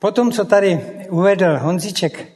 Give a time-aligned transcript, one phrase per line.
[0.00, 0.80] Potom, co tady
[1.10, 2.28] uvedl Honziček,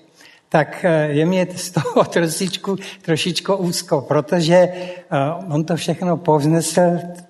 [0.49, 4.99] tak eh, je mě z toho trošičku, trošičku úzko, protože eh,
[5.51, 6.81] on to všechno povznesl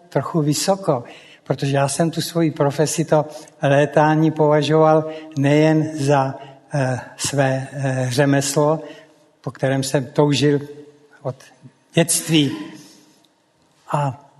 [0.08, 1.04] trochu vysoko,
[1.44, 3.24] protože já jsem tu svoji profesi, to
[3.62, 6.34] létání považoval nejen za
[6.74, 7.68] eh, své
[8.08, 8.82] řemeslo,
[9.40, 10.60] po kterém jsem toužil
[11.22, 11.36] od
[11.94, 12.56] dětství.
[13.92, 14.30] A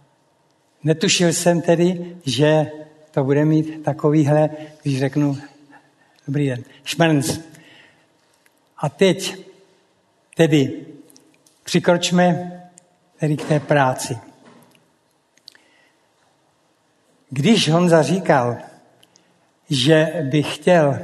[0.85, 2.67] netušil jsem tedy, že
[3.11, 4.51] to bude mít takovýhle,
[4.83, 5.37] když řeknu,
[6.27, 7.41] dobrý den, šmrnc.
[8.79, 9.47] A teď
[10.37, 10.87] tedy
[11.65, 12.53] přikročme
[13.21, 14.19] tedy k té práci.
[17.31, 18.57] Když Honza říkal,
[19.71, 20.99] že by chtěl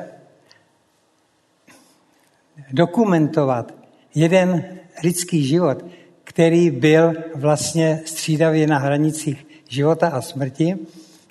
[2.72, 3.74] dokumentovat
[4.14, 5.84] jeden lidský život,
[6.24, 10.78] který byl vlastně střídavě na hranicích života a smrti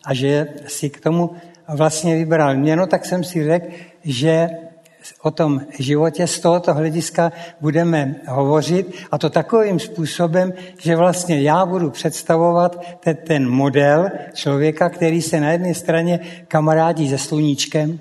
[0.06, 1.36] a že si k tomu
[1.76, 3.68] vlastně vybral měno, tak jsem si řekl,
[4.04, 4.50] že
[5.22, 11.66] o tom životě z tohoto hlediska budeme hovořit a to takovým způsobem, že vlastně já
[11.66, 18.00] budu představovat ten, ten model člověka, který se na jedné straně kamarádí se sluníčkem,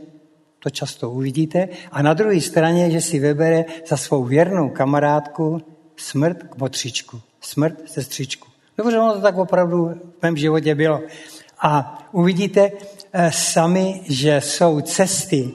[0.59, 5.63] to často uvidíte, a na druhé straně, že si vybere za svou věrnou kamarádku
[5.97, 8.49] smrt k botřičku, smrt sestřičku.
[8.79, 9.89] Dobře, ono to tak opravdu
[10.19, 11.01] v mém životě bylo.
[11.61, 12.71] A uvidíte
[13.31, 15.51] sami, že jsou cesty,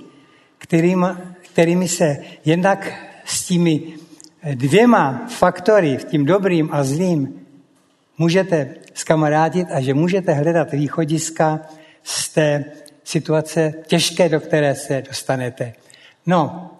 [0.58, 2.94] kterým, kterými se jednak
[3.26, 3.84] s těmi
[4.54, 7.40] dvěma faktory, tím dobrým a zlým,
[8.18, 11.60] můžete skamarádit a že můžete hledat východiska
[12.04, 12.66] z té
[13.04, 15.74] situace těžké, do které se dostanete.
[16.26, 16.72] No,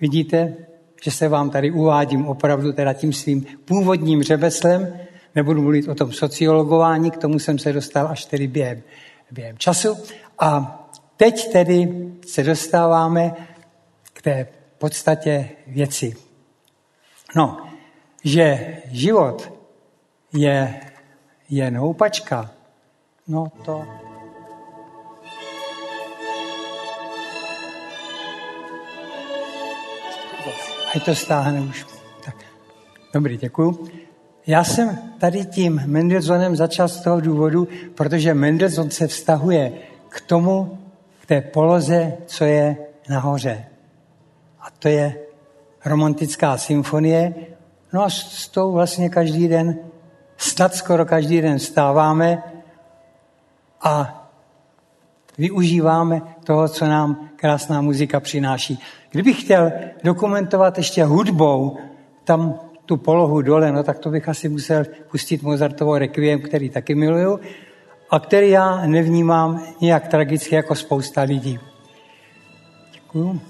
[0.00, 0.54] vidíte,
[1.02, 4.98] že se vám tady uvádím opravdu teda tím svým původním řebeslem,
[5.34, 8.82] nebudu mluvit o tom sociologování, k tomu jsem se dostal až tedy během,
[9.32, 9.96] během času.
[10.38, 10.78] A
[11.16, 11.88] teď tedy
[12.26, 13.34] se dostáváme
[14.12, 14.46] k té
[14.78, 16.16] podstatě věci.
[17.36, 17.68] No,
[18.24, 19.52] že život
[20.32, 20.80] je
[21.48, 22.50] jen houpačka,
[23.28, 23.84] no to
[30.94, 31.86] Ať to stáhne už.
[32.24, 32.36] Tak.
[33.14, 33.88] Dobrý, děkuju.
[34.46, 39.72] Já jsem tady tím Mendelsonem začal z toho důvodu, protože Mendelssohn se vztahuje
[40.08, 40.78] k tomu,
[41.20, 42.76] k té poloze, co je
[43.08, 43.64] nahoře.
[44.60, 45.14] A to je
[45.84, 47.34] romantická symfonie.
[47.92, 49.78] No a s tou vlastně každý den,
[50.36, 52.42] snad skoro každý den stáváme
[53.82, 54.18] a
[55.38, 58.78] využíváme toho, co nám krásná muzika přináší.
[59.10, 59.72] Kdybych chtěl
[60.04, 61.76] dokumentovat ještě hudbou
[62.24, 66.94] tam tu polohu dole, no tak to bych asi musel pustit Mozartovo requiem, který taky
[66.94, 67.40] miluju
[68.10, 71.58] a který já nevnímám nějak tragicky jako spousta lidí.
[72.92, 73.40] Děkuju.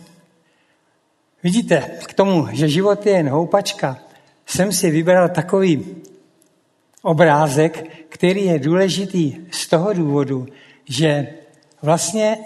[1.43, 3.98] Vidíte, k tomu, že život je jen houpačka,
[4.47, 5.87] jsem si vybral takový
[7.03, 10.47] obrázek, který je důležitý z toho důvodu,
[10.84, 11.26] že
[11.82, 12.38] vlastně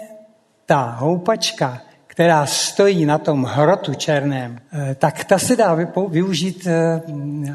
[0.65, 1.81] ta houpačka,
[2.17, 5.77] která stojí na tom hrotu černém, eh, tak ta se dá
[6.09, 7.01] využít eh,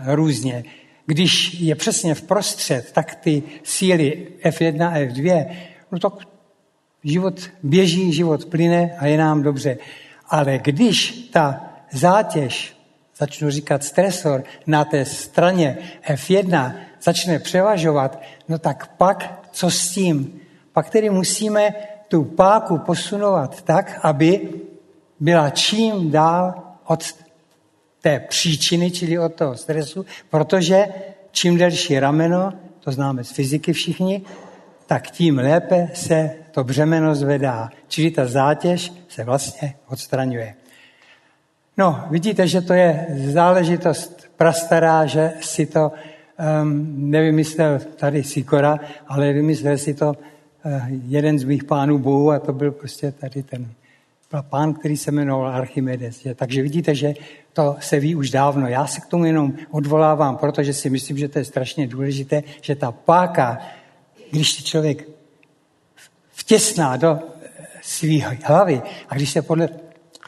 [0.05, 0.65] různě.
[1.07, 5.47] Když je přesně v prostřed, tak ty síly F1 a F2,
[5.93, 6.13] no tak
[7.05, 9.79] život běží, život plyne a je nám dobře.
[10.29, 12.77] Ale když ta zátěž,
[13.17, 15.79] začnu říkat stresor, na té straně
[16.09, 20.41] F1 začne převažovat, no tak pak co s tím?
[20.73, 21.75] Pak tedy musíme
[22.13, 24.49] tu páku posunovat tak, aby
[25.21, 26.55] byla čím dál
[26.87, 27.05] od
[28.01, 30.87] té příčiny, čili od toho stresu, protože
[31.31, 34.23] čím delší rameno, to známe z fyziky všichni,
[34.87, 37.71] tak tím lépe se to břemeno zvedá.
[37.89, 40.55] Čili ta zátěž se vlastně odstraňuje.
[41.77, 49.33] No, vidíte, že to je záležitost prastará, že si to um, nevymyslel tady Sikora, ale
[49.33, 50.17] vymyslel si to
[51.09, 53.71] jeden z mých pánů bohů a to byl prostě tady ten
[54.41, 56.27] pán, který se jmenoval Archimedes.
[56.35, 57.15] Takže vidíte, že
[57.53, 58.69] to se ví už dávno.
[58.69, 62.75] Já se k tomu jenom odvolávám, protože si myslím, že to je strašně důležité, že
[62.75, 63.59] ta páka,
[64.31, 65.09] když se člověk
[66.33, 67.19] vtěsná do
[67.83, 69.69] svých hlavy a když se podle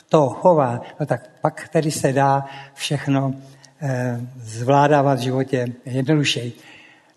[0.08, 2.44] toho chová, no tak pak tedy se dá
[2.74, 3.34] všechno
[3.80, 6.52] eh, zvládávat v životě jednodušeji.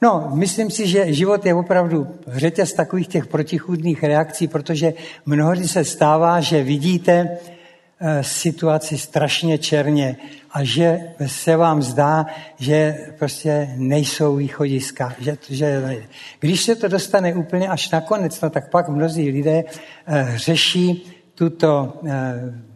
[0.02, 4.94] No, myslím si, že život je opravdu řetěz takových těch protichůdných reakcí, protože
[5.26, 7.38] mnohdy se stává, že vidíte
[8.00, 10.18] eh, situaci strašně černě
[10.52, 12.26] a že se vám zdá,
[12.60, 15.16] že prostě nejsou východiska.
[15.20, 15.98] Že, že,
[16.40, 19.64] když se to dostane úplně až na konec, no tak pak mnozí lidé
[20.08, 22.10] eh, řeší tuto uh,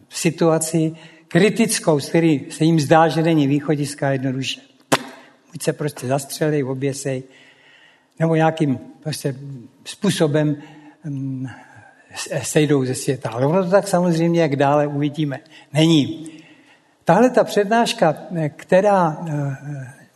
[0.09, 0.91] situaci
[1.27, 4.62] kritickou, s který se jim zdá, že není východiska jednoduše.
[5.51, 7.24] Buď se prostě zastřelej, oběsej,
[8.19, 9.36] nebo nějakým prostě
[9.86, 10.56] způsobem
[11.06, 11.50] um,
[12.44, 13.30] sejdou ze světa.
[13.30, 15.39] Ale ono to tak samozřejmě, jak dále uvidíme,
[15.74, 16.27] není.
[17.03, 18.15] Tahle ta přednáška,
[18.56, 19.57] která, eh,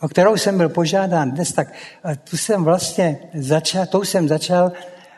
[0.00, 1.68] o kterou jsem byl požádán dnes, tak
[2.04, 4.72] eh, tu jsem vlastně začal, tou jsem začal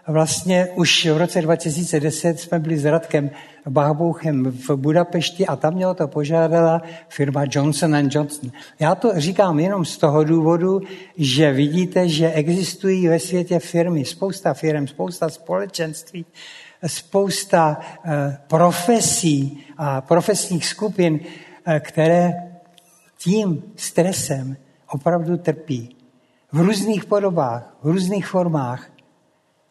[0.08, 3.30] vlastně už v roce 2010 jsme byli s Radkem
[3.68, 8.50] Bachbouchem v Budapešti a tam mělo to požádala firma Johnson Johnson.
[8.78, 10.80] Já to říkám jenom z toho důvodu,
[11.16, 16.26] že vidíte, že existují ve světě firmy, spousta firm, spousta společenství,
[16.86, 21.20] spousta eh, profesí a profesních skupin,
[21.66, 22.32] eh, které
[23.18, 24.56] tím stresem
[24.90, 25.96] opravdu trpí.
[26.52, 28.90] V různých podobách, v různých formách.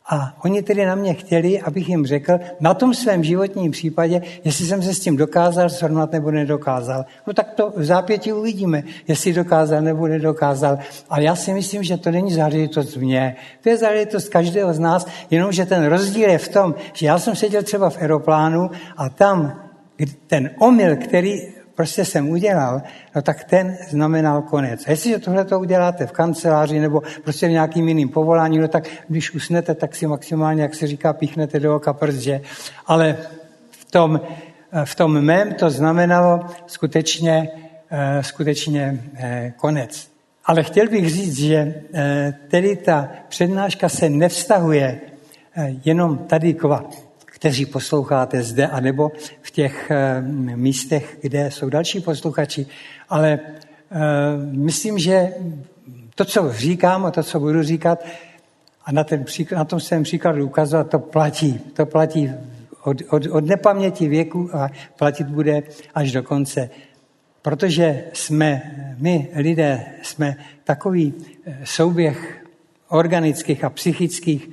[0.09, 4.65] A oni tedy na mě chtěli, abych jim řekl na tom svém životním případě, jestli
[4.65, 7.05] jsem se s tím dokázal srovnat nebo nedokázal.
[7.27, 10.79] No tak to v zápěti uvidíme, jestli dokázal nebo nedokázal.
[11.09, 13.35] Ale já si myslím, že to není záležitost mě.
[13.63, 17.35] To je záležitost každého z nás, jenomže ten rozdíl je v tom, že já jsem
[17.35, 19.61] seděl třeba v aeroplánu a tam
[20.27, 22.81] ten omyl, který prostě jsem udělal,
[23.15, 24.87] no tak ten znamenal konec.
[24.87, 28.87] A jestliže tohle to uděláte v kanceláři nebo prostě v nějakým jiným povolání, no tak
[29.07, 32.41] když usnete, tak si maximálně, jak se říká, píchnete do oka že?
[32.85, 33.17] Ale
[33.71, 34.21] v tom,
[34.85, 37.49] v tom mém to znamenalo skutečně,
[37.89, 40.11] eh, skutečně eh, konec.
[40.45, 44.99] Ale chtěl bych říct, že eh, tedy ta přednáška se nevztahuje
[45.85, 46.63] jenom tady k
[47.37, 49.11] kteří posloucháte zde, anebo
[49.41, 50.21] v těch eh,
[50.55, 52.65] místech, kde jsou další posluchači.
[53.09, 53.97] Ale eh,
[54.51, 55.33] myslím, že
[56.15, 58.05] to, co říkám a to, co budu říkat,
[58.85, 61.59] a na, ten příklad, na tom svém příkladu ukazovat, to platí.
[61.73, 62.31] To platí
[62.83, 65.63] od, od, od nepaměti věku a platit bude
[65.95, 66.69] až do konce.
[67.41, 68.61] Protože jsme,
[68.97, 71.13] my lidé, jsme takový
[71.45, 72.45] eh, souběh
[72.89, 74.49] organických a psychických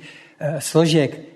[0.59, 1.34] složek,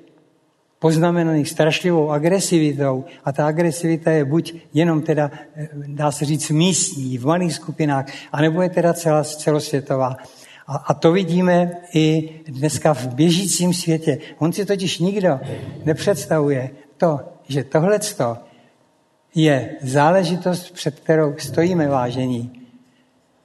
[0.79, 7.17] poznamenaných strašlivou agresivitou a ta agresivita je buď jenom teda, eh, dá se říct, místní,
[7.17, 10.17] v malých skupinách, anebo je teda celá, celosvětová.
[10.67, 14.17] A, a to vidíme i dneska v běžícím světě.
[14.37, 15.39] On si totiž nikdo
[15.85, 18.37] nepředstavuje to, že tohleto
[19.35, 22.51] je záležitost, před kterou stojíme vážení.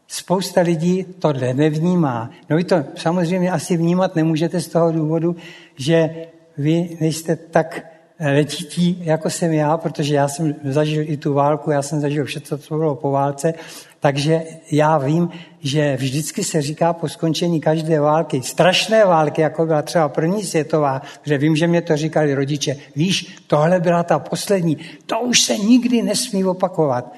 [0.08, 2.30] Spousta lidí tohle nevnímá.
[2.50, 5.36] No vy to samozřejmě asi vnímat nemůžete z toho důvodu,
[5.76, 6.26] že
[6.58, 7.86] vy nejste tak
[8.20, 12.58] letití, jako jsem já, protože já jsem zažil i tu válku, já jsem zažil všechno,
[12.58, 13.54] co bylo po válce,
[14.00, 15.28] takže já vím,
[15.60, 21.02] že vždycky se říká po skončení každé války, strašné války, jako byla třeba první světová,
[21.22, 25.56] že vím, že mě to říkali rodiče, víš, tohle byla ta poslední, to už se
[25.56, 27.12] nikdy nesmí opakovat.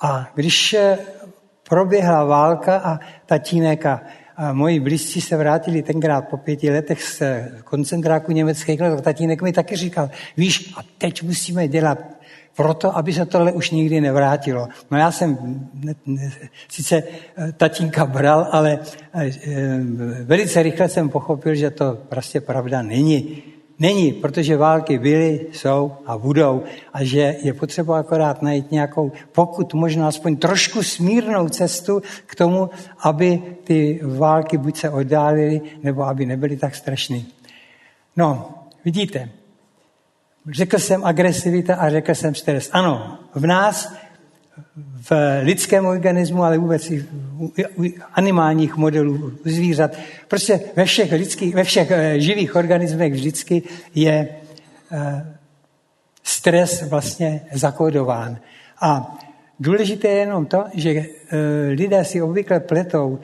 [0.00, 0.76] A když
[1.68, 4.00] proběhla válka a tatínek a
[4.36, 7.22] a moji blízcí se vrátili tenkrát po pěti letech z
[7.64, 9.00] koncentráku německých let.
[9.00, 11.98] Tatínek mi taky říkal, víš, a teď musíme dělat
[12.56, 14.68] proto, aby se tohle už nikdy nevrátilo.
[14.90, 15.38] No já jsem
[15.74, 16.32] ne, ne,
[16.68, 17.02] sice
[17.36, 18.78] eh, tatínka bral, ale
[19.14, 19.30] e,
[20.24, 23.42] velice rychle jsem pochopil, že to prostě pravda není.
[23.82, 26.62] Není, protože války byly, jsou a budou
[26.92, 32.70] a že je potřeba akorát najít nějakou, pokud možná aspoň trošku smírnou cestu k tomu,
[33.00, 37.20] aby ty války buď se oddálily, nebo aby nebyly tak strašné.
[38.16, 38.54] No,
[38.84, 39.28] vidíte,
[40.50, 42.70] řekl jsem agresivita a řekl jsem stres.
[42.72, 43.92] Ano, v nás
[45.10, 47.06] v lidském organismu, ale vůbec i
[47.76, 49.96] u animálních modelů, u zvířat.
[50.28, 53.62] Prostě ve všech, lidských, ve všech eh, živých organismech vždycky
[53.94, 54.28] je
[54.92, 55.36] eh,
[56.22, 58.38] stres vlastně zakódován.
[58.80, 59.18] A
[59.60, 61.06] důležité je jenom to, že eh,
[61.68, 63.18] lidé si obvykle pletou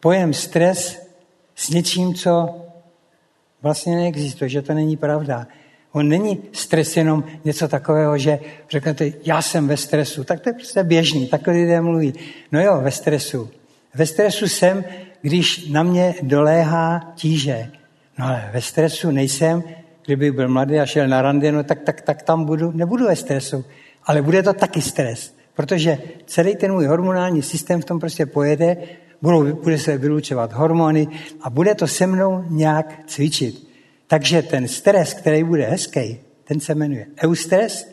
[0.00, 1.06] pojem stres
[1.54, 2.56] s něčím, co
[3.62, 5.46] vlastně neexistuje, že to není pravda.
[5.92, 8.38] On není stres jenom něco takového, že
[8.70, 10.24] řeknete, já jsem ve stresu.
[10.24, 12.14] Tak to je prostě běžný, takhle lidé mluví.
[12.52, 13.50] No jo, ve stresu.
[13.94, 14.84] Ve stresu jsem,
[15.22, 17.70] když na mě doléhá tíže.
[18.18, 19.62] No ale ve stresu nejsem,
[20.06, 23.16] kdyby byl mladý a šel na rande, no tak, tak, tak tam budu, nebudu ve
[23.16, 23.64] stresu.
[24.04, 28.76] Ale bude to taky stres, protože celý ten můj hormonální systém v tom prostě pojede,
[29.22, 31.08] budou, bude se vylučovat hormony
[31.42, 33.71] a bude to se mnou nějak cvičit.
[34.12, 37.88] Takže ten stres, který bude hezký, ten se jmenuje eustres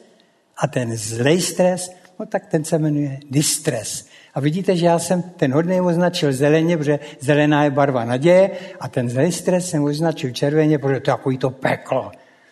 [0.58, 4.06] a ten zlej stres, no tak ten se jmenuje distres.
[4.34, 8.88] A vidíte, že já jsem ten hodný označil zeleně, protože zelená je barva naděje a
[8.88, 12.12] ten zlej stres jsem označil červeně, protože to je takový to peklo.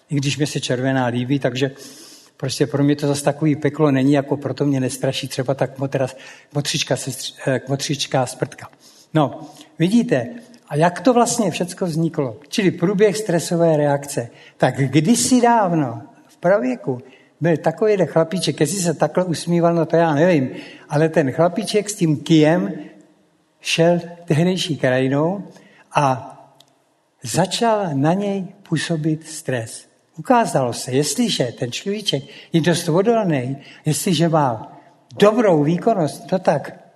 [0.10, 1.72] I když mi se červená líbí, takže
[2.38, 5.72] Prostě pro mě to zase takový peklo není, jako proto mě nestraší třeba tak
[6.54, 6.96] motřička,
[7.48, 8.70] eh, motřička sprtka.
[9.14, 9.42] No,
[9.80, 10.28] vidíte,
[10.70, 12.38] a jak to vlastně všechno vzniklo?
[12.48, 14.30] Čili průběh stresové reakce.
[14.58, 17.02] Tak kdysi dávno, v pravěku,
[17.42, 20.50] byl takový chlapíček, jestli se takhle usmíval, no to já nevím,
[20.90, 22.74] ale ten chlapíček s tím kijem
[23.62, 25.44] šel tehdejší krajinou
[25.96, 26.34] a
[27.24, 29.88] začal na něj působit stres.
[30.18, 34.78] Ukázalo se, jestliže ten človíček je dost odolný, jestliže má
[35.20, 36.87] dobrou výkonnost, to tak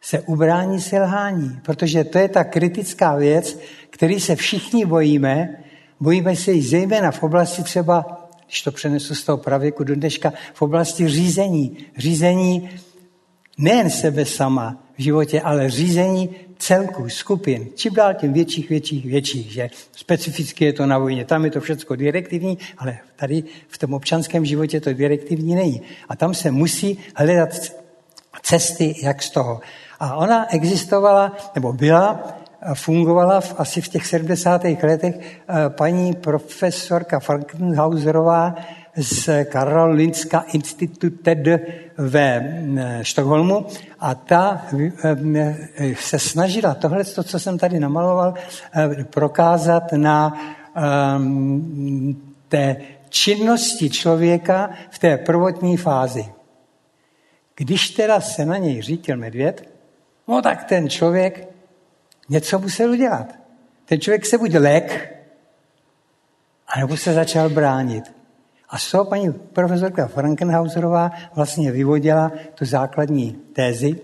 [0.00, 3.58] se ubrání selhání, protože to je ta kritická věc,
[3.90, 5.56] který se všichni bojíme.
[6.00, 10.32] Bojíme se ji zejména v oblasti třeba, když to přenesu z toho pravěku do dneška,
[10.54, 11.76] v oblasti řízení.
[11.96, 12.70] Řízení
[13.58, 19.52] nejen sebe sama v životě, ale řízení celku, skupin, čím dál tím větších, větších, větších,
[19.52, 23.94] že specificky je to na vojně, tam je to všechno direktivní, ale tady v tom
[23.94, 25.82] občanském životě to direktivní není.
[26.08, 27.50] A tam se musí hledat
[28.42, 29.60] cesty, jak z toho.
[30.00, 32.20] A ona existovala, nebo byla,
[32.74, 34.64] fungovala v, asi v těch 70.
[34.64, 38.54] letech eh, paní profesorka Frankenhauserová
[38.96, 41.38] z Karolinska institutet
[41.98, 42.58] ve
[43.02, 43.66] Štokholmu
[44.00, 44.66] a ta
[45.04, 48.34] eh, se snažila tohle, to, co jsem tady namaloval,
[49.10, 50.38] prokázat na
[52.48, 52.76] té
[53.08, 56.28] činnosti člověka v té prvotní fázi.
[57.56, 59.77] Když teda se na něj řítil medvěd,
[60.28, 61.48] No tak ten člověk
[62.28, 63.26] něco musel udělat.
[63.84, 65.14] Ten člověk se buď lek,
[66.66, 68.04] anebo se začal bránit.
[68.68, 74.00] A z toho paní profesorka Frankenhauserová vlastně vyvodila tu základní tézi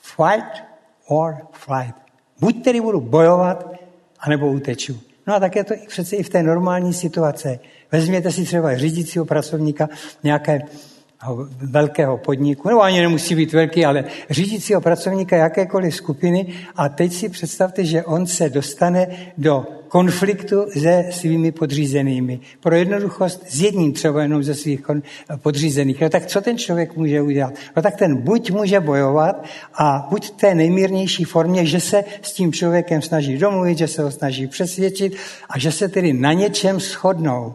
[0.00, 0.64] fight
[1.06, 1.94] or flight.
[2.40, 3.72] Buď tedy budu bojovat,
[4.18, 5.00] anebo uteču.
[5.26, 7.58] No a tak je to přece i v té normální situace.
[7.92, 9.88] Vezměte si třeba řídícího pracovníka
[10.22, 10.60] nějaké
[11.60, 16.46] velkého podniku, nebo ani nemusí být velký, ale řídícího pracovníka jakékoliv skupiny
[16.76, 19.06] a teď si představte, že on se dostane
[19.38, 22.40] do konfliktu se svými podřízenými.
[22.60, 24.80] Pro jednoduchost s jedním třeba jenom ze svých
[25.36, 26.00] podřízených.
[26.00, 27.54] No tak co ten člověk může udělat?
[27.76, 29.44] No tak ten buď může bojovat
[29.74, 34.02] a buď v té nejmírnější formě, že se s tím člověkem snaží domluvit, že se
[34.02, 35.16] ho snaží přesvědčit
[35.48, 37.54] a že se tedy na něčem shodnou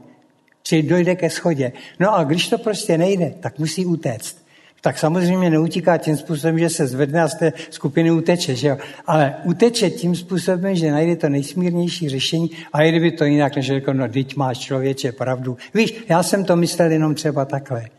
[0.64, 1.72] či dojde ke schodě.
[2.00, 4.44] No a když to prostě nejde, tak musí utéct.
[4.82, 8.78] Tak samozřejmě neutíká tím způsobem, že se zvedne a z té skupiny uteče, že jo?
[9.08, 13.66] Ale uteče tím způsobem, že najde to nejsmírnější řešení a i kdyby to jinak, než
[13.66, 15.58] řekl, no, teď máš člověče pravdu.
[15.74, 17.90] Víš, já jsem to myslel jenom třeba takhle.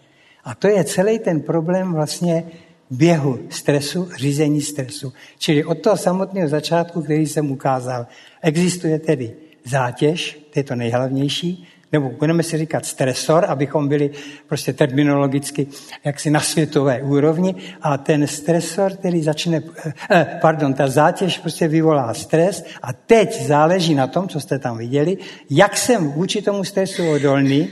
[0.45, 2.45] A to je celý ten problém vlastně
[2.91, 5.13] běhu stresu, řízení stresu.
[5.39, 8.07] Čili od toho samotného začátku, který jsem ukázal,
[8.43, 9.33] existuje tedy
[9.65, 14.11] zátěž, to je to nejhlavnější, nebo budeme si říkat stresor, abychom byli
[14.49, 15.67] prostě terminologicky
[16.05, 19.63] jaksi na světové úrovni a ten stresor, který začne,
[20.11, 24.79] eh, pardon, ta zátěž prostě vyvolá stres a teď záleží na tom, co jste tam
[24.79, 25.19] viděli,
[25.51, 27.69] jak jsem vůči tomu stresu odolný,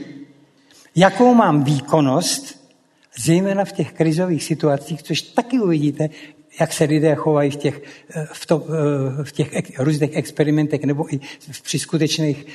[0.95, 2.63] jakou mám výkonnost,
[3.19, 6.09] zejména v těch krizových situacích, což taky uvidíte,
[6.59, 7.81] jak se lidé chovají v těch,
[8.15, 11.19] eh, v, to, eh, v těch různých experimentech nebo i
[11.63, 12.45] při skutečných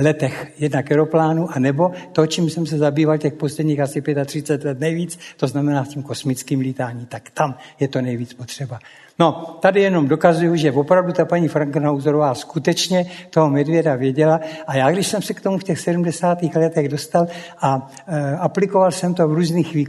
[0.00, 4.80] letech jednak aeroplánu, a nebo to, čím jsem se zabýval těch posledních asi 35 let
[4.80, 8.78] nejvíc, to znamená v tím kosmickým lítání, tak tam je to nejvíc potřeba.
[9.20, 14.90] No, tady jenom dokazuju, že opravdu ta paní Frankenhauserová skutečně toho medvěda věděla a já,
[14.90, 16.38] když jsem se k tomu v těch 70.
[16.42, 17.26] letech dostal
[17.60, 19.86] a e, aplikoval jsem to v různých vý,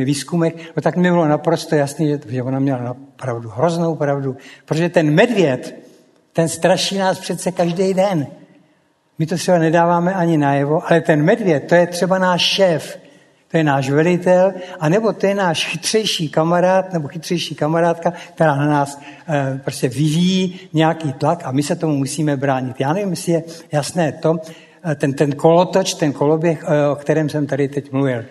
[0.00, 4.36] e, výzkumech, no, tak mi bylo naprosto jasné, že, že ona měla pravdu, hroznou pravdu,
[4.64, 5.74] protože ten medvěd,
[6.32, 8.26] ten straší nás přece každý den.
[9.18, 12.98] My to třeba nedáváme ani najevo, ale ten medvěd, to je třeba náš šéf
[13.50, 18.66] to je náš velitel, anebo to je náš chytřejší kamarád nebo chytřejší kamarádka, která na
[18.66, 22.80] nás e, prostě vyvíjí nějaký tlak a my se tomu musíme bránit.
[22.80, 23.42] Já nevím, jestli je
[23.72, 24.36] jasné to,
[24.84, 28.24] eh, ten, ten kolotoč, ten koloběh, e, o kterém jsem tady teď mluvil.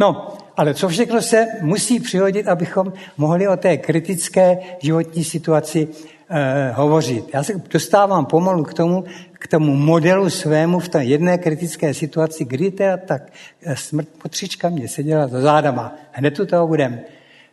[0.00, 5.88] No, ale co všechno se musí přihodit, abychom mohli o té kritické životní situaci
[6.30, 7.24] e, hovořit.
[7.34, 9.04] Já se dostávám pomalu k tomu,
[9.42, 13.22] k tomu modelu svému v té jedné kritické situaci, kdy teda tak
[13.62, 15.96] eh, smrt potřička mě seděla za zádama.
[16.12, 17.00] Hned tu toho budem.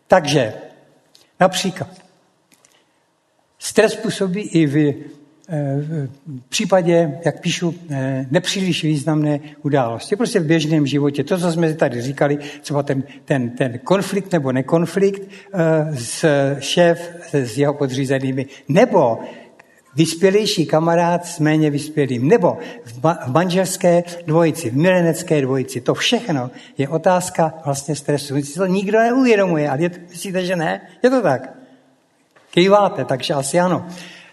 [0.07, 0.53] Takže
[1.39, 1.89] například
[3.59, 4.95] stres působí i v, eh,
[5.77, 6.09] v
[6.49, 10.15] případě, jak píšu, eh, nepříliš významné události.
[10.15, 11.23] Prostě v běžném životě.
[11.23, 15.21] To, co jsme tady říkali, třeba ten, ten, ten konflikt nebo nekonflikt
[15.93, 16.25] s
[16.59, 19.19] šéf s jeho podřízenými, nebo
[19.99, 22.27] vyspělejší kamarád s méně vyspělým.
[22.27, 25.81] Nebo v, ma- v manželské dvojici, v milenecké dvojici.
[25.81, 28.41] To všechno je otázka vlastně stresu.
[28.41, 30.81] Si to nikdo neuvědomuje, ale je, myslíte, že ne?
[31.03, 31.51] Je to tak?
[32.51, 33.85] Kýváte, takže asi ano.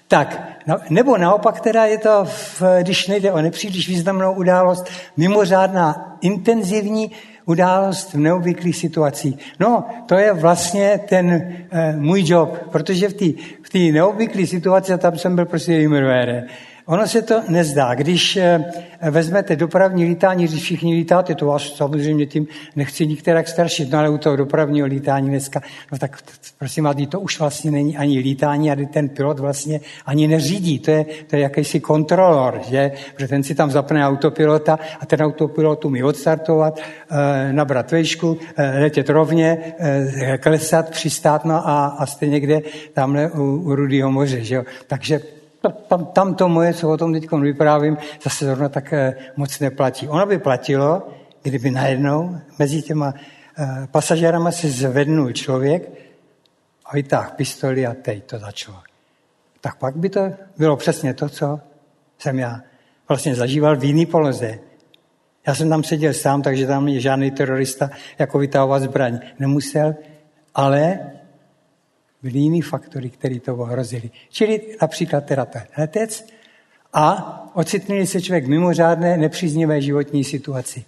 [0.09, 6.19] Tak, no, nebo naopak teda je to, v, když nejde o nepříliš významnou událost, mimořádná
[6.21, 7.11] intenzivní
[7.47, 9.55] událost v neobvyklých situacích.
[9.61, 11.31] No, to je vlastně ten
[11.71, 13.25] e, můj job, protože v té
[13.63, 16.45] v neobvyklé situaci, tam jsem byl prostě jmenujere,
[16.87, 17.95] Ono se to nezdá.
[17.95, 18.65] Když eh,
[19.11, 24.09] vezmete dopravní lítání, když všichni lítáte, to vás samozřejmě tím nechci nikterak staršit, no ale
[24.09, 25.61] u toho dopravního lítání dneska,
[25.93, 26.19] no tak
[26.59, 30.79] prosím vás, to už vlastně není ani lítání, a ten pilot vlastně ani neřídí.
[30.79, 32.93] To je, to je jakýsi kontrolor, že?
[33.15, 38.79] Protože ten si tam zapne autopilota a ten autopilot umí odstartovat, eh, nabrat vejšku, eh,
[38.79, 39.59] letět rovně,
[40.41, 42.61] klesat, přistát, no a, a jste někde
[42.93, 44.45] tamhle u, u Rudýho moře.
[44.45, 44.65] Že jo?
[44.87, 45.21] Takže
[45.71, 50.09] tam, tam to moje, co o tom teď vyprávím, zase zrovna tak eh, moc neplatí.
[50.09, 51.09] Ono by platilo,
[51.43, 53.15] kdyby najednou mezi těma
[53.59, 55.91] eh, pasažérama se zvednul člověk
[56.87, 58.79] a vytáhl pistoli a teď to začalo.
[59.61, 61.61] Tak pak by to bylo přesně to, co
[62.19, 62.61] jsem já
[63.09, 64.59] vlastně zažíval v jiný poloze.
[65.47, 69.95] Já jsem tam seděl sám, takže tam žádný terorista jako vytahovat zbraň nemusel,
[70.55, 70.99] ale
[72.23, 74.11] byly jiný faktory, které to ohrozily.
[74.31, 76.27] Čili například teda ten letec
[76.93, 80.85] a ocitnuli se člověk mimořádné nepříznivé životní situaci.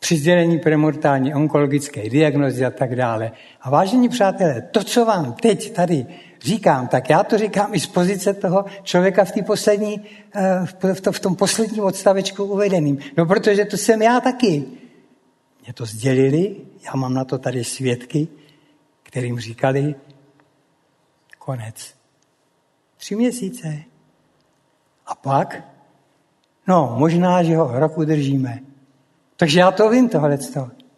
[0.00, 3.32] Při sdělení premortální onkologické diagnozy a tak dále.
[3.60, 6.06] A vážení přátelé, to, co vám teď tady
[6.40, 10.00] říkám, tak já to říkám i z pozice toho člověka v, poslední,
[10.34, 12.98] eh, v tom posledním odstavečku uvedeným.
[13.16, 14.64] No, protože to jsem já taky.
[15.64, 18.28] Mě to sdělili, já mám na to tady svědky,
[19.02, 19.94] kterým říkali,
[21.44, 21.94] Konec.
[22.96, 23.78] Tři měsíce.
[25.06, 25.64] A pak?
[26.68, 28.58] No, možná, že ho rok udržíme.
[29.36, 30.38] Takže já to vím, tohle.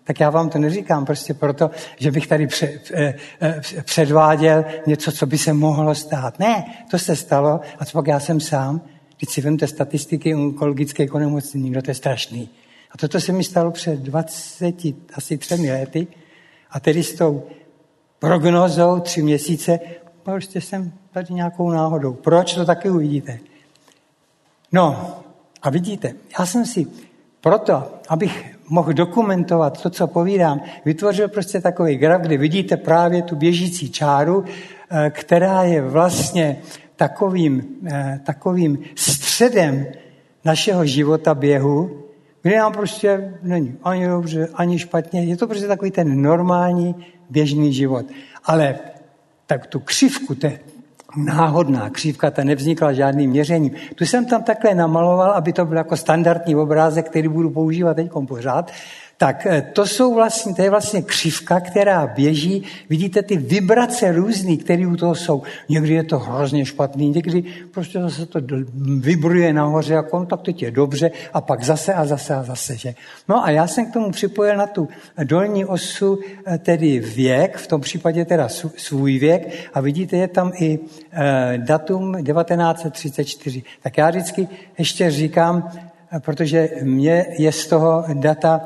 [0.04, 5.26] Tak já vám to neříkám prostě proto, že bych tady eh, eh, předváděl něco, co
[5.26, 6.38] by se mohlo stát.
[6.38, 8.80] Ne, to se stalo a co pak já jsem sám.
[9.18, 12.50] Když si vemte statistiky onkologické onemocnění, no to je strašný.
[12.90, 14.74] A toto se mi stalo před 20,
[15.14, 16.06] asi třemi lety.
[16.70, 17.46] A tedy s tou
[18.18, 19.80] prognozou tři měsíce
[20.24, 22.12] prostě jsem tady nějakou náhodou.
[22.12, 23.38] Proč, to taky uvidíte.
[24.72, 25.16] No
[25.62, 26.86] a vidíte, já jsem si
[27.40, 33.36] proto, abych mohl dokumentovat to, co povídám, vytvořil prostě takový graf, kde vidíte právě tu
[33.36, 36.56] běžící čáru, eh, která je vlastně
[36.96, 39.86] takovým, eh, takovým středem
[40.44, 42.04] našeho života běhu,
[42.42, 45.24] kde nám prostě není ani dobře, ani špatně.
[45.24, 46.94] Je to prostě takový ten normální
[47.30, 48.06] běžný život.
[48.44, 48.78] Ale
[49.46, 50.60] tak tu křivku, to je
[51.16, 53.72] náhodná křivka, ta nevznikla žádným měřením.
[53.94, 58.10] Tu jsem tam takhle namaloval, aby to byl jako standardní obrázek, který budu používat teď
[58.28, 58.72] pořád
[59.24, 62.62] tak eh, to, jsou vlastně, to je vlastně křivka, která běží.
[62.90, 65.42] Vidíte ty vibrace různý, které u toho jsou.
[65.68, 68.40] Někdy je to hrozně špatný, někdy prostě zase to
[69.00, 72.76] vibruje nahoře, tak teď je dobře, a pak zase a zase a zase.
[72.76, 72.94] Že?
[73.28, 74.88] No a já jsem k tomu připojil na tu
[75.24, 80.52] dolní osu eh, tedy věk, v tom případě teda svůj věk, a vidíte, je tam
[80.60, 80.78] i
[81.12, 83.62] eh, datum 1934.
[83.82, 85.72] Tak já vždycky ještě říkám,
[86.18, 88.60] protože mě je z toho data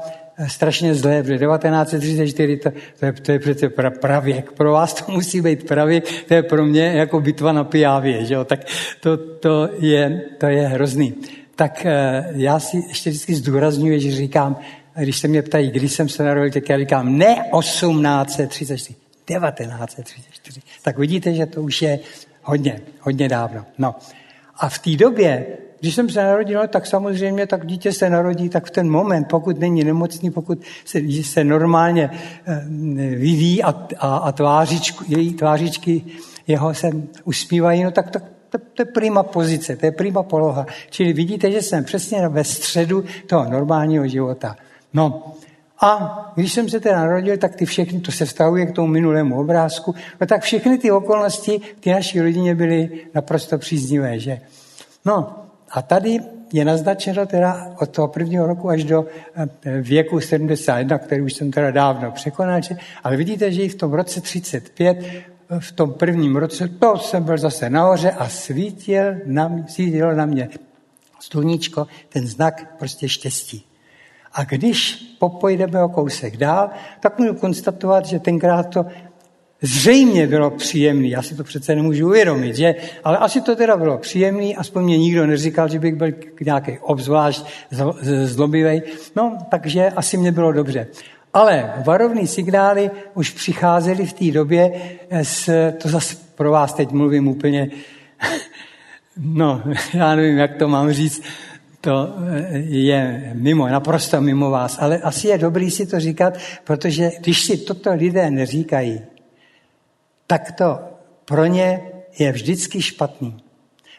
[0.46, 2.70] strašně zlé, protože 1934 to,
[3.00, 4.52] to, je, to je přece pra, pravěk.
[4.52, 8.34] Pro vás to musí být pravěk, to je pro mě jako bitva na pijávě, že
[8.34, 8.44] jo?
[8.44, 8.60] tak
[9.00, 11.14] to, to, je, to je hrozný.
[11.56, 14.56] Tak eh, já si ještě vždycky zdůraznuju, že říkám,
[14.96, 20.60] když se mě ptají, kdy jsem se narodil, tak já říkám ne 1834, 1934.
[20.82, 21.98] Tak vidíte, že to už je
[22.42, 23.66] hodně, hodně dávno.
[23.78, 23.94] No.
[24.56, 25.46] A v té době
[25.80, 29.58] když jsem se narodil, tak samozřejmě, tak dítě se narodí, tak v ten moment, pokud
[29.58, 32.10] není nemocný, pokud se, se normálně
[32.46, 32.64] eh,
[33.16, 36.04] vyvíjí a, a, a tvářičku, její tvářičky
[36.46, 36.90] jeho se
[37.24, 40.66] usmívají, no tak to, to, to je prima pozice, to je prima poloha.
[40.90, 44.56] Čili vidíte, že jsem přesně ve středu toho normálního života.
[44.92, 45.32] No,
[45.80, 49.40] a když jsem se teda narodil, tak ty všechny, to se vztahuje k tomu minulému
[49.40, 54.40] obrázku, no tak všechny ty okolnosti v té naší rodině byly naprosto příznivé, že?
[55.04, 56.20] No, a tady
[56.52, 61.50] je naznačeno teda od toho prvního roku až do eh, věku 71, který už jsem
[61.50, 62.60] teda dávno překonal,
[63.04, 64.98] ale vidíte, že i v tom roce 35,
[65.50, 70.26] eh, v tom prvním roce, to jsem byl zase nahoře a svítil na, svítilo na
[70.26, 70.48] mě
[71.20, 73.64] sluníčko, ten znak prostě štěstí.
[74.32, 78.86] A když popojdeme o kousek dál, tak můžu konstatovat, že tenkrát to
[79.62, 81.10] zřejmě bylo příjemný.
[81.10, 82.74] Já si to přece nemůžu uvědomit, že?
[83.04, 86.08] Ale asi to teda bylo příjemný, aspoň mě nikdo neříkal, že bych byl
[86.44, 87.44] nějaký obzvlášť
[88.24, 88.82] zlobivý.
[89.16, 90.86] No, takže asi mě bylo dobře.
[91.34, 94.72] Ale varovní signály už přicházely v té době,
[95.10, 97.70] s, to zase pro vás teď mluvím úplně,
[99.16, 99.62] no,
[99.94, 101.22] já nevím, jak to mám říct,
[101.80, 102.14] to
[102.52, 107.56] je mimo, naprosto mimo vás, ale asi je dobrý si to říkat, protože když si
[107.56, 109.00] toto lidé neříkají,
[110.28, 110.78] tak to
[111.24, 111.80] pro ně
[112.18, 113.36] je vždycky špatný.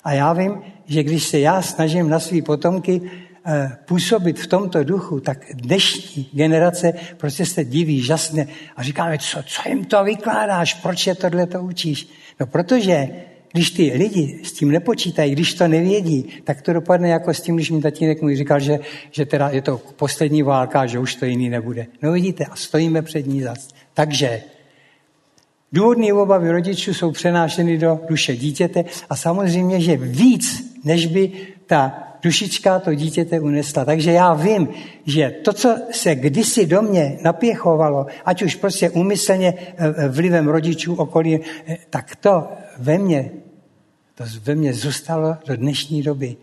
[0.03, 3.01] A já vím, že když se já snažím na své potomky
[3.45, 9.43] eh, působit v tomto duchu, tak dnešní generace prostě se diví žasně a říkáme, co,
[9.43, 12.09] co jim to vykládáš, proč je tohle to učíš?
[12.39, 13.07] No protože
[13.51, 17.55] když ty lidi s tím nepočítají, když to nevědí, tak to dopadne jako s tím,
[17.55, 18.79] když mi tatínek můj říkal, že,
[19.11, 21.87] že teda je to poslední válka, že už to jiný nebude.
[22.01, 23.67] No vidíte, a stojíme před ní zas.
[23.93, 24.41] Takže
[25.71, 31.31] důvodné obavy rodičů jsou přenášeny do duše dítěte a samozřejmě, že víc, než by
[31.65, 33.85] ta dušička to dítěte unesla.
[33.85, 34.67] Takže já vím,
[35.05, 40.47] že to, co se kdysi do mě napěchovalo, ať už prostě úmyslně eh, eh, vlivem
[40.47, 43.31] rodičů okolí, eh, tak to ve mně,
[44.15, 46.37] to ve mně zůstalo do dnešní doby.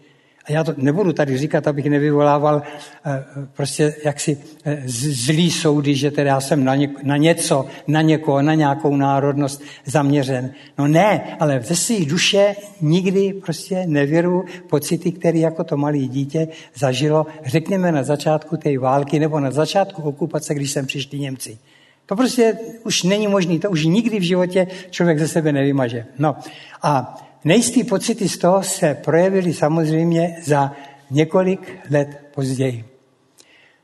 [0.48, 2.62] A já to nebudu tady říkat, abych nevyvolával
[3.06, 8.02] eh, prostě jaksi eh, zlý soudy, že teda já jsem na, ně, na něco, na
[8.02, 10.50] někoho, na nějakou národnost zaměřen.
[10.78, 16.48] No ne, ale ze své duše nikdy prostě nevěru pocity, které jako to malé dítě
[16.74, 21.58] zažilo, řekněme na začátku té války nebo na začátku okupace, když sem přišli Němci.
[22.06, 26.06] To prostě už není možné, to už nikdy v životě člověk ze sebe nevymaže.
[26.18, 26.36] No
[26.82, 30.72] a nejistý pocity z toho se projevily samozřejmě za
[31.10, 32.84] několik let později.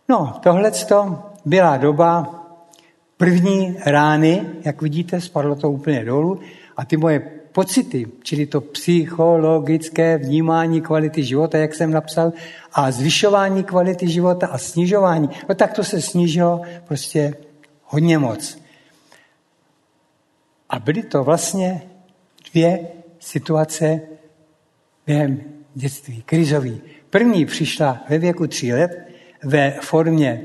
[0.09, 0.73] No, tohle
[1.45, 2.43] byla doba
[3.17, 6.41] první rány, jak vidíte, spadlo to úplně dolů
[6.77, 7.21] a ty moje
[7.53, 12.33] pocity, čili to psychologické vnímání kvality života, jak jsem napsal,
[12.73, 17.35] a zvyšování kvality života a snižování, no tak to se snížilo prostě
[17.85, 18.59] hodně moc.
[20.71, 21.83] A byly to vlastně
[22.53, 22.89] dvě
[23.23, 24.01] situace
[25.07, 25.41] během
[25.75, 26.81] dětství, krizový.
[27.11, 29.09] První přišla ve věku tří let
[29.45, 30.43] ve formě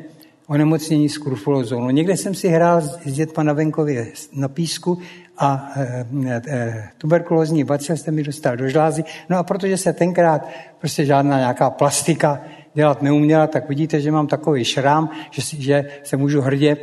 [0.47, 1.79] onemocnění skrufulózou.
[1.79, 4.99] No, někde jsem si hrál s dětma na venkově na písku
[5.37, 6.05] a e,
[6.47, 9.03] e, tuberkulózní bacil se mi dostal do žlázy.
[9.29, 10.47] No a protože se tenkrát
[10.79, 12.41] prostě žádná nějaká plastika
[12.73, 16.77] dělat neuměla, tak vidíte, že mám takový šrám, že, že se můžu hrdě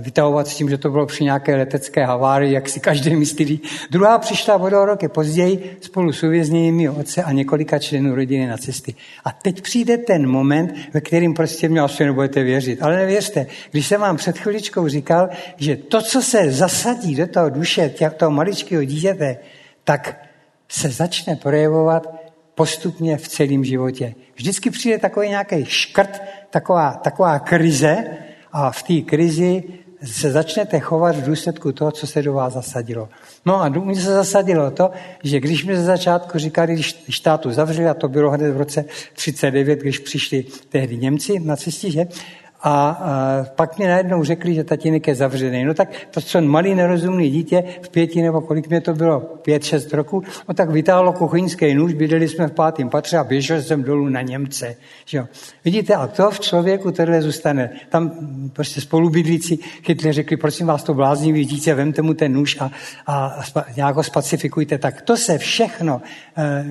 [0.00, 3.60] vytahovat s tím, že to bylo při nějaké letecké havárii, jak si každý myslí.
[3.90, 8.56] Druhá přišla o dva roky později spolu s uvězněnými otce a několika členů rodiny na
[8.56, 8.94] cesty.
[9.24, 12.82] A teď přijde ten moment, ve kterým prostě mě asi nebudete věřit.
[12.82, 17.50] Ale nevěřte, když jsem vám před chviličkou říkal, že to, co se zasadí do toho
[17.50, 19.36] duše těch, toho maličkého dítěte,
[19.84, 20.26] tak
[20.68, 22.14] se začne projevovat
[22.54, 24.14] postupně v celém životě.
[24.36, 27.96] Vždycky přijde takový nějaký škrt, taková, taková krize,
[28.58, 29.64] a v té krizi
[30.04, 33.08] se začnete chovat v důsledku toho, co se do vás zasadilo.
[33.46, 34.90] No a mně se zasadilo to,
[35.22, 38.84] že když mi ze začátku říkali, když štátu zavřeli, a to bylo hned v roce
[39.12, 42.06] 39, když přišli tehdy Němci na cestě, že,
[42.60, 45.64] a, a pak mi najednou řekli, že tatínek je zavřený.
[45.64, 49.64] No tak to, co malý nerozumný dítě v pěti nebo kolik mě to bylo, pět,
[49.64, 53.82] šest roku, no tak vytáhlo kuchyňský nůž, bydleli jsme v pátém patře a běžel jsem
[53.82, 54.76] dolů na Němce.
[55.04, 55.26] Že jo.
[55.64, 57.70] Vidíte, a to v člověku tohle zůstane.
[57.88, 58.10] Tam
[58.52, 62.70] prostě spolubydlící chytli řekli, prosím vás, to bláznivý dítě, vemte mu ten nůž a,
[63.06, 63.42] a
[63.76, 64.78] nějak ho spacifikujte.
[64.78, 66.02] Tak to se všechno
[66.36, 66.64] e,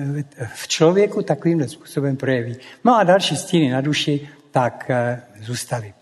[0.54, 2.56] v člověku takovým způsobem projeví.
[2.84, 5.94] No a další stíny na duši, tak e, zůstali.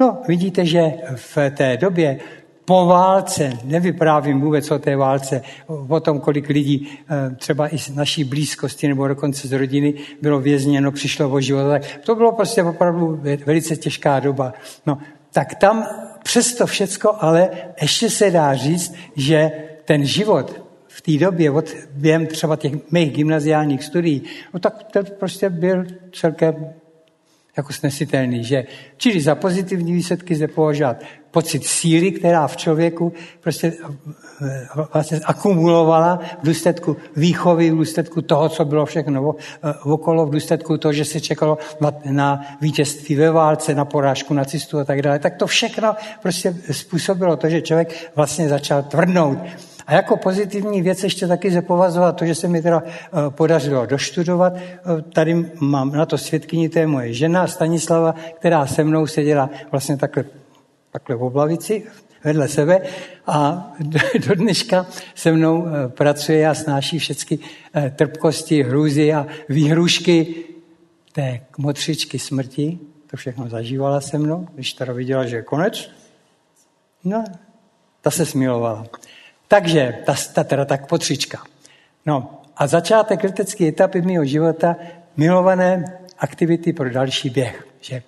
[0.00, 2.18] No, vidíte, že v té době
[2.64, 5.42] po válce, nevyprávím vůbec o té válce,
[5.88, 10.40] o tom, kolik lidí eh, třeba i z naší blízkosti nebo dokonce z rodiny bylo
[10.40, 11.68] vězněno, přišlo o život.
[11.68, 14.52] Tak to bylo prostě opravdu velice těžká doba.
[14.86, 14.98] No,
[15.32, 15.86] tak tam
[16.22, 19.50] přesto všecko, ale ještě se dá říct, že
[19.84, 24.22] ten život v té době, od během třeba těch mých gymnaziálních studií,
[24.54, 26.54] no tak to prostě byl celkem
[27.56, 28.64] jako snesitelný, že
[28.96, 30.96] čili za pozitivní výsledky zde považovat
[31.30, 33.72] pocit síly, která v člověku prostě
[34.46, 40.30] eh, vlastně akumulovala v důsledku výchovy, v důsledku toho, co bylo všechno eh, okolo, v
[40.30, 45.02] důsledku toho, že se čekalo na, na vítězství ve válce, na porážku nacistů a tak
[45.02, 45.18] dále.
[45.18, 49.38] Tak to všechno prostě způsobilo to, že člověk vlastně začal tvrdnout.
[49.86, 53.86] A jako pozitivní věc ještě taky se považovat to, že se mi teda eh, podařilo
[53.86, 54.52] doštudovat.
[54.56, 59.50] Eh, tady mám na to svědkyni, to je moje žena Stanislava, která se mnou seděla
[59.70, 60.24] vlastně takhle,
[60.92, 61.82] takhle v oblavici
[62.24, 62.80] vedle sebe
[63.26, 63.72] a
[64.26, 67.38] do dneška se mnou eh, pracuje a snáší všechny
[67.96, 70.34] trpkosti, hrůzy a výhrušky
[71.12, 72.78] té motřičky smrti.
[73.10, 75.90] To všechno zažívala se mnou, když teda viděla, že je konec.
[77.04, 77.24] No,
[78.00, 78.86] ta se smilovala.
[79.52, 81.44] Takže, ta, ta teda tak potřička.
[82.06, 84.76] No a začátek letecké etapy mého života,
[85.16, 87.66] milované aktivity pro další běh.
[87.80, 88.02] Že?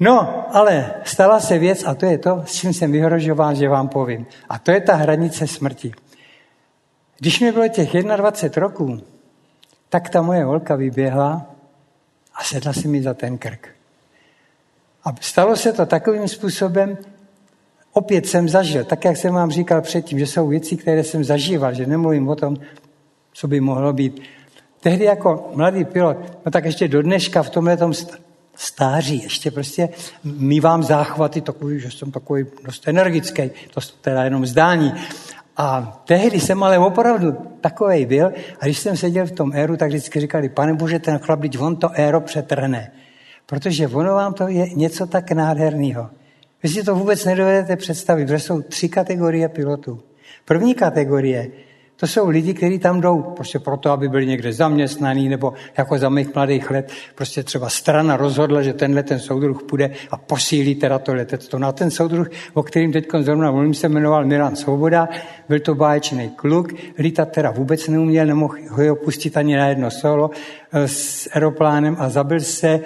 [0.00, 3.88] No, ale stala se věc a to je to, s čím jsem vyhrožován, že vám
[3.88, 4.26] povím.
[4.48, 5.92] A to je ta hranice smrti.
[7.18, 9.00] Když mi bylo těch 21 roků,
[9.88, 11.46] tak ta moje holka vyběhla
[12.34, 13.68] a sedla si mi za ten krk.
[15.04, 16.98] A stalo se to takovým způsobem,
[17.92, 21.74] opět jsem zažil, tak jak jsem vám říkal předtím, že jsou věci, které jsem zažíval,
[21.74, 22.56] že nemluvím o tom,
[23.32, 24.22] co by mohlo být.
[24.80, 27.78] Tehdy jako mladý pilot, no tak ještě do dneška v tomhle
[28.56, 29.88] stáří, ještě prostě
[30.24, 34.92] mývám záchvaty takový, že jsem takový dost energický, to teda jenom zdání.
[35.56, 39.88] A tehdy jsem ale opravdu takový byl a když jsem seděl v tom éru, tak
[39.88, 42.92] vždycky říkali, pane Bože, ten chlap, on to éro přetrhne.
[43.46, 46.10] Protože ono vám to je něco tak nádherného.
[46.62, 50.00] Vy si to vůbec nedovedete představit, protože jsou tři kategorie pilotů.
[50.44, 51.50] První kategorie
[52.02, 56.08] to jsou lidi, kteří tam jdou prostě proto, aby byli někde zaměstnaní, nebo jako za
[56.08, 60.98] mých mladých let prostě třeba strana rozhodla, že tenhle ten soudruh půjde a posílí teda
[60.98, 61.58] to letectvo.
[61.58, 65.08] No a ten soudruh, o kterým teď zrovna mluvím, se jmenoval Milan Svoboda,
[65.48, 70.30] byl to báječný kluk, lítat teda vůbec neuměl, nemohl ho opustit ani na jedno solo,
[70.72, 72.80] s aeroplánem a zabil se eh,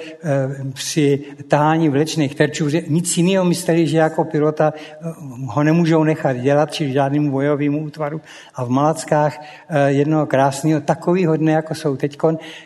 [0.72, 4.96] při tahání vlečných terčů, nic jiného mysleli, že jako pilota eh,
[5.46, 8.20] ho nemůžou nechat dělat, či žádnému bojovému útvaru.
[8.54, 12.18] A v Malackách eh, jednoho krásného, takového dne, jako jsou teď,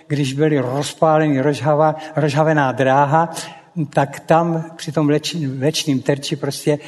[0.07, 3.31] když byly rozpáleny rozhava, rozhavená dráha,
[3.95, 5.11] tak tam při tom
[5.59, 6.79] vlečným terči prostě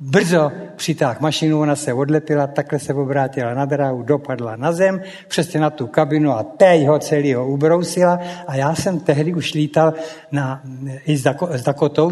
[0.00, 5.60] brzo přitáhl mašinu, ona se odlepila, takhle se obrátila na dráhu, dopadla na zem, přesně
[5.60, 8.18] na tu kabinu a teď ho celého ubrousila.
[8.46, 9.94] A já jsem tehdy už lítal
[10.32, 10.62] na,
[11.06, 12.10] i s, Dako, s Dakotou,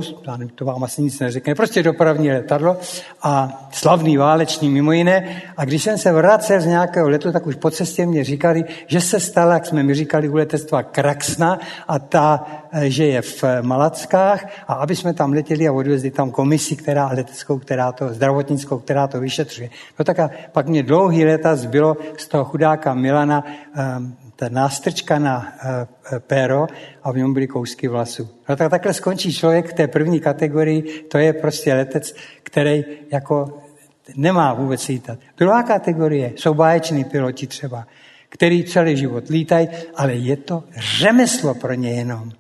[0.55, 2.77] to vám asi nic neřekne, prostě dopravní letadlo
[3.23, 5.43] a slavný válečný mimo jiné.
[5.57, 9.01] A když jsem se vracel z nějakého letu, tak už po cestě mě říkali, že
[9.01, 12.47] se stala, jak jsme mi říkali u letectva, Kraxna a ta,
[12.83, 17.59] že je v Malackách a aby jsme tam letěli a odvezli tam komisi, která leteckou,
[17.59, 19.71] která to, zdravotnickou, která to vyšetřuje.
[19.99, 25.19] No tak a pak mě dlouhý léta zbylo z toho chudáka Milana um, ta nástrčka
[25.19, 25.53] na
[26.19, 26.67] péro
[27.03, 28.29] a v něm byly kousky vlasů.
[28.49, 33.63] No tak takhle skončí člověk v té první kategorii, to je prostě letec, který jako
[34.17, 35.19] nemá vůbec lítat.
[35.39, 37.87] Druhá kategorie jsou báječní piloti třeba,
[38.29, 42.31] který celý život lítají, ale je to řemeslo pro ně jenom.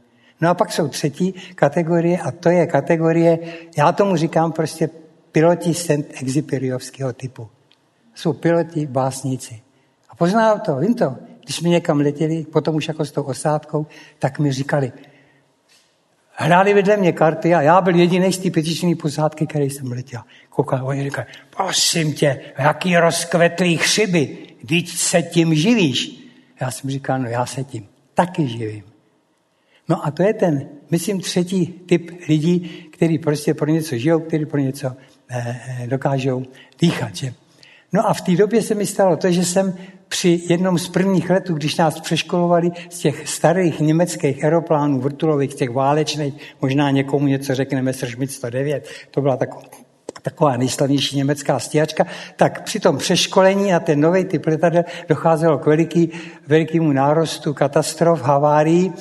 [0.45, 3.39] No a pak jsou třetí kategorie a to je kategorie,
[3.77, 4.91] já tomu říkám prostě
[5.33, 5.73] piloti.
[6.21, 7.49] Exiperiovského typu.
[8.15, 9.61] Jsou piloti, básníci.
[10.09, 11.17] A poznám to, vím to.
[11.45, 13.87] Když jsme někam letěli, potom už jako s tou osádkou,
[14.19, 14.93] tak mi říkali,
[16.31, 20.21] hráli vedle mě karty a já byl jediný z té pětičné posádky, který jsem letěl.
[20.49, 21.27] Koukal, oni říkali,
[21.57, 26.29] prosím tě, jaký rozkvetlý chřiby, když se tím živíš.
[26.61, 28.94] Já jsem říkal, no já se tím taky živím.
[29.88, 34.47] No a to je ten, myslím, třetí typ lidí, který prostě pro něco žijou, který
[34.47, 34.92] pro něco
[35.29, 36.42] Eh, eh, dokážou
[36.81, 37.16] dýchat.
[37.16, 37.33] Že?
[37.92, 39.75] No a v té době se mi stalo to, že jsem
[40.09, 45.70] při jednom z prvních letů, když nás přeškolovali z těch starých německých aeroplánů vrtulových, těch
[45.70, 49.62] válečných, možná někomu něco řekneme, Sržmit 109, to byla taková,
[50.23, 55.66] taková nejslavnější německá stíhačka, tak při tom přeškolení na ten nový typ letadel docházelo k
[55.66, 56.11] veliký,
[56.47, 58.92] velikému nárostu katastrof, havárií,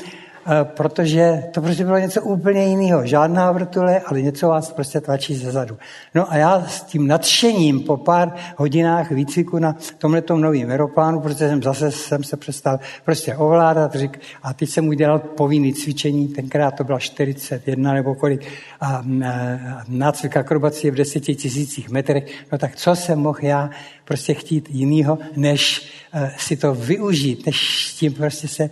[0.63, 3.05] protože to prostě bylo něco úplně jiného.
[3.05, 5.77] Žádná vrtule, ale něco vás prostě tlačí ze zadu.
[6.15, 11.49] No a já s tím nadšením po pár hodinách výcviku na tomhle novém aeroplánu, protože
[11.49, 16.71] jsem zase jsem se přestal prostě ovládat řík, a teď jsem udělal povinný cvičení, tenkrát
[16.71, 18.47] to bylo 41 nebo kolik,
[18.81, 23.69] a, eh, a nácvik akrobacie v deseti tisících metrech, no tak co jsem mohl já
[24.05, 28.69] prostě chtít jinýho, než uh, si to využít, než tím prostě se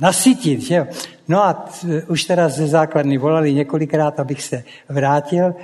[0.00, 0.62] nasytit.
[0.62, 0.86] Že jo?
[1.28, 5.54] No a t, už teda ze základny volali několikrát, abych se vrátil.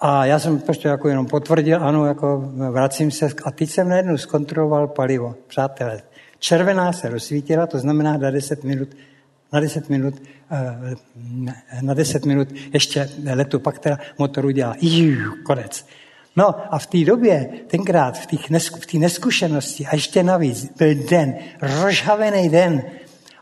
[0.00, 3.28] A já jsem prostě jako jenom potvrdil, ano, jako vracím se.
[3.44, 5.34] A teď jsem najednou zkontroloval palivo.
[5.46, 6.02] Přátelé,
[6.38, 8.88] červená se rozsvítila, to znamená na 10 minut,
[9.52, 10.94] na 10 minut, eh,
[11.82, 15.86] na 10 minut ještě letu, pak teda motoru dělá, Jú, konec.
[16.40, 21.34] No a v té době, tenkrát, v té nesku, neskušenosti, a ještě navíc, byl den,
[21.62, 22.82] rozhavený den,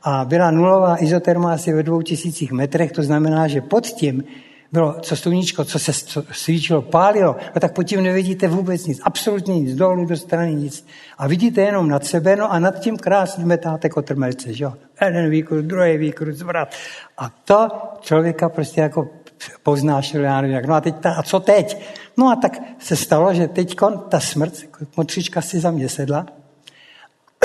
[0.02, 4.24] a byla nulová izoterma asi ve dvou tisících metrech, to znamená, že pod tím
[4.72, 9.00] bylo co sluníčko, co se co svíčilo, pálilo, no tak pod tím nevidíte vůbec nic,
[9.02, 10.86] absolutně nic, dolů do strany nic.
[11.18, 14.72] A vidíte jenom nad sebe, no a nad tím krásně metáte kotrmelce, že jo?
[15.04, 16.68] Jeden výkrut, druhý výkrut, zvrat.
[17.18, 17.68] A to
[18.00, 19.08] člověka prostě jako
[19.62, 20.66] poznášel, já nevím jak.
[20.66, 21.78] No a teď, ta, a co teď?
[22.18, 23.76] No a tak se stalo, že teď
[24.08, 24.54] ta smrt,
[24.96, 26.26] motřička si za mě sedla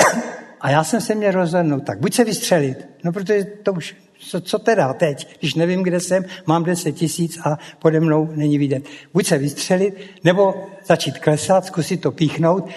[0.60, 4.40] a já jsem se měl rozhodnout tak, buď se vystřelit, no protože to už co,
[4.40, 8.84] co teda teď, když nevím, kde jsem, mám 10 tisíc a pode mnou není vidět.
[9.12, 12.68] Buď se vystřelit, nebo začít klesat, zkusit to píchnout.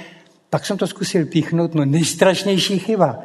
[0.49, 3.19] Pak jsem to zkusil píchnout, no nejstrašnější chyba.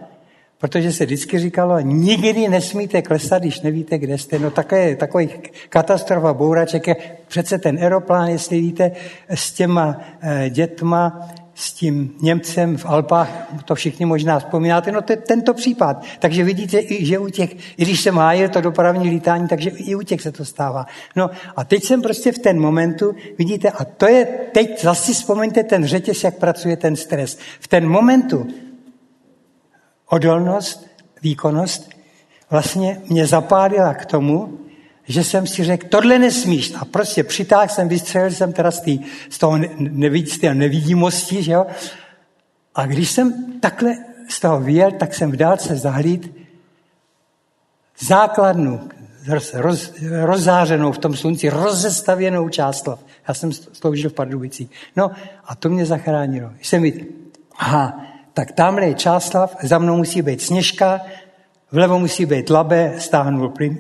[0.63, 4.39] Protože se vždycky říkalo, nikdy nesmíte klesat, když nevíte, kde jste.
[4.39, 5.31] No také, takový
[5.69, 6.97] katastrofa bouraček je
[7.29, 8.93] přece ten aeroplán, jestli víte,
[9.29, 15.13] s těma eh, dětma, s tím Němcem v Alpách, to všichni možná vzpomínáte, no to
[15.13, 16.05] je tento případ.
[16.19, 20.03] Takže vidíte, že u těch, i když jsem hájil to dopravní lítání, takže i u
[20.03, 20.87] těch se to stává.
[21.17, 25.63] No a teď jsem prostě v ten momentu, vidíte, a to je, teď zase vzpomeňte
[25.63, 27.39] ten řetěz, jak pracuje ten stres.
[27.61, 28.47] V ten momentu
[30.13, 30.87] odolnost,
[31.23, 31.91] výkonnost
[32.51, 34.59] vlastně mě zapálila k tomu,
[35.05, 36.73] že jsem si řekl, tohle nesmíš.
[36.81, 39.59] A prostě přitáhl jsem, vystřelil jsem teda z, tý, z toho
[40.53, 41.67] nevidí, z že jo.
[42.75, 43.93] A když jsem takhle
[44.29, 46.37] z toho vyjel, tak jsem v dálce zahlíd
[47.99, 48.81] základnu,
[49.29, 53.01] roz, roz, rozzářenou v tom slunci, rozestavěnou částlav.
[53.29, 54.71] Já jsem sloužil v Pardubicích.
[54.97, 55.11] No
[55.45, 56.51] a to mě zachránilo.
[56.63, 57.07] Jsem viděl,
[57.57, 61.01] aha, tak tamhle je částlav, za mnou musí být sněžka,
[61.73, 63.79] vlevo musí být labe, stáhnul plyn,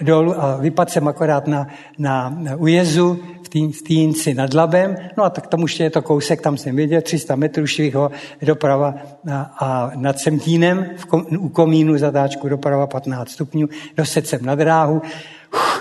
[0.00, 1.66] dolů a vypadl jsem akorát na,
[1.98, 4.96] na, ujezu v, tý, v Týnci nad Labem.
[5.16, 8.10] No a tak tam už je to kousek, tam jsem viděl, 300 metrů šviho
[8.42, 8.94] doprava
[9.32, 13.68] a, a nad Semtínem v kom, u komínu zatáčku doprava 15 stupňů.
[13.96, 15.02] Dosedl jsem na dráhu,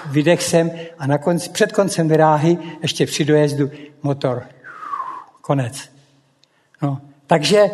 [0.09, 3.71] vydech jsem a na konci, před koncem dráhy ještě při dojezdu
[4.03, 4.43] motor.
[5.41, 5.89] Konec.
[6.81, 7.69] No, takže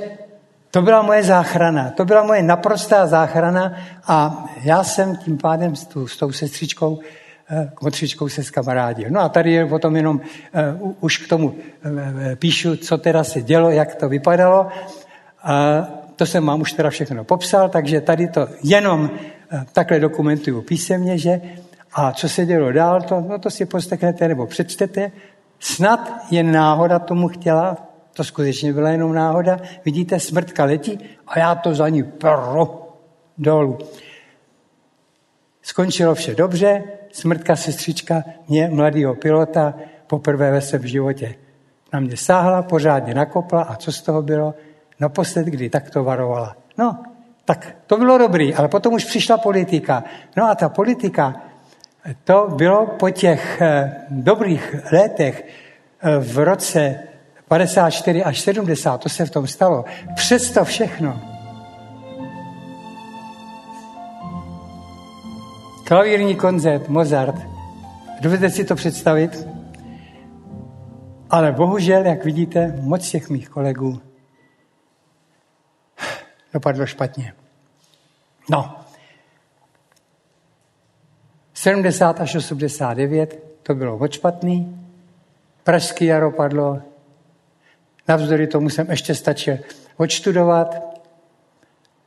[0.72, 3.74] to byla moje záchrana, to byla moje naprostá záchrana
[4.08, 7.00] a já jsem tím pádem s, tu, s tou sestřičkou,
[7.50, 9.10] eh, motřičkou se skamarádil.
[9.10, 10.22] No a tady je potom jenom,
[10.82, 11.56] uh, už k tomu uh,
[12.36, 14.62] píšu, co teda se dělo, jak to vypadalo.
[14.64, 14.70] Uh,
[16.16, 21.18] to jsem vám už teda všechno popsal, takže tady to jenom uh, takhle dokumentuju písemně,
[21.18, 21.42] že
[21.94, 25.12] a co se dělo dál, to, no to si posteknete nebo přečtete.
[25.60, 27.78] Snad jen náhoda tomu chtěla,
[28.13, 29.60] to skutečně byla jenom náhoda.
[29.86, 32.91] Vidíte, smrtka letí a já to za ní pro
[33.38, 33.78] dolů.
[35.62, 39.74] Skončilo vše dobře, smrtka sestřička mě, mladého pilota,
[40.08, 41.36] poprvé ve svém životě
[41.93, 44.54] na mě sáhla, pořádně nakopla a co z toho bylo?
[45.00, 46.56] Naposled, kdy tak to varovala.
[46.78, 47.04] No,
[47.45, 50.04] tak to bylo dobrý, ale potom už přišla politika.
[50.38, 51.41] No a ta politika,
[52.24, 55.45] to bylo po těch eh, dobrých letech
[56.02, 57.00] eh, v roce
[57.52, 59.86] 54 až 70, to se v tom stalo.
[60.16, 61.22] Přesto všechno.
[65.88, 67.36] Klavírní koncert Mozart.
[68.22, 69.48] Dovedete si to představit?
[71.30, 74.02] Ale bohužel, jak vidíte, moc těch mých kolegů
[76.54, 77.34] dopadlo špatně.
[78.50, 78.76] No.
[81.54, 84.88] 70 až 89 to bylo moc špatný.
[85.64, 86.82] Pražský jaro padlo,
[88.08, 89.58] Navzdory tomu jsem ještě stačil
[89.98, 90.76] odštudovat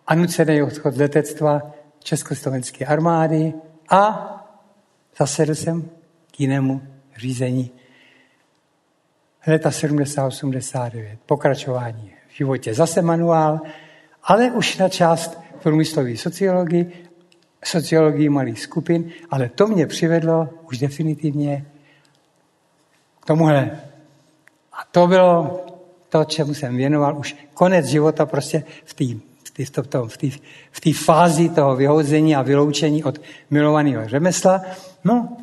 [0.07, 1.63] a nucený odchod letectva
[1.99, 3.53] Československé armády
[3.91, 4.31] a
[5.19, 5.83] zasedl jsem
[6.31, 6.83] k jinému
[7.17, 7.71] řízení.
[9.47, 11.19] Leta 70-89.
[11.27, 12.75] Pokračování v životě.
[12.75, 13.61] Zase manuál,
[14.23, 17.09] ale už na část průmyslové sociologii,
[17.65, 21.67] sociologii malých skupin, ale to mě přivedlo už definitivně
[23.21, 23.81] k tomuhle.
[24.73, 25.64] A to bylo
[26.15, 29.05] to, čemu jsem věnoval, už konec života prostě v té
[29.45, 30.17] v té v
[30.71, 34.63] v v fázi toho vyhození a vyloučení od milovaného řemesla.
[35.05, 35.37] No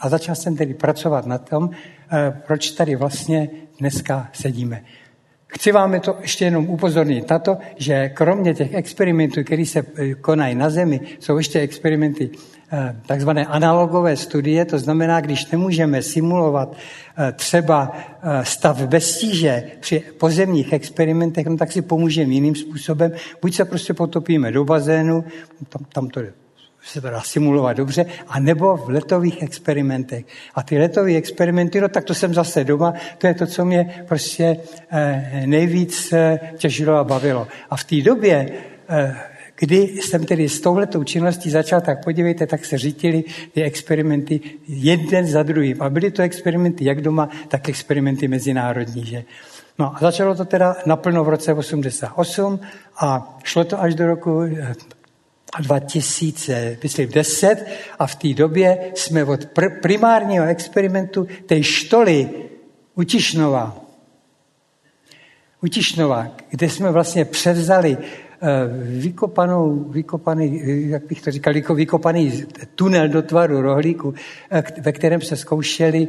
[0.00, 4.84] a začal jsem tedy pracovat na tom, eh, proč tady vlastně dneska sedíme.
[5.46, 10.14] Chci vám to ještě jenom upozornit na to, že kromě těch experimentů, které se eh,
[10.14, 12.30] konají na Zemi, jsou ještě experimenty
[13.06, 16.76] takzvané analogové studie, to znamená, když nemůžeme simulovat
[17.18, 17.92] eh, třeba
[18.22, 23.12] eh, stav bez tíže při pozemních experimentech, no tak si pomůžeme jiným způsobem.
[23.42, 25.24] Buď se prostě potopíme do bazénu,
[25.68, 26.20] tam, tam to
[26.82, 30.24] se dá simulovat dobře, a nebo v letových experimentech.
[30.54, 34.04] A ty letové experimenty, no tak to jsem zase doma, to je to, co mě
[34.08, 34.56] prostě
[35.46, 36.14] nejvíc
[36.56, 37.48] těžilo a bavilo.
[37.70, 38.50] A v té době
[39.58, 45.26] kdy jsem tedy s touhletou činností začal, tak podívejte, tak se řítili ty experimenty jeden
[45.26, 45.82] za druhým.
[45.82, 49.06] A byly to experimenty jak doma, tak experimenty mezinárodní.
[49.06, 49.24] Že?
[49.78, 52.60] No a začalo to teda naplno v roce 88
[52.98, 54.42] a šlo to až do roku
[55.60, 57.66] 2010 eh,
[57.98, 62.30] a v té době jsme od pr- primárního experimentu té štoly
[62.94, 63.76] Utišnova,
[65.62, 67.96] Utišnova, kde jsme vlastně převzali
[68.82, 74.14] vykopanou, vykopaný, jak bych to říkal, jako vykopaný tunel do tvaru rohlíku,
[74.50, 76.08] eh, ve kterém se zkoušeli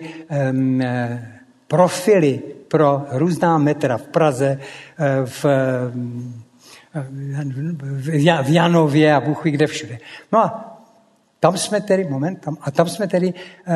[0.52, 0.82] um,
[1.68, 4.60] profily pro různá metra v Praze,
[5.00, 5.46] eh, v,
[8.44, 9.98] v Janově a Bůh kde všude.
[10.32, 10.79] No a
[11.40, 13.34] tam jsme tedy, moment, tam, a tam jsme tedy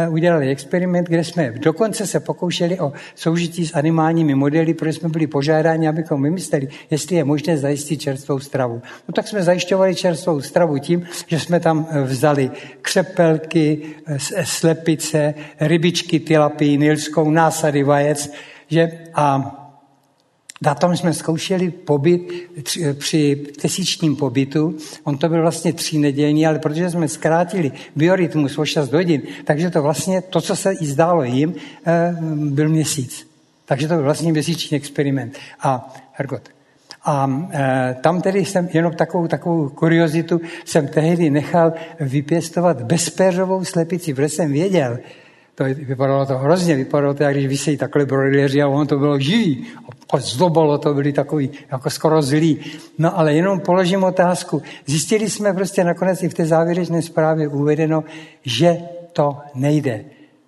[0.08, 5.10] uh, udělali experiment, kde jsme dokonce se pokoušeli o soužití s animálními modely, protože jsme
[5.10, 8.82] byli požádáni, abychom vymysleli, jestli je možné zajistit čerstvou stravu.
[9.08, 12.52] No tak jsme zajišťovali čerstvou stravu tím, že jsme tam vzali
[12.82, 13.82] křepelky,
[14.44, 18.32] slepice, rybičky, tilapii, nilskou, násady vajec,
[18.70, 19.60] že a
[20.66, 22.32] na tom jsme zkoušeli pobyt
[22.94, 24.78] při měsíčním pobytu.
[25.04, 29.70] On to byl vlastně tři nedělní, ale protože jsme zkrátili biorytmus o 6 hodin, takže
[29.70, 31.56] to vlastně, to, co se i zdálo jim,
[31.86, 33.28] eh, byl měsíc.
[33.66, 35.38] Takže to byl vlastně měsíční experiment.
[35.60, 36.50] A Hergot,
[37.06, 44.14] a e, tam tedy jsem jenom takovou, takovou kuriozitu jsem tehdy nechal vypěstovat bezpéřovou slepici,
[44.14, 45.00] protože jsem věděl,
[45.56, 49.20] to vypadalo to hrozně, vypadalo to, jak když vysejí takhle brojleři a ono to bylo
[49.20, 49.66] živý.
[50.14, 52.60] A zlobalo to, byli takový jako skoro zlí.
[52.98, 54.62] No ale jenom položím otázku.
[54.86, 58.04] Zjistili jsme prostě nakonec i v té závěrečné zprávě uvedeno,
[58.46, 58.78] že
[59.14, 60.06] to nejde.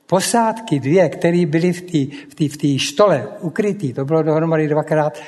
[0.08, 5.22] Posádky dvě, které byly v té v v tý štole ukrytý, to bylo dohromady dvakrát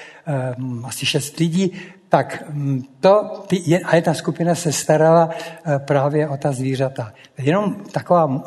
[0.58, 1.74] um, asi šest lidí,
[2.10, 7.14] tak mm, to, ty, a jedna skupina se starala eh, právě o ta zvířata.
[7.38, 8.44] Jenom taková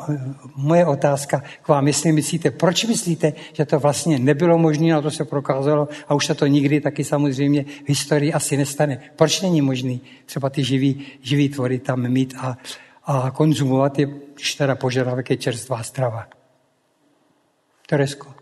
[0.55, 5.11] moje otázka k vám, jestli myslíte, proč myslíte, že to vlastně nebylo možné, na to
[5.11, 8.99] se prokázalo a už se to nikdy taky samozřejmě v historii asi nestane.
[9.15, 12.57] Proč není možný třeba ty živý, živý tvory tam mít a,
[13.05, 16.27] a konzumovat je, když teda požadavek je čerstvá strava?
[17.87, 18.33] Teresko?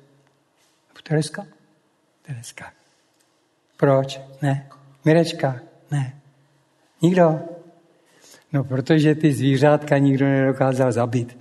[1.03, 1.45] Tereska?
[2.22, 2.72] Tereska.
[3.78, 4.20] Proč?
[4.41, 4.70] Ne.
[5.10, 5.60] Mirečka?
[5.91, 6.14] Ne.
[7.01, 7.39] Nikdo?
[8.53, 11.38] No, protože ty zvířátka nikdo nedokázal zabít.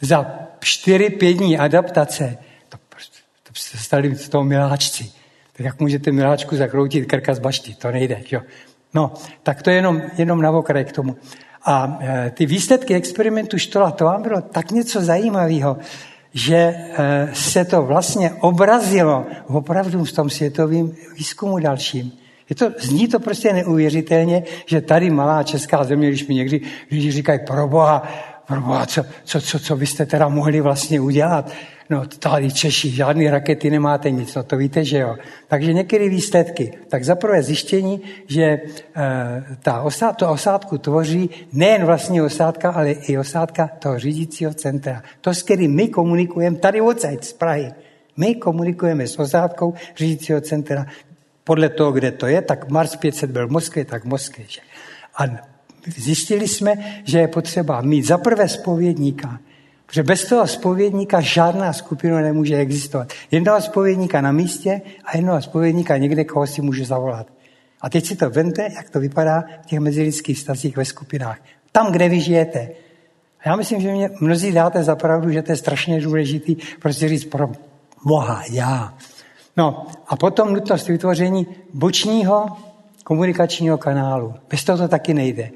[0.00, 2.78] Za čtyři, pět dní adaptace, to,
[3.42, 5.12] to se stali z toho miláčci.
[5.52, 7.74] Tak jak můžete miláčku zakroutit krka z bašty?
[7.74, 8.40] To nejde, jo.
[8.94, 9.12] No,
[9.42, 11.16] tak to je jenom, jenom na okraj k tomu.
[11.64, 15.76] A e, ty výsledky experimentu Štola, to vám bylo tak něco zajímavého,
[16.32, 22.25] že e, se to vlastně obrazilo opravdu v tom světovém výzkumu dalším.
[22.50, 27.10] Je to, zní to prostě neuvěřitelně, že tady malá česká země, když mi někdy lidi
[27.10, 28.02] říkají, proboha,
[28.46, 31.50] proboha, co, co, co, co byste teda mohli vlastně udělat?
[31.90, 35.16] No tady Češi, žádné rakety nemáte nic, no to víte, že jo.
[35.48, 36.72] Takže některé výsledky.
[36.88, 38.60] Tak zaprvé zjištění, že e,
[39.62, 45.02] ta osad, to osádku tvoří nejen vlastní osádka, ale i osádka toho řídícího centra.
[45.20, 47.72] To, s kterým my komunikujeme tady odsaď z Prahy.
[48.16, 50.86] My komunikujeme s osádkou řídícího centra,
[51.46, 54.46] podle toho, kde to je, tak Mars 500 byl v Moskvě, tak v Moskvě.
[54.48, 54.60] Že?
[55.18, 55.24] A
[55.96, 59.38] zjistili jsme, že je potřeba mít za prvé spovědníka,
[59.86, 63.12] protože bez toho spovědníka žádná skupina nemůže existovat.
[63.30, 67.26] Jednoho spovědníka na místě a jednoho spovědníka někde, koho si může zavolat.
[67.80, 71.38] A teď si to vente, jak to vypadá v těch mezilidských stazích ve skupinách.
[71.72, 72.70] Tam, kde vy žijete.
[73.40, 77.08] A já myslím, že mě mnozí dáte za pravdu, že to je strašně důležitý, prostě
[77.08, 77.50] říct pro
[78.04, 78.94] Boha, já.
[79.56, 82.46] No a potom nutnost vytvoření bočního
[83.04, 84.34] komunikačního kanálu.
[84.50, 85.50] Bez toho to taky nejde.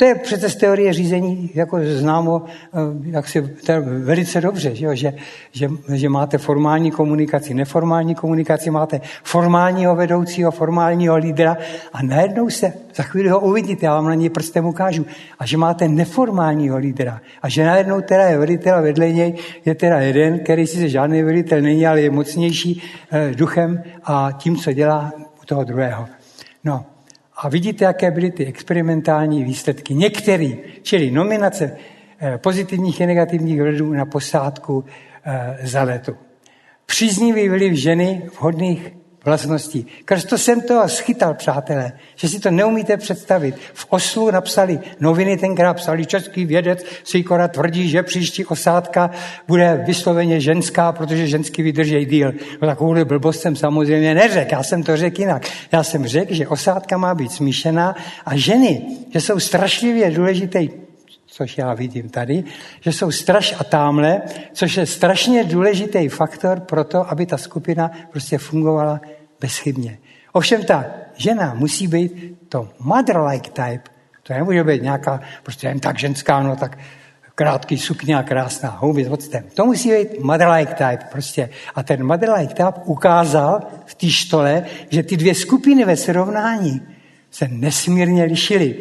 [0.00, 4.74] To je přece z teorie řízení jako známo eh, jak si, to je velice dobře,
[4.74, 5.12] že, že,
[5.52, 11.56] že, že máte formální komunikaci, neformální komunikaci, máte formálního vedoucího, formálního lídra
[11.92, 15.06] a najednou se, za chvíli ho uvidíte, já vám na něj prstem ukážu,
[15.38, 19.34] a že máte neformálního lídra a že najednou teda je velitel a vedle něj
[19.64, 24.56] je teda jeden, který si žádný velitel není, ale je mocnější eh, duchem a tím,
[24.56, 26.06] co dělá u toho druhého.
[26.64, 26.86] No,
[27.38, 29.94] a vidíte, jaké byly ty experimentální výsledky.
[29.94, 31.76] Některý, čili nominace
[32.20, 34.84] eh, pozitivních i negativních vlivů na posádku
[35.24, 36.16] eh, za letu.
[36.86, 38.92] Příznivý vliv ženy vhodných
[39.28, 39.86] vlastností.
[40.04, 43.54] Krsto jsem toho schytal, přátelé, že si to neumíte představit.
[43.74, 49.10] V Oslu napsali noviny, tenkrát psali český vědec, Sýkora tvrdí, že příští osádka
[49.48, 52.32] bude vysloveně ženská, protože ženský vydrží díl.
[52.62, 55.46] No takovouhle blbost jsem samozřejmě neřekl, já jsem to řekl jinak.
[55.72, 60.88] Já jsem řekl, že osádka má být smíšená a ženy, že jsou strašlivě důležitý
[61.38, 62.44] což já vidím tady,
[62.80, 64.22] že jsou straš a tamhle,
[64.52, 69.00] což je strašně důležitý faktor pro to, aby ta skupina prostě fungovala
[69.40, 69.98] bezchybně.
[70.32, 70.84] Ovšem ta
[71.16, 73.90] žena musí být to mother-like type,
[74.22, 76.78] to nemůže být nějaká prostě jen tak ženská, no tak
[77.34, 79.44] krátký sukně a krásná houby s octem.
[79.54, 81.48] To musí být mother-like type prostě.
[81.74, 86.82] A ten mother-like type ukázal v té štole, že ty dvě skupiny ve srovnání
[87.30, 88.76] se nesmírně lišily.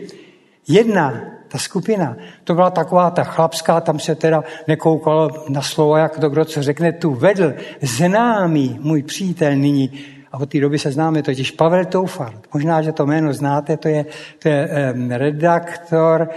[0.67, 6.19] Jedna ta skupina, to byla taková ta chlapská, tam se teda nekoukalo na slovo, jak
[6.19, 9.99] to kdo co řekne, tu vedl známý můj přítel nyní,
[10.31, 12.53] a od té doby se známe, totiž Pavel Toufart.
[12.53, 14.05] Možná, že to jméno znáte, to je,
[14.39, 16.29] to je um, redaktor,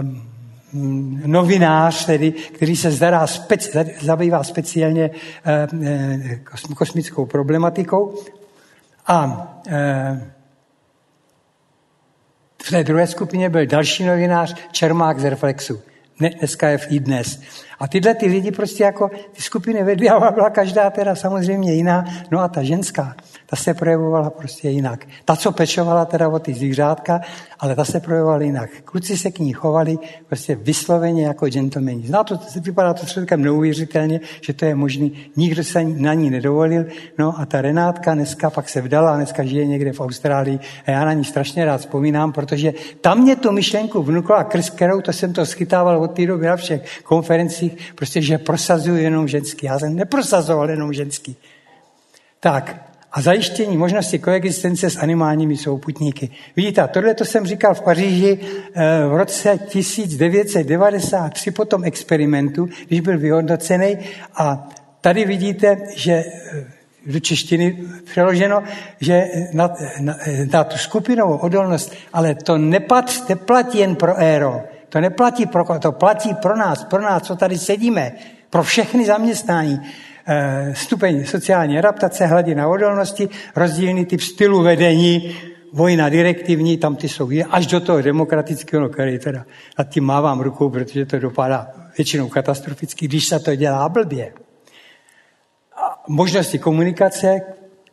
[0.00, 0.22] um,
[1.26, 3.70] novinář, tedy, který se zdará speci,
[4.00, 5.10] zabývá speciálně
[5.72, 8.14] um, kosmickou problematikou.
[9.06, 10.20] A um,
[12.62, 15.80] v té druhé skupině byl další novinář Čermák z Reflexu.
[16.18, 17.40] Dneska je v i dnes.
[17.78, 22.04] A tyhle ty lidi prostě jako ty skupiny vedly a byla každá teda samozřejmě jiná.
[22.30, 23.16] No a ta ženská,
[23.46, 25.06] ta se projevovala prostě jinak.
[25.24, 27.20] Ta, co pečovala teda o ty zvířátka,
[27.60, 28.70] ale ta se projevovala jinak.
[28.84, 32.06] Kluci se k ní chovali prostě vysloveně jako gentlemani.
[32.06, 35.12] Zná to, vypadá to celkem neuvěřitelně, že to je možný.
[35.36, 36.84] Nikdo se na ní nedovolil.
[37.18, 40.58] No a ta Renátka dneska pak se vdala dneska žije někde v Austrálii.
[40.86, 45.00] A já na ní strašně rád vzpomínám, protože tam mě tu myšlenku vnukla krz kterou
[45.00, 49.66] to jsem to schytával od té doby na všech konferencích, prostě, že prosazuju jenom ženský.
[49.66, 51.36] Já jsem neprosazoval jenom ženský.
[52.40, 56.30] Tak, a zajištění možnosti koexistence s animálními souputníky.
[56.56, 58.38] Vidíte, tohle to jsem říkal v Paříži
[58.74, 63.98] eh, v roce 1993 po tom experimentu, když byl vyhodnocený
[64.34, 64.68] a
[65.00, 66.24] tady vidíte, že eh,
[67.06, 68.62] do češtiny přeloženo,
[69.00, 70.16] že na, na,
[70.52, 75.92] na tu skupinovou odolnost, ale to nepad, neplatí jen pro éro, to neplatí pro, to
[75.92, 78.12] platí pro nás, pro nás, co tady sedíme,
[78.50, 79.80] pro všechny zaměstnání.
[80.26, 85.36] Eh, stupeň sociální adaptace, hladina odolnosti, rozdílný typ stylu vedení,
[85.72, 89.44] vojna direktivní, tam ty jsou až do toho demokratického, který teda
[89.78, 91.68] nad tím mávám rukou, protože to dopadá
[91.98, 94.32] většinou katastroficky, když se to dělá blbě.
[95.76, 97.40] A možnosti komunikace,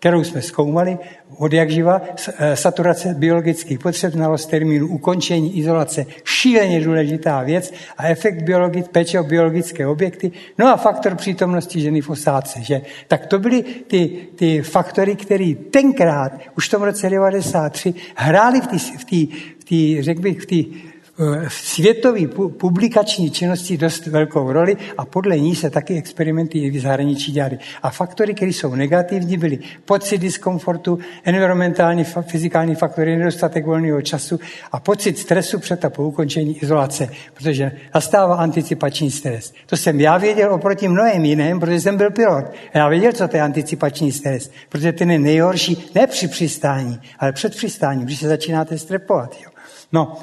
[0.02, 0.98] kterou jsme zkoumali,
[1.38, 2.02] od jak živa,
[2.38, 9.20] eh, saturace biologických potřeb, znalost termínu ukončení izolace, šíleně důležitá věc a efekt biologic, péče
[9.20, 12.62] o biologické objekty, no a faktor přítomnosti ženy v osádce.
[12.62, 12.82] Že?
[13.08, 18.68] Tak to byly ty, ty faktory, které tenkrát, už v tom roce 1993, hrály v
[18.68, 19.06] té, v
[19.66, 20.91] v řekl bych, v té
[21.48, 27.32] světové publikační činnosti dost velkou roli a podle ní se taky experimenty i v zahraničí
[27.32, 27.60] dělaly.
[27.84, 34.40] A faktory, které jsou negativní, byly pocit diskomfortu, environmentální, fyzikální faktory, nedostatek volného času
[34.72, 39.54] a pocit stresu před a po ukončení izolace, protože nastává anticipační stres.
[39.66, 42.46] To jsem já věděl oproti mnohem jiným, protože jsem byl pilot.
[42.74, 47.00] A já věděl, co to je anticipační stres, protože ten je nejhorší ne při přistání,
[47.20, 49.38] ale před přistáním, když se začínáte strepovat.
[49.44, 49.52] Jo.
[49.92, 50.18] No,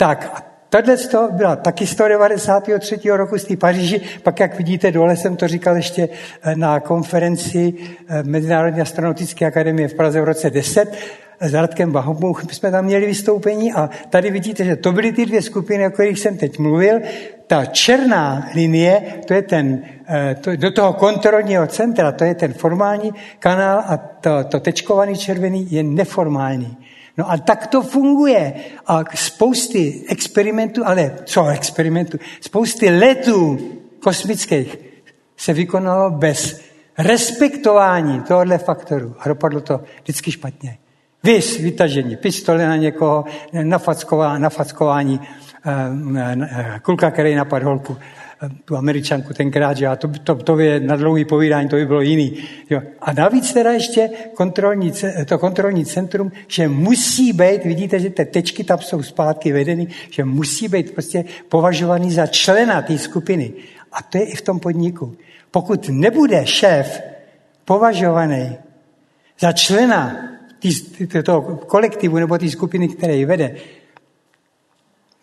[0.00, 0.96] tak, Tohle
[1.30, 3.10] byla taky 193.
[3.10, 6.08] roku z té Paříži, pak jak vidíte dole jsem to říkal ještě
[6.42, 7.74] eh, na konferenci
[8.08, 10.98] eh, Mezinárodní astronautické akademie v Praze v roce 10,
[11.40, 15.42] s Radkem Bahomou jsme tam měli vystoupení a tady vidíte, že to byly ty dvě
[15.42, 17.00] skupiny, o kterých jsem teď mluvil.
[17.46, 22.52] Ta černá linie, to je ten, eh, to, do toho kontrolního centra, to je ten
[22.52, 26.76] formální kanál a to, to tečkovaný červený je neformální.
[27.20, 28.54] No a tak to funguje.
[28.86, 33.58] A spousty experimentů, ale co experimentů, spousty letů
[34.00, 34.78] kosmických
[35.36, 36.60] se vykonalo bez
[36.98, 39.14] respektování tohohle faktoru.
[39.18, 40.78] A dopadlo to vždycky špatně.
[41.22, 43.24] Vys, vytažení pistole na někoho,
[43.62, 45.70] nafackování, nafackování eh,
[46.50, 47.96] eh, kulka, který napadl holku
[48.64, 52.00] tu američanku tenkrát, že a to, to, to je na dlouhý povídání, to by bylo
[52.00, 52.36] jiný.
[52.70, 52.82] Jo.
[53.00, 54.92] A navíc teda ještě kontrolní,
[55.26, 60.24] to kontrolní centrum, že musí být, vidíte, že ty tečky tam jsou zpátky vedeny, že
[60.24, 63.52] musí být prostě považovaný za člena té skupiny.
[63.92, 65.16] A to je i v tom podniku.
[65.50, 67.00] Pokud nebude šéf
[67.64, 68.56] považovaný
[69.40, 70.16] za člena
[70.58, 70.70] tý,
[71.24, 73.56] toho kolektivu nebo té skupiny, které ji vede,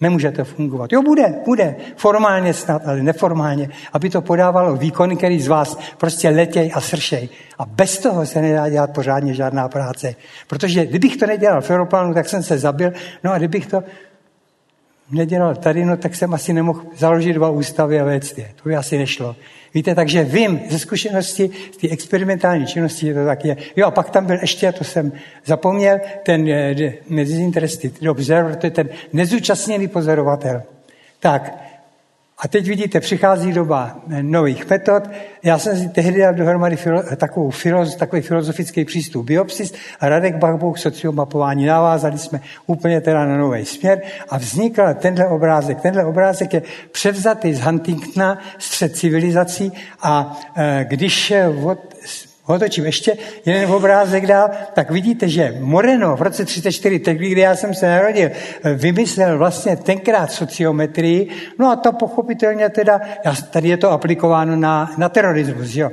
[0.01, 0.91] Nemůže to fungovat.
[0.91, 1.75] Jo, bude, bude.
[1.95, 3.69] Formálně snad, ale neformálně.
[3.93, 7.29] Aby to podávalo výkony, který z vás prostě letěj a sršej.
[7.59, 10.15] A bez toho se nedá dělat pořádně žádná práce.
[10.47, 12.93] Protože kdybych to nedělal v Europlánu, tak jsem se zabil.
[13.23, 13.83] No a kdybych to
[15.11, 18.49] nedělal tady, no tak jsem asi nemohl založit dva ústavy a věc je.
[18.63, 19.35] To by asi nešlo.
[19.73, 23.57] Víte, takže vím ze zkušenosti, z té experimentální činnosti, že to tak je.
[23.75, 25.11] Jo, a pak tam byl ještě, to jsem
[25.45, 26.75] zapomněl, ten eh,
[27.09, 30.61] Disinterested Observer, to je ten nezúčastněný pozorovatel.
[31.19, 31.66] Tak,
[32.39, 35.03] a teď vidíte, přichází doba nových metod.
[35.43, 40.35] Já jsem si tehdy dal dohromady filo, takovou filoz, takový filozofický přístup biopsis a Radek
[40.35, 41.65] Bachbouch sociomapování.
[41.65, 45.81] Navázali jsme úplně teda na nový směr a vznikl tenhle obrázek.
[45.81, 46.61] Tenhle obrázek je
[46.91, 49.71] převzatý z Huntingtona, střed civilizací
[50.01, 51.33] a e, když
[51.63, 51.79] od,
[52.47, 57.55] otočím ještě jeden obrázek dál, tak vidíte, že Moreno v roce 34, tehdy, kdy já
[57.55, 58.29] jsem se narodil,
[58.75, 61.29] vymyslel vlastně tenkrát sociometrii,
[61.59, 63.01] no a to pochopitelně teda,
[63.51, 65.91] tady je to aplikováno na, na terorismus, jo.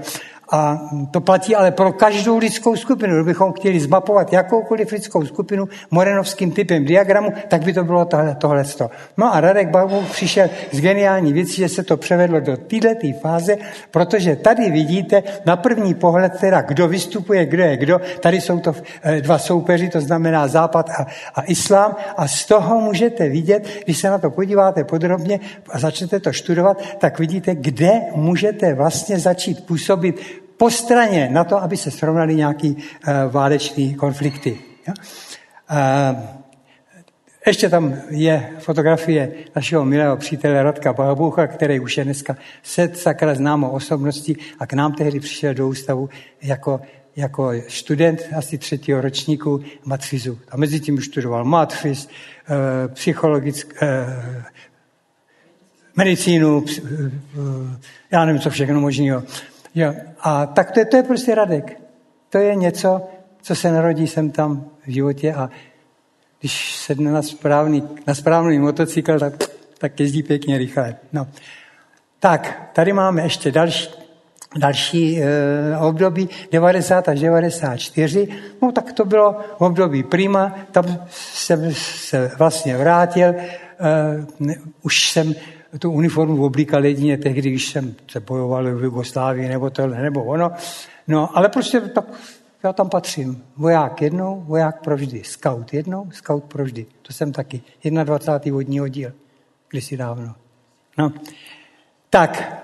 [0.51, 3.15] A to platí ale pro každou lidskou skupinu.
[3.15, 8.35] Kdybychom chtěli zmapovat jakoukoliv lidskou skupinu morenovským typem diagramu, tak by to bylo tohle.
[8.35, 8.65] tohle.
[9.17, 13.57] No a Radek Bavou přišel z geniální věcí, že se to převedlo do této fáze,
[13.91, 18.01] protože tady vidíte na první pohled teda, kdo vystupuje, kdo je kdo.
[18.21, 21.97] Tady jsou to eh, dva soupeři, to znamená Západ a, a Islám.
[22.17, 25.41] A z toho můžete vidět, když se na to podíváte podrobně
[25.71, 30.21] a začnete to studovat, tak vidíte, kde můžete vlastně začít působit
[30.57, 32.83] po straně na to, aby se srovnali nějaký uh,
[33.31, 34.59] válečný konflikty.
[34.89, 36.21] Uh,
[37.47, 43.35] ještě tam je fotografie našeho milého přítele Radka Babucha, který už je dneska set sakra
[43.35, 46.09] známou osobností a k nám tehdy přišel do ústavu
[46.43, 46.81] jako,
[47.17, 50.39] jako student asi třetího ročníku matfizu.
[50.51, 53.89] A mezi tím studoval matfiz, uh, psychologick, uh,
[55.97, 56.65] medicínu,
[58.11, 59.23] já nevím, co všechno možného.
[59.75, 59.95] Jo.
[60.21, 61.81] A tak to je, to je prostě Radek.
[62.29, 63.01] To je něco,
[63.43, 65.51] co se narodí sem tam v životě a
[66.41, 69.35] když sedne na správný, na správný motocykl, tak,
[69.79, 70.97] tak jezdí pěkně rychle.
[71.13, 71.27] No.
[72.21, 73.89] Tak, tady máme ještě další,
[74.57, 75.29] další e,
[75.79, 78.29] období, 90 až 94.
[78.63, 83.45] No tak to bylo období prima, tam jsem se vlastně vrátil, e,
[84.83, 85.35] už jsem
[85.79, 90.51] tu uniformu oblíkal jedině tehdy, když jsem se bojoval v Jugoslávii nebo tohle, nebo ono.
[91.09, 92.05] No, ale prostě tak
[92.65, 93.45] já tam patřím.
[93.57, 95.25] Voják jednou, voják provždy.
[95.25, 96.87] Scout jednou, scout provždy.
[97.03, 97.63] To jsem taky.
[98.05, 98.55] 21.
[98.55, 99.13] vodní oddíl.
[99.69, 100.35] Kdysi dávno.
[100.99, 101.13] No.
[102.11, 102.63] Tak,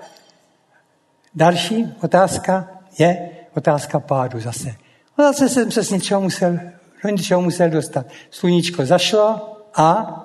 [1.35, 2.67] další otázka
[2.99, 4.75] je otázka pádu zase.
[5.17, 6.59] No zase jsem se z něčeho musel,
[7.03, 8.05] do něčeho musel dostat.
[8.29, 10.17] Sluníčko zašlo a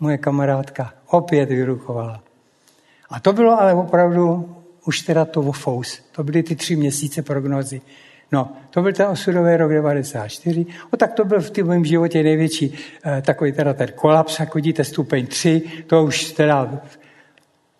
[0.00, 2.22] moje kamarádka opět vyruchovala.
[3.10, 6.02] A to bylo ale opravdu už teda to vofous.
[6.12, 7.80] To byly ty tři měsíce prognozy.
[8.32, 10.66] No, to byl ten osudový rok 94.
[10.90, 14.54] O tak to byl v tom mém životě největší eh, takový teda ten kolaps, jak
[14.54, 15.62] vidíte, stupeň 3.
[15.86, 16.80] To už teda,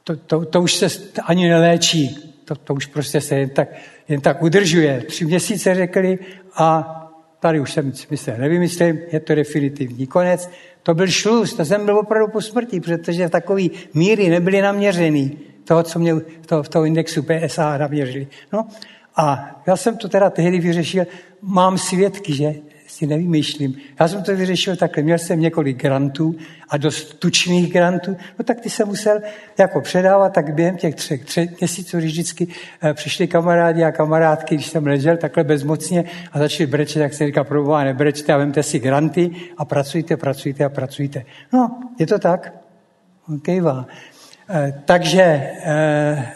[0.04, 0.86] to, to, to už se
[1.26, 2.32] ani neléčí.
[2.44, 3.68] To, to už prostě se jen tak,
[4.08, 5.00] jen tak udržuje.
[5.00, 6.18] Tři měsíce řekli
[6.56, 6.96] a
[7.40, 10.50] tady už jsem myslel, nevymyslím, je to definitivní konec.
[10.82, 15.82] To byl šluz, to jsem byl opravdu po smrti, protože takový míry nebyly naměřený toho,
[15.82, 16.14] co mě
[16.46, 18.26] to, v toho indexu PSA naměřili.
[18.52, 18.66] No
[19.16, 21.06] a já jsem to teda tehdy vyřešil,
[21.42, 22.54] mám svědky, že
[22.90, 23.76] si nevymýšlím.
[24.00, 26.36] Já jsem to vyřešil takhle, měl jsem několik grantů
[26.68, 29.20] a dost tučných grantů, no tak ty jsem musel
[29.58, 32.46] jako předávat, tak během těch třech, třech měsíců, vždycky
[32.82, 37.26] eh, přišli kamarádi a kamarádky, když jsem ležel takhle bezmocně a začali brečet, tak se
[37.26, 41.24] říká, proboha, nebrečte a vemte si granty a pracujte, pracujte a pracujte.
[41.52, 42.54] No, je to tak?
[43.42, 43.86] Kejvá.
[44.50, 45.22] Eh, takže
[45.64, 46.28] eh,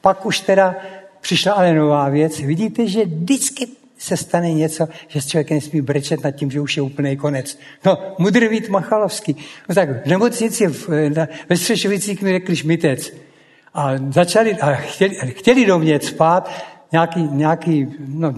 [0.00, 0.76] pak už teda
[1.20, 2.40] přišla ale nová věc.
[2.40, 6.82] Vidíte, že vždycky se stane něco, že člověk nesmí brečet nad tím, že už je
[6.82, 7.58] úplný konec.
[7.84, 9.36] No, mudr Vít Machalovský.
[9.68, 13.12] No tak v nemocnici v, na, ve Střešovicích mi řekli šmitec.
[13.74, 16.50] A začali, a chtěli, chtěli do mě spát
[16.92, 18.34] nějaký, nějaký no,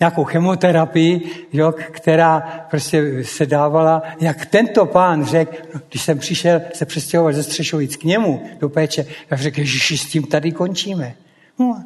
[0.00, 6.60] nějakou chemoterapii, jo, která prostě se dávala, jak tento pán řekl, no, když jsem přišel
[6.74, 11.14] se přestěhovat ze Střešovic k němu do péče, tak řekl, že s tím tady končíme.
[11.58, 11.84] No,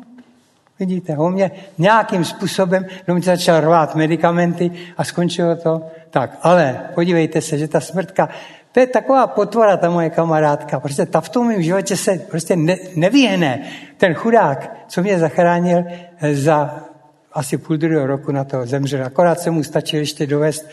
[0.79, 6.39] Vidíte, on mě nějakým způsobem mě začal rvát medicamenty a skončilo to tak.
[6.43, 8.29] Ale podívejte se, že ta smrtka,
[8.73, 10.81] to je taková potvora, ta moje kamarádka.
[10.81, 13.63] Prostě ta v tom mém životě se prostě ne, nevyhne.
[13.97, 15.85] Ten chudák, co mě zachránil
[16.33, 16.85] za
[17.33, 19.05] asi půl druhého roku na to zemřel.
[19.05, 20.69] Akorát se mu stačil ještě dovést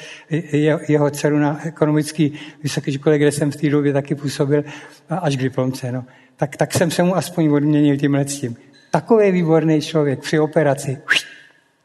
[0.88, 2.34] jeho dceru na ekonomický
[2.64, 4.64] vysoký škole, kde jsem v té době taky působil,
[5.10, 5.91] až k diplomce.
[5.91, 6.04] No.
[6.38, 8.58] Tak, tak jsem se mu aspoň odměnil tím tím.
[8.94, 11.02] Takový výborný člověk při operaci.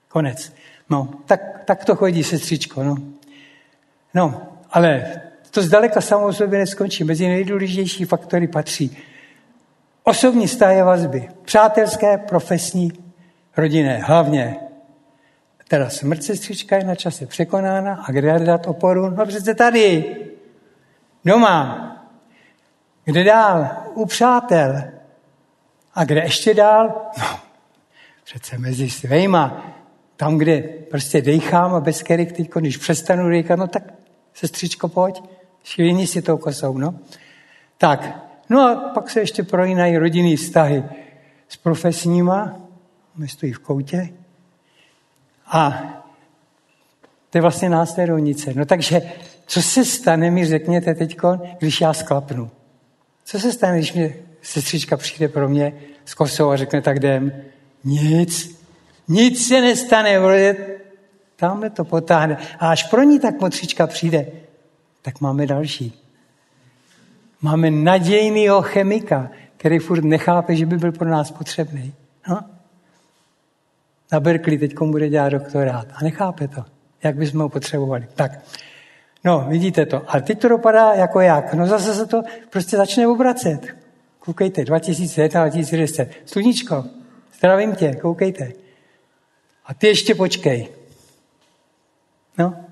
[0.09, 0.52] Konec.
[0.90, 2.82] No, tak, tak to chodí, sestřičko.
[2.82, 2.96] No.
[4.14, 7.04] no, ale to zdaleka samo o sobě neskončí.
[7.04, 8.98] Mezi nejdůležitější faktory patří
[10.02, 11.28] osobní vztahy vazby.
[11.44, 12.92] Přátelské, profesní,
[13.56, 14.56] rodinné, hlavně.
[15.68, 19.11] Teda smrt sestřička je na čase překonána a kde dát oporu?
[19.11, 20.16] No přece tady,
[21.24, 21.84] doma.
[23.04, 23.68] Kde dál?
[23.94, 24.97] U přátel.
[25.99, 27.11] A kde ještě dál?
[27.18, 27.38] No,
[28.24, 29.74] přece mezi svejma.
[30.16, 33.82] Tam, kde prostě dejchám a bez kterých teď, když přestanu dejchat, no tak
[34.34, 35.22] sestřičko, pojď,
[35.64, 36.94] švihni si tou kosou, no.
[37.78, 40.84] Tak, no a pak se ještě prolínají rodinný vztahy
[41.49, 42.57] s profesníma,
[43.16, 44.09] my stojí v koutě,
[45.46, 45.82] a
[47.30, 48.55] to je vlastně následovnice.
[48.55, 49.03] No takže,
[49.46, 51.16] co se stane, mi řekněte teď,
[51.59, 52.51] když já sklapnu?
[53.24, 55.72] Co se stane, když mě sestřička přijde pro mě
[56.05, 57.32] s kosou a řekne, tak jdem?
[57.84, 58.59] Nic.
[59.09, 60.57] Nic se nestane, protože
[61.36, 62.36] tamhle to potáhne.
[62.59, 64.26] A až pro ní tak motřička přijde,
[65.03, 66.05] tak máme další.
[67.43, 71.95] Máme nadějného chemika, který furt nechápe, že by byl pro nás potřebný.
[72.28, 72.41] No?
[74.12, 76.64] Na Berkeley teď bude dělat doktorát a nechápe to,
[77.03, 78.07] jak bychom ho potřebovali.
[78.14, 78.32] Tak,
[79.24, 80.03] no, vidíte to.
[80.09, 81.55] A teď to dopadá jako jak?
[81.55, 83.76] No zase se to prostě začne obracet.
[84.28, 86.10] Koukejte, 2001, 2010.
[86.24, 86.84] Sluníčko,
[87.38, 88.52] zdravím tě, koukejte.
[89.66, 90.68] A ty ještě počkej.
[92.38, 92.64] No,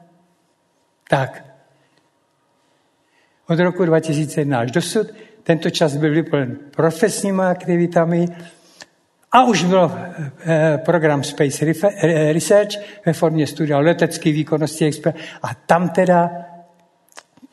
[1.08, 1.44] tak.
[3.48, 5.06] Od roku 2001 až dosud
[5.42, 8.28] tento čas byl vyplněn profesními aktivitami
[9.32, 9.92] a už byl
[10.46, 11.64] eh, program Space
[12.32, 12.70] Research
[13.06, 14.90] ve formě studia letecké výkonnosti.
[15.42, 16.30] A tam teda,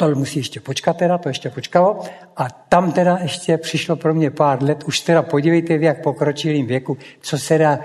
[0.10, 2.00] to musí ještě počkat teda, to ještě počkalo,
[2.38, 6.68] a tam teda ještě přišlo pro mě pár let, už teda podívejte v jak pokročilým
[6.68, 7.80] věku, co se dá,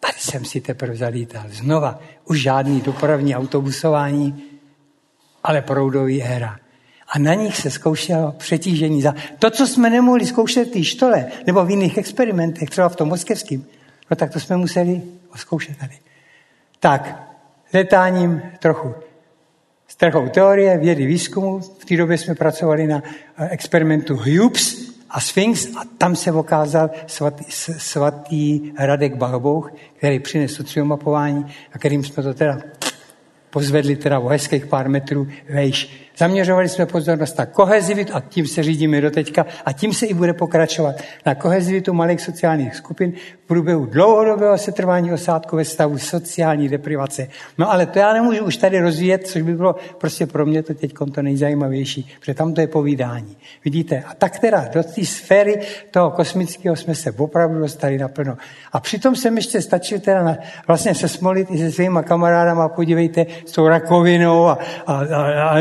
[0.00, 1.44] Tady jsem si teprve zalítal.
[1.48, 4.44] Znova, už žádný dopravní autobusování,
[5.44, 6.56] ale proudový éra.
[7.08, 9.02] A na nich se zkoušelo přetížení.
[9.02, 12.96] Za to, co jsme nemohli zkoušet v té štole, nebo v jiných experimentech, třeba v
[12.96, 13.64] tom moskevském,
[14.10, 15.02] no tak to jsme museli
[15.36, 15.98] zkoušet tady.
[16.80, 17.32] Tak,
[17.74, 18.94] letáním trochu
[19.88, 21.58] s trochou teorie, vědy, výzkumu.
[21.58, 23.02] V té době jsme pracovali na
[23.38, 27.44] eh, experimentu Hughes, a Sphinx a tam se okázal svatý,
[27.78, 32.60] svatý Radek Bahbouch, který přinesl tři mapování a kterým jsme to teda
[33.50, 36.07] pozvedli teda o hezkých pár metrů vejš.
[36.18, 40.14] Zaměřovali jsme pozornost na kohezivitu a tím se řídíme do teďka a tím se i
[40.14, 40.94] bude pokračovat
[41.26, 43.12] na kohezivitu malých sociálních skupin
[43.44, 47.28] v průběhu dlouhodobého setrvání osádku ve stavu sociální deprivace.
[47.58, 50.74] No ale to já nemůžu už tady rozvíjet, což by bylo prostě pro mě to
[50.74, 53.36] teď to nejzajímavější, protože tam to je povídání.
[53.64, 54.02] Vidíte?
[54.06, 55.60] A tak teda do té sféry
[55.90, 58.36] toho kosmického jsme se opravdu dostali naplno.
[58.72, 63.26] A přitom jsem ještě stačil teda na, vlastně se smolit i se svýma kamarádama, podívejte,
[63.46, 65.58] s tou rakovinou a, a, a, a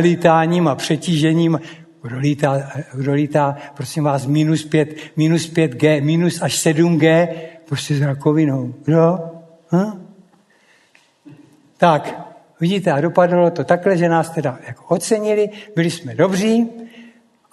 [0.47, 1.59] lítáním a přetížením.
[2.01, 7.27] Kdo lítá, kdo lítá, prosím vás, minus 5, minus 5G, minus až 7G,
[7.67, 8.73] prostě s rakovinou.
[8.85, 9.19] Kdo?
[9.69, 9.97] Ha?
[11.77, 16.69] Tak, vidíte, a dopadlo to takhle, že nás teda jako ocenili, byli jsme dobří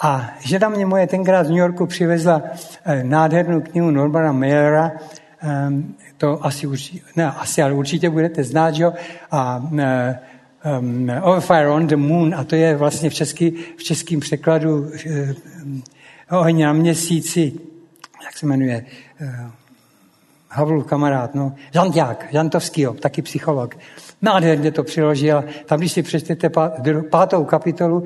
[0.01, 2.43] a žena mě moje tenkrát z New Yorku přivezla
[2.85, 4.93] eh, nádhernou knihu Normana Mayera,
[5.43, 8.93] ehm, to asi, určitě, ne, asi, ale určitě budete znát, jo,
[9.31, 9.63] a
[10.81, 14.77] um, Over Fire on the Moon, a to je vlastně v, český, v českém překladu
[14.77, 15.83] um,
[16.31, 17.53] Oheň na měsíci,
[18.25, 18.87] jak se jmenuje,
[19.21, 19.51] uh,
[20.51, 23.77] Havlův kamarád, no, Žanťák, Žantovský, taky psycholog.
[24.23, 25.45] Nádherně to přiložil.
[25.67, 26.51] Tam, když si přečtete
[27.11, 28.05] pátou kapitolu,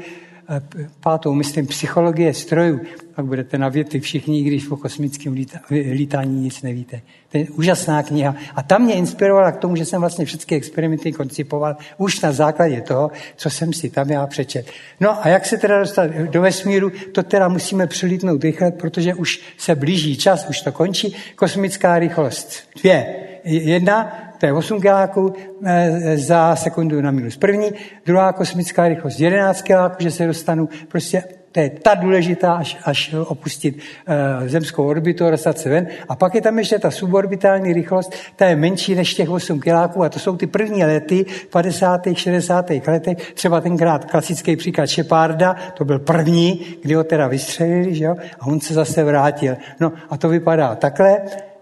[1.01, 2.81] pátou, myslím, psychologie strojů,
[3.15, 5.37] pak budete na věty všichni, když o kosmickém
[5.71, 7.01] lítání nic nevíte.
[7.33, 8.35] To je úžasná kniha.
[8.55, 12.81] A tam mě inspirovala k tomu, že jsem vlastně všechny experimenty koncipoval už na základě
[12.81, 14.67] toho, co jsem si tam já přečet.
[15.01, 19.41] No a jak se teda dostat do vesmíru, to teda musíme přilítnout rychle, protože už
[19.57, 21.17] se blíží čas, už to končí.
[21.37, 22.53] Kosmická rychlost.
[22.81, 23.15] Dvě.
[23.45, 25.33] Jedna, to je 8 kiláků
[25.65, 27.71] eh, za sekundu na minus první,
[28.07, 31.23] druhá kosmická rychlost 11 kiláků, že se dostanu prostě
[31.53, 35.87] to je ta důležitá, až, až opustit uh, zemskou orbitu a dostat se ven.
[36.09, 40.05] A pak je tam ještě ta suborbitální rychlost, ta je menší než těch 8 kiláků
[40.05, 42.01] a to jsou ty první lety v 50.
[42.15, 42.71] 60.
[42.87, 43.33] letech.
[43.35, 48.17] Třeba tenkrát klasický příklad Šepárda, to byl první, kdy ho teda vystřelili, že jo?
[48.41, 49.57] a on se zase vrátil.
[49.81, 51.21] No a to vypadá takhle,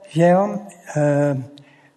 [0.09, 0.59] že jo,
[0.97, 1.43] uh,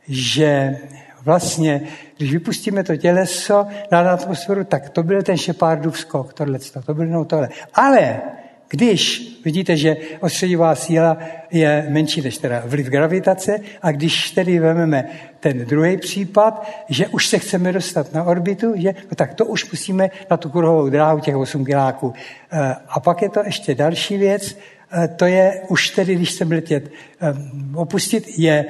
[0.10, 0.78] že
[1.24, 1.82] vlastně,
[2.18, 7.06] když vypustíme to těleso na atmosféru, tak to byl ten Shepardův skok, tohle, to byl
[7.06, 7.50] no tohle.
[7.74, 8.22] Ale
[8.70, 11.18] když vidíte, že ostředivá síla
[11.52, 17.28] je menší než teda vliv gravitace a když tedy vezmeme ten druhý případ, že už
[17.28, 21.20] se chceme dostat na orbitu, že, no tak to už musíme na tu kruhovou dráhu
[21.20, 22.14] těch 8 kiláků.
[22.52, 24.58] Eh, a pak je to ještě další věc,
[24.92, 26.92] eh, to je už tedy, když chceme letět
[27.22, 27.34] eh,
[27.76, 28.66] opustit, je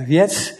[0.00, 0.58] věc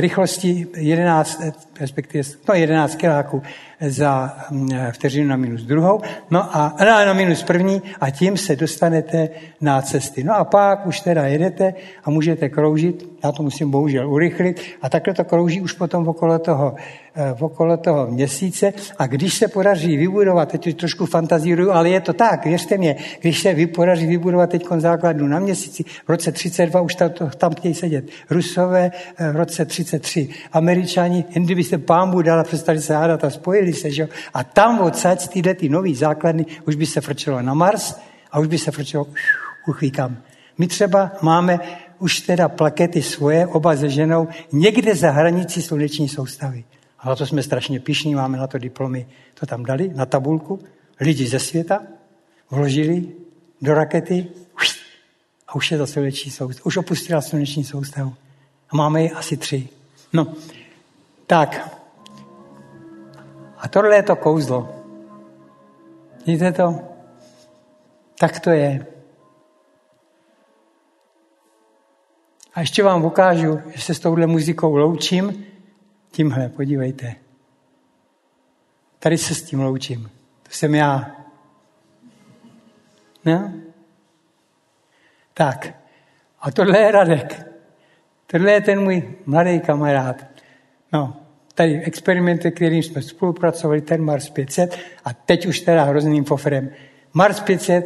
[0.00, 3.42] rychlosti 11, respektive no 11 kiláků
[3.80, 6.00] za mm, vteřinu na minus druhou,
[6.30, 9.28] no a na, na minus první a tím se dostanete
[9.60, 10.24] na cesty.
[10.24, 14.88] No a pak už teda jedete a můžete kroužit, já to musím bohužel urychlit, a
[14.88, 16.74] takhle to krouží už potom okolo toho,
[17.14, 18.72] eh, okolo toho měsíce.
[18.98, 23.40] A když se podaří vybudovat, teď trošku fantazíruju, ale je to tak, věřte mě, když
[23.40, 28.04] se podaří vybudovat teď základnu na měsíci, v roce 32 už tam, tam chtějí sedět
[28.30, 33.30] Rusové, eh, v roce 33 Američani, jen kdyby se pámbu dala přestali se hádat a
[33.30, 34.08] spojili se, že?
[34.34, 37.96] a tam odsaď z této nový základny už by se frčelo na Mars
[38.32, 39.06] a už by se frčelo
[39.68, 40.16] uchvíkám.
[40.58, 41.60] My třeba máme
[41.98, 46.64] už teda plakety svoje, oba se ženou, někde za hranicí sluneční soustavy.
[46.98, 50.60] A na to jsme strašně pišní, máme na to diplomy, to tam dali na tabulku,
[51.00, 51.82] lidi ze světa
[52.50, 53.08] vložili
[53.62, 54.26] do rakety
[55.48, 56.66] a už je to sluneční soustav.
[56.66, 58.14] Už opustila sluneční soustavu.
[58.70, 59.68] A máme ji asi tři.
[60.12, 60.34] No,
[61.26, 61.80] tak.
[63.56, 64.68] A tohle je to kouzlo.
[66.26, 66.80] Vidíte to?
[68.18, 68.86] Tak to je.
[72.54, 75.46] A ještě vám ukážu, že se s touhle muzikou loučím,
[76.10, 77.14] tímhle, podívejte.
[78.98, 80.10] Tady se s tím loučím.
[80.42, 81.16] To jsem já.
[83.24, 83.52] No?
[85.34, 85.74] Tak.
[86.40, 87.46] A tohle je Radek.
[88.26, 90.33] Tohle je ten můj mladý kamarád.
[90.94, 91.14] No,
[91.54, 96.70] tady experimenty, kterým jsme spolupracovali, ten Mars 500 a teď už teda hrozným fofrem.
[97.12, 97.84] Mars 500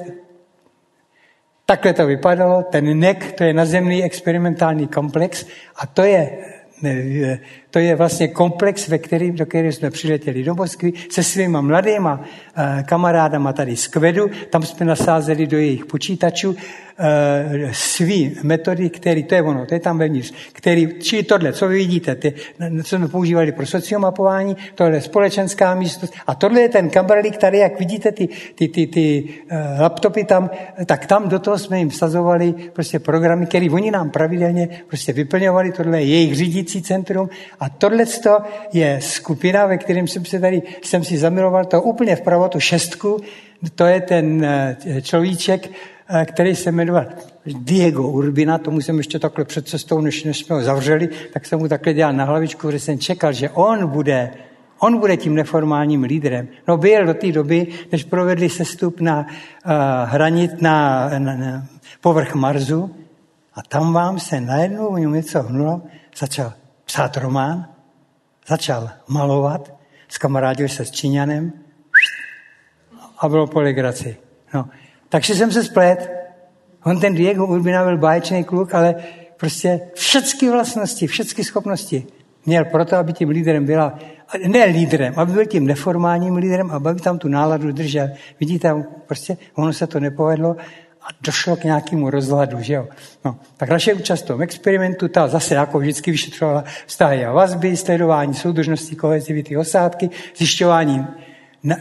[1.66, 5.46] Takhle to vypadalo, ten NEC, to je nazemný experimentální komplex
[5.76, 6.38] a to je
[7.70, 12.20] to je vlastně komplex, ve kterým, do kterého jsme přiletěli do Moskvy se svýma mladýma
[12.56, 14.30] eh, kamarádama tady z Kvedu.
[14.50, 16.56] Tam jsme nasázeli do jejich počítačů
[17.72, 21.76] svý metody, který, to je ono, to je tam vevnitř, který, čili tohle, co vy
[21.76, 22.34] vidíte, ty,
[22.84, 26.14] co jsme používali pro sociomapování, tohle je společenská místnost.
[26.26, 30.50] A tohle je ten kamerlík tady, jak vidíte ty, ty, ty, ty uh, laptopy tam,
[30.86, 35.72] tak tam do toho jsme jim vsazovali prostě programy, které oni nám pravidelně prostě vyplňovali,
[35.72, 37.28] tohle je jejich řídící centrum.
[37.60, 38.04] A tohle
[38.72, 43.20] je skupina, ve kterém jsem se tady, jsem si zamiloval, to úplně vpravo, tu šestku,
[43.74, 44.46] to je ten
[44.86, 47.06] uh, človíček, Eh, který se jmenoval
[47.46, 51.58] Diego Urbina, tomu jsem ještě takhle před cestou, než, než jsme ho zavřeli, tak jsem
[51.58, 54.30] mu takhle dělal na hlavičku, že jsem čekal, že on bude
[54.78, 56.48] On bude tím neformálním lídrem.
[56.68, 59.72] No byl do té doby, než provedli sestup na uh,
[60.04, 61.66] hranit na, na, na
[62.00, 62.94] povrch Marsu
[63.54, 65.82] a tam vám se najednou o něm něco hnulo,
[66.18, 66.52] začal
[66.84, 67.66] psát román,
[68.46, 69.74] začal malovat,
[70.08, 71.52] skamarádil se s Číňanem
[73.18, 74.16] a bylo po legraci.
[74.54, 74.68] No,
[75.08, 76.10] takže jsem se splet.
[76.84, 78.94] On ten Diego Urbina byl báječný kluk, ale
[79.36, 82.06] prostě všechny vlastnosti, všechny schopnosti
[82.46, 83.98] měl proto, aby tím líderem byla,
[84.46, 88.08] ne líderem, aby byl tím neformálním líderem, aby tam tu náladu držel.
[88.40, 90.56] Vidíte, prostě ono se to nepovedlo
[91.02, 92.88] a došlo k nějakému rozhladu, že jo.
[93.24, 97.76] No, tak naše účast v tom experimentu, ta zase jako vždycky vyšetřovala vztahy a vazby,
[97.76, 101.06] sledování soudržnosti, kohezivity, osádky, zjišťování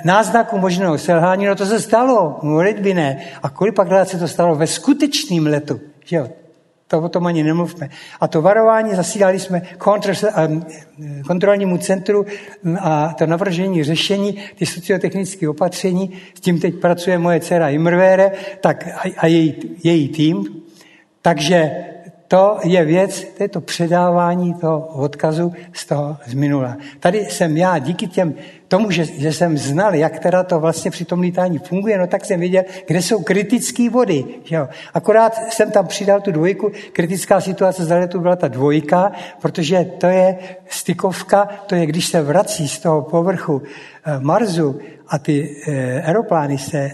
[0.03, 3.21] náznaku možného selhání, no to se stalo, no by ne.
[3.43, 6.27] A kolikrát se to stalo ve skutečném letu, že jo?
[6.87, 7.89] To o tom ani nemluvme.
[8.19, 9.61] A to varování zasílali jsme
[11.27, 12.25] kontrolnímu centru
[12.79, 18.87] a to navržení řešení, ty sociotechnické opatření, s tím teď pracuje moje dcera Imrvére, tak
[18.87, 20.63] a, a její, její tým.
[21.21, 21.71] Takže
[22.27, 26.77] to je věc, to je to předávání toho odkazu z toho z minula.
[26.99, 28.33] Tady jsem já díky těm,
[28.67, 32.25] tomu, že, že jsem znal, jak teda to vlastně při tom lítání funguje, no tak
[32.25, 34.25] jsem viděl, kde jsou kritické body.
[34.49, 34.67] Jo.
[34.93, 39.11] Akorát jsem tam přidal tu dvojku, kritická situace za letu byla ta dvojka,
[39.41, 40.37] protože to je
[40.69, 43.61] stykovka, to je, když se vrací z toho povrchu
[44.05, 46.91] eh, Marsu a ty eh, aeroplány se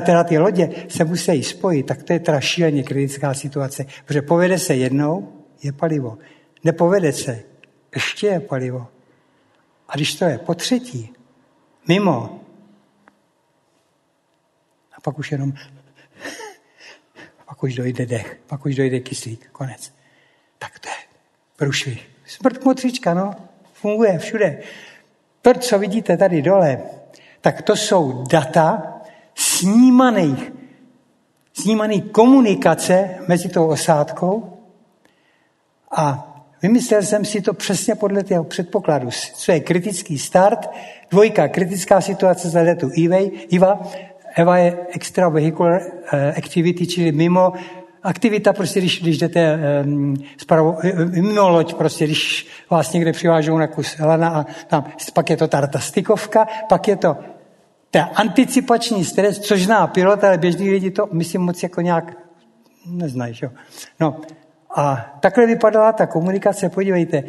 [0.00, 3.86] teda ty lodě se musí spojit, tak to je teda šíleně kritická situace.
[4.04, 5.32] Protože povede se jednou,
[5.62, 6.18] je palivo.
[6.64, 7.42] Nepovede se,
[7.94, 8.88] ještě je palivo.
[9.88, 11.12] A když to je po třetí,
[11.88, 12.40] mimo,
[14.96, 15.52] a pak už jenom,
[17.46, 19.92] pak už dojde dech, pak už dojde kyslík, konec.
[20.58, 20.94] Tak to je
[21.56, 22.08] průšvih.
[22.26, 23.34] Smrt motřička, no,
[23.72, 24.62] funguje všude.
[25.42, 26.80] To, co vidíte tady dole,
[27.40, 28.95] tak to jsou data
[29.36, 30.52] snímaných,
[31.52, 34.52] snímaný komunikace mezi tou osádkou.
[35.96, 36.32] A
[36.62, 40.70] vymyslel jsem si to přesně podle toho předpokladu, co je kritický start,
[41.10, 42.90] dvojka, kritická situace za letu.
[43.48, 43.78] IVA,
[44.34, 45.80] EVA je extravehicular
[46.12, 47.52] eh, activity, čili mimo.
[48.02, 50.78] Aktivita, prostě když, když jdete um, spravo,
[51.10, 55.48] mimo loď, prostě když vás někde přivážou na kus lana a tam, pak je to
[55.48, 57.16] ta stikovka, pak je to
[57.96, 62.16] ta anticipační stres, což zná pilot, ale běžní lidi to, myslím, moc jako nějak
[62.86, 63.34] neznají.
[63.34, 63.50] Že?
[64.00, 64.20] No,
[64.76, 67.24] a takhle vypadala ta komunikace, podívejte,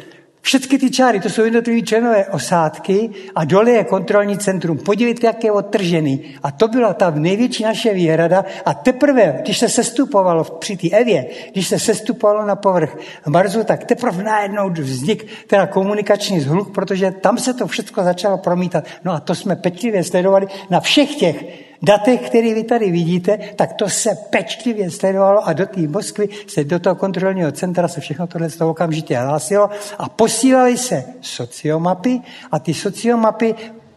[0.48, 4.78] všechny ty čáry, to jsou jednotlivé členové osádky a dole je kontrolní centrum.
[4.78, 6.34] Podívejte, jak je odtržený.
[6.42, 8.44] A to byla ta největší naše výhrada.
[8.66, 12.96] A teprve, když se sestupovalo při té Evě, když se sestupovalo na povrch
[13.26, 18.84] Marsu, tak teprve najednou vznik teda komunikační zhluk, protože tam se to všechno začalo promítat.
[19.04, 23.72] No a to jsme pečlivě sledovali na všech těch datech, které vy tady vidíte, tak
[23.72, 28.26] to se pečlivě sledovalo a do té Moskvy se do toho kontrolního centra se všechno
[28.26, 32.20] tohle z toho okamžitě hlásilo a posílali se sociomapy
[32.52, 33.54] a ty sociomapy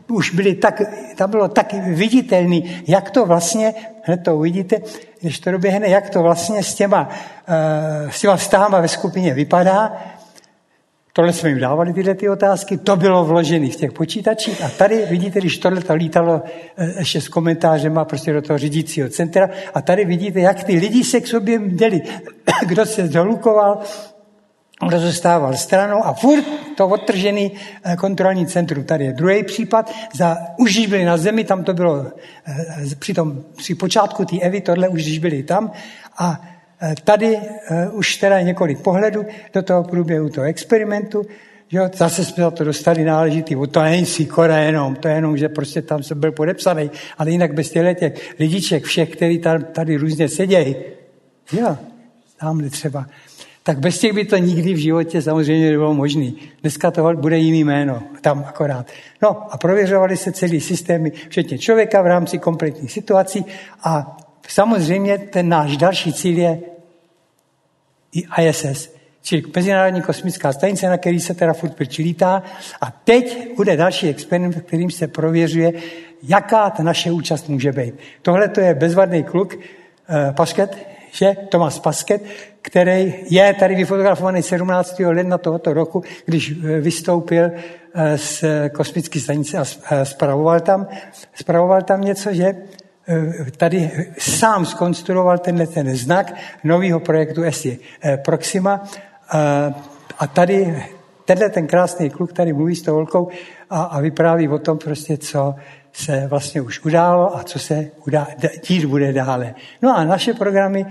[0.07, 0.81] už byly tak,
[1.15, 4.81] tam bylo tak viditelný, jak to vlastně, hned to uvidíte,
[5.21, 7.09] když to doběhne, jak to vlastně s těma,
[8.03, 9.97] uh, s těma vztahama ve skupině vypadá,
[11.13, 14.63] Tohle jsme jim dávali tyhle ty otázky, to bylo vložené v těch počítačích.
[14.63, 16.41] A tady vidíte, když tohle to lítalo
[16.77, 19.49] eh, ještě s komentářem a prostě do toho řídícího centra.
[19.73, 22.01] A tady vidíte, jak ty lidi se k sobě měli,
[22.65, 23.79] kdo se dolukoval,
[24.87, 26.45] kdo zůstával stranou a furt
[26.77, 27.51] to odtržený
[27.83, 28.83] eh, kontrolní centrum.
[28.83, 32.05] Tady je druhý případ, za, už když byli na zemi, tam to bylo
[32.47, 35.71] eh, při, tom, při počátku té Evy, tohle už když byli tam.
[36.17, 36.60] A Eh,
[37.03, 41.25] tady uh, už teda několik pohledů do toho průběhu toho experimentu.
[41.71, 45.37] Jo, zase jsme za to dostali náležitý, to není si Kora jenom, to je jenom,
[45.37, 49.63] že prostě tam jsem byl podepsaný, ale jinak bez těchto těch lidiček všech, kteří tady,
[49.63, 50.75] tady různě sedějí,
[51.53, 51.77] jo,
[52.39, 53.05] tamhle třeba,
[53.63, 56.31] tak bez těch by to nikdy v životě samozřejmě nebylo možné.
[56.61, 58.87] Dneska to bude jiný jméno, tam akorát.
[59.21, 63.45] No a prověřovali se celý systémy, včetně člověka v rámci kompletních situací
[63.83, 64.17] a
[64.47, 66.59] samozřejmě ten náš další cíl je
[68.13, 68.89] ISS,
[69.21, 72.43] čili Mezinárodní kosmická stanice, na který se teda furt přilítá.
[72.81, 75.73] A teď bude další experiment, kterým se prověřuje,
[76.23, 77.93] jaká ta naše účast může být.
[78.21, 79.61] Tohle to je bezvadný kluk, uh,
[80.35, 80.77] Pasket,
[81.11, 81.35] že?
[81.49, 82.23] Tomas Pasket,
[82.61, 84.99] který je tady vyfotografovaný 17.
[84.99, 87.51] ledna tohoto roku, když eh, vystoupil
[87.93, 88.43] eh, z
[88.73, 89.65] kosmické stanice a
[90.05, 90.87] spravoval tam,
[91.33, 92.55] spravoval tam něco, že?
[93.07, 96.33] Eh, tady sám skonstruoval tenhle ten znak
[96.63, 98.83] nového projektu ESI eh, Proxima
[99.33, 99.73] eh,
[100.19, 100.83] a tady
[101.25, 103.29] tenhle ten krásný kluk tady mluví s tou holkou
[103.69, 105.55] a, a vypráví o tom prostě, co
[105.93, 108.27] se vlastně už událo a co se udá,
[108.67, 109.55] dít bude dále.
[109.81, 110.85] No a naše programy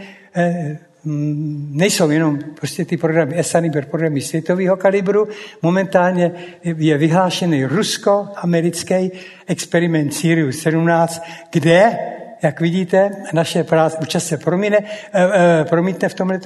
[1.05, 5.29] nejsou jenom prostě ty programy ESANIBER, programy světového kalibru.
[5.63, 6.33] Momentálně
[6.63, 9.11] je vyhlášený rusko-americký
[9.47, 11.23] experiment Sirius 17,
[11.53, 11.99] kde
[12.43, 16.41] jak vidíte, naše práce, účast se promíne, eh, eh, promítne v tomhle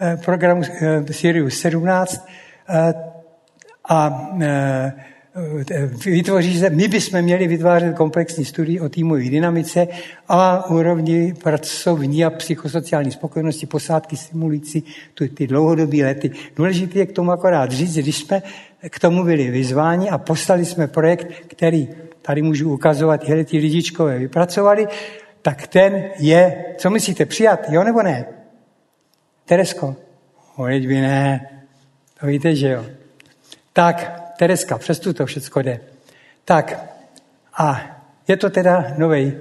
[0.00, 0.62] eh, programu
[1.10, 2.26] Sirius 17
[3.88, 4.30] a
[6.04, 9.88] vytvoří se, my bychom měli vytvářet komplexní studii o týmové dynamice
[10.28, 16.30] a úrovni pracovní a psychosociální spokojenosti posádky simulující ty, ty dlouhodobé lety.
[16.56, 18.42] Důležité je k tomu akorát říct, když jsme
[18.88, 21.88] k tomu byli vyzváni a poslali jsme projekt, který
[22.22, 24.86] tady můžu ukazovat, tyhle ty lidičkové vypracovali,
[25.42, 28.24] tak ten je, co myslíte, přijat, jo nebo ne?
[29.44, 29.96] Teresko,
[30.54, 31.48] hoď by ne,
[32.20, 32.86] to víte, že jo.
[33.72, 35.80] Tak, Tereska, přes to všechno jde.
[36.44, 36.84] Tak,
[37.58, 37.80] a
[38.28, 39.32] je to teda novej,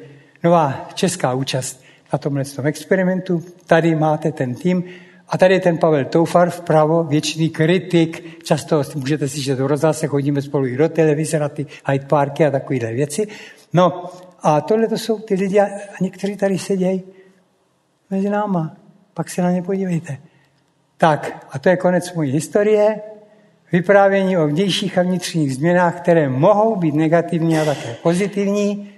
[0.43, 1.84] nová česká účast
[2.14, 3.43] na tomhle tom experimentu.
[3.66, 4.84] Tady máte ten tým
[5.30, 8.43] a tady je ten Pavel Toufar vpravo, věčný kritik.
[8.43, 12.45] Často můžete si, že to se chodíme spolu i do televize na ty Hyde Parky
[12.45, 13.28] a takovéhle věci.
[13.74, 15.68] No a tohle to jsou ty lidi, a
[16.02, 17.04] někteří tady sedějí
[18.10, 18.76] mezi náma.
[19.14, 20.18] Pak se na ně podívejte.
[20.97, 23.11] Tak, a to je konec mojí historie.
[23.72, 28.89] Vyprávění o vnějších a vnitřních změnách, které mohou být negativní a také pozitivní.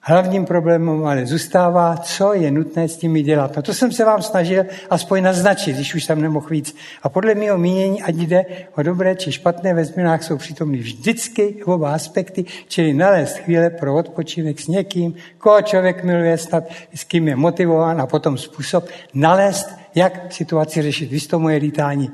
[0.00, 3.56] Hlavním problémem ale zůstává, co je nutné s tím dělat.
[3.56, 6.76] No to jsem se vám snažil aspoň naznačit, když už tam nemohl víc.
[7.02, 8.44] A podle mého mínění, ať jde
[8.76, 13.96] o dobré či špatné ve změnách, jsou přítomny vždycky oba aspekty, čili nalézt chvíle pro
[13.96, 19.68] odpočinek s někým, koho člověk miluje snad, s kým je motivován a potom způsob nalézt,
[19.94, 21.10] jak situaci řešit.
[21.10, 22.10] Vy to moje lítání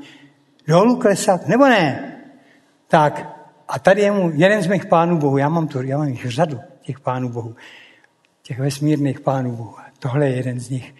[0.67, 2.15] dolů klesat, nebo ne?
[2.87, 3.35] Tak,
[3.67, 6.31] a tady je mu jeden z mých pánů Bohu, já mám, tu, já mám jich
[6.31, 7.55] řadu, těch pánů Bohu,
[8.43, 9.75] těch vesmírných pánů Bohu.
[9.99, 10.95] Tohle je jeden z nich.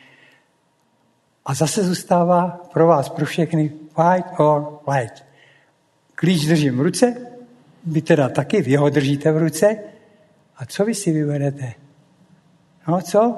[1.45, 5.23] A zase zůstává pro vás, pro všechny, fight or flight.
[6.15, 7.15] Klíč držím v ruce,
[7.85, 9.77] vy teda taky, vy ho držíte v ruce.
[10.57, 11.73] A co vy si vyberete?
[12.87, 13.37] No co?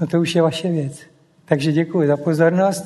[0.00, 1.00] No to už je vaše věc.
[1.44, 2.84] Takže děkuji za pozornost.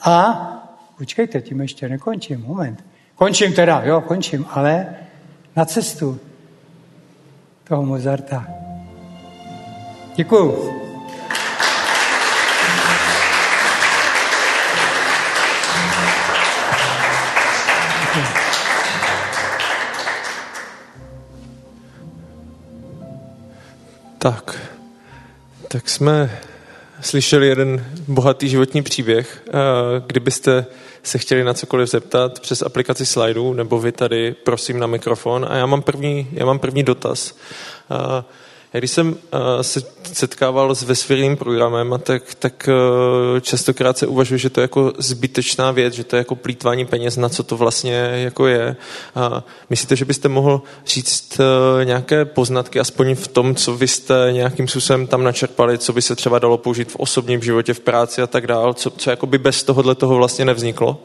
[0.00, 0.57] A
[0.98, 2.40] počkejte, tím ještě nekončím.
[2.40, 2.84] Moment.
[3.14, 4.86] Končím teda, jo, končím, ale
[5.56, 6.20] na cestu
[7.64, 8.46] toho Mozarta.
[10.14, 10.74] Děkuju.
[24.18, 24.60] Tak,
[25.68, 26.30] tak jsme
[27.00, 29.44] slyšeli jeden bohatý životní příběh.
[30.06, 30.66] Kdybyste
[31.02, 35.46] se chtěli na cokoliv zeptat přes aplikaci slajdů, nebo vy tady, prosím, na mikrofon.
[35.50, 37.34] A já mám první, já mám první dotaz.
[38.72, 39.16] Když jsem uh,
[39.62, 39.80] se
[40.12, 45.70] setkával s vesmírným programem, tak, tak uh, častokrát se uvažuje, že to je jako zbytečná
[45.70, 48.76] věc, že to je jako plítvání peněz, na co to vlastně jako je.
[49.14, 54.28] A myslíte, že byste mohl říct uh, nějaké poznatky, aspoň v tom, co vy jste
[54.32, 58.22] nějakým způsobem tam načerpali, co by se třeba dalo použít v osobním životě, v práci
[58.22, 61.02] a tak dál, co, co jako by bez tohohle toho vlastně nevzniklo?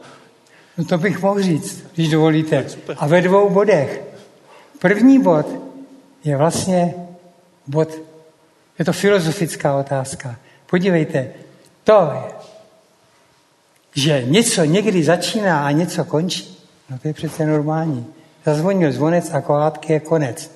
[0.78, 2.66] No to bych mohl říct, když dovolíte.
[2.96, 4.02] A ve dvou bodech.
[4.78, 5.46] První bod
[6.24, 6.94] je vlastně
[7.66, 7.88] bod,
[8.78, 10.36] je to filozofická otázka.
[10.66, 11.28] Podívejte,
[11.84, 12.28] to,
[13.94, 16.58] že něco někdy začíná a něco končí,
[16.90, 18.06] no to je přece normální.
[18.44, 20.50] Zazvonil zvonec a kohátky je konec.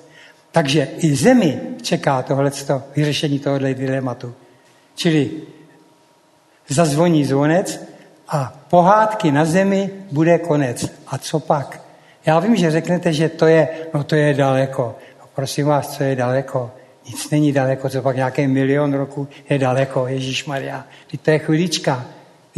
[0.51, 4.33] Takže i zemi čeká tohleto, vyřešení tohohle dilematu.
[4.95, 5.31] Čili
[6.67, 7.79] zazvoní zvonec
[8.27, 10.85] a pohádky na zemi bude konec.
[11.07, 11.81] A co pak?
[12.25, 14.95] Já vím, že řeknete, že to je, no to je daleko.
[15.19, 16.71] No prosím vás, co je daleko?
[17.09, 20.85] Nic není daleko, co pak nějaký milion roku je daleko, Ježíš Maria.
[21.21, 22.05] To je chvilička.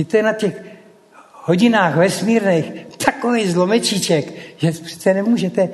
[0.08, 0.64] to je na těch
[1.44, 2.72] hodinách vesmírných
[3.06, 5.70] takový zlomečíček, že přece nemůžete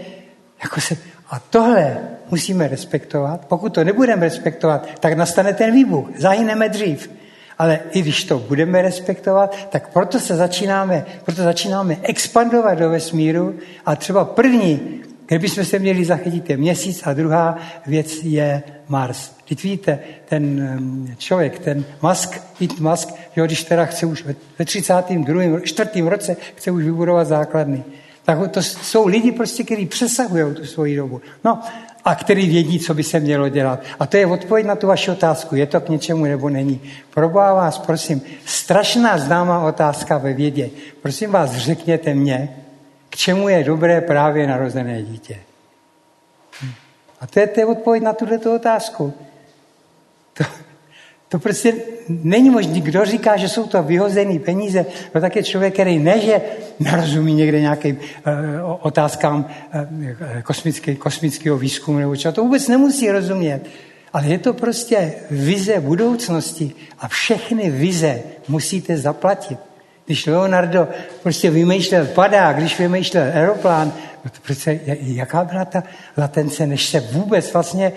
[0.63, 0.97] jako se...
[1.29, 1.97] A tohle
[2.31, 3.45] musíme respektovat.
[3.45, 6.09] Pokud to nebudeme respektovat, tak nastane ten výbuch.
[6.17, 7.09] Zahyneme dřív.
[7.57, 13.55] Ale i když to budeme respektovat, tak proto se začínáme, proto začínáme expandovat do vesmíru
[13.85, 17.57] a třeba první Kdybychom se měli zachytit je měsíc a druhá
[17.87, 19.31] věc je Mars.
[19.49, 24.25] Teď víte, ten člověk, ten Musk, Elon Musk, jo, když teda chce už
[24.59, 25.59] ve 32.
[25.59, 27.83] čtvrtém roce chce už vybudovat základny.
[28.23, 31.21] Tak to jsou lidi prostě, kteří přesahují tu svoji dobu.
[31.43, 31.59] No
[32.05, 33.83] a který vědí, co by se mělo dělat.
[33.99, 35.55] A to je odpověď na tu vaši otázku.
[35.55, 36.81] Je to k něčemu nebo není?
[37.13, 40.69] Probá vás, prosím, strašná známá otázka ve vědě.
[41.01, 42.49] Prosím vás, řekněte mě,
[43.17, 45.37] čemu je dobré právě narozené dítě.
[47.19, 49.13] A to je, to je odpověď na tuto otázku.
[50.33, 50.43] To,
[51.29, 51.73] to prostě
[52.09, 52.79] není možné.
[52.79, 56.41] Kdo říká, že jsou to vyhozené peníze, no tak je člověk, který ne, že
[56.79, 58.33] nerozumí někde nějakým uh,
[58.81, 62.31] otázkám uh, kosmické, kosmického výzkumu nebo čo.
[62.31, 63.61] To vůbec nemusí rozumět.
[64.13, 69.57] Ale je to prostě vize budoucnosti a všechny vize musíte zaplatit.
[70.07, 70.87] Když Leonardo
[71.23, 73.93] prostě vymýšlel padák, když vymýšlel aeroplán,
[74.25, 75.83] no to přece, jaká byla ta
[76.17, 77.93] latence, než se vůbec vlastně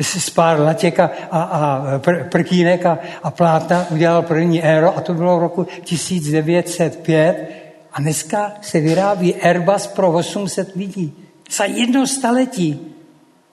[0.00, 5.00] z eh, pár latěk a, a pr, prkínek a, a plátna udělal první aero a
[5.00, 7.50] to bylo v roku 1905
[7.92, 11.12] a dneska se vyrábí Airbus pro 800 lidí.
[11.50, 12.80] Za jedno staletí.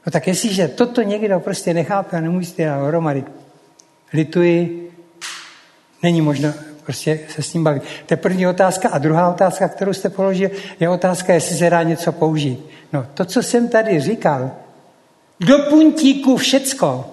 [0.05, 3.23] No tak jestliže toto někdo prostě nechápe a nemusíte dát dohromady,
[4.13, 4.91] lituji,
[6.03, 6.53] není možno
[6.86, 7.83] prostě se s ním bavit.
[8.05, 8.89] To je první otázka.
[8.89, 12.65] A druhá otázka, kterou jste položil, je otázka, jestli se dá něco použít.
[12.93, 14.51] No, to, co jsem tady říkal,
[15.39, 17.05] do puntíku všecko.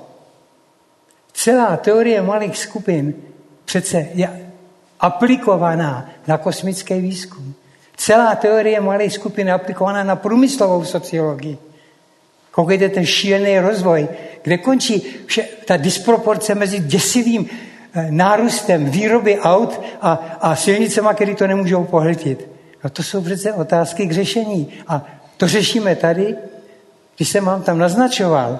[1.33, 3.15] Celá teorie malých skupin
[3.65, 4.51] přece je
[5.01, 7.55] aplikovaná na kosmický výzkum.
[7.97, 11.59] Celá teorie malých skupin je aplikovaná na průmyslovou sociologii.
[12.51, 14.09] Koukejte ten šílený rozvoj,
[14.43, 17.49] kde končí vše, ta disproporce mezi děsivým
[18.11, 22.49] nárůstem výroby aut a, a silnicema, které to nemůžou pohltit.
[22.85, 24.69] No to jsou přece otázky k řešení.
[24.89, 25.07] A
[25.37, 26.37] to řešíme tady,
[27.17, 28.59] když jsem vám tam naznačoval,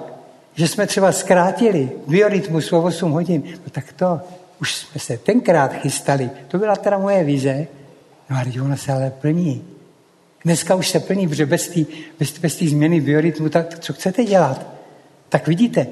[0.55, 4.21] že jsme třeba zkrátili biorytmus o 8 hodin, no tak to
[4.61, 6.29] už jsme se tenkrát chystali.
[6.47, 7.67] To byla teda moje vize,
[8.29, 9.65] no ale ona se ale plní.
[10.45, 11.81] Dneska už se plní, protože bez té
[12.19, 14.67] bez, bez změny biorytmu, tak co chcete dělat?
[15.29, 15.87] Tak vidíte,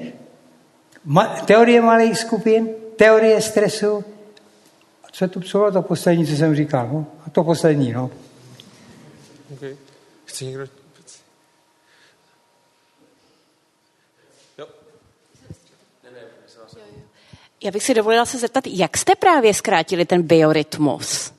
[1.04, 4.04] ma, teorie malých skupin, teorie stresu,
[5.12, 6.88] Co, to, co bylo to poslední, co jsem říkal?
[6.92, 7.06] No?
[7.26, 8.10] A to poslední, no.
[9.52, 9.76] Okay.
[10.24, 10.66] Chce někdo...
[17.64, 21.32] Já bych si dovolila se zeptat, jak jste právě zkrátili ten biorytmus?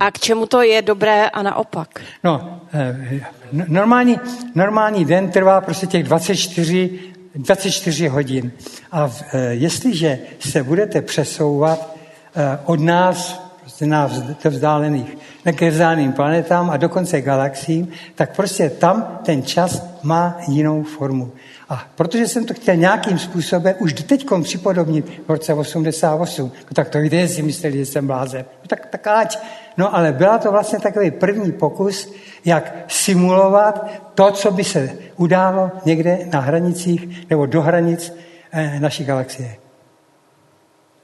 [0.00, 2.00] A k čemu to je dobré a naopak?
[2.24, 3.20] No, eh,
[3.52, 4.20] normální,
[4.54, 8.52] normální den trvá prostě těch 24, 24 hodin.
[8.92, 11.96] A eh, jestliže se budete přesouvat
[12.36, 14.10] eh, od nás, prostě na
[14.44, 15.18] vzdálených,
[15.52, 15.70] ke
[16.12, 21.32] planetám a dokonce galaxiím, tak prostě tam ten čas má jinou formu.
[21.68, 26.88] A protože jsem to chtěl nějakým způsobem už teď připodobnit v roce 88, no tak
[26.88, 28.44] to jde, si mysleli, že jsem blázen.
[28.62, 29.38] No tak, tak ať.
[29.76, 32.14] No ale byla to vlastně takový první pokus,
[32.44, 38.16] jak simulovat to, co by se událo někde na hranicích nebo do hranic
[38.52, 39.56] eh, naší galaxie.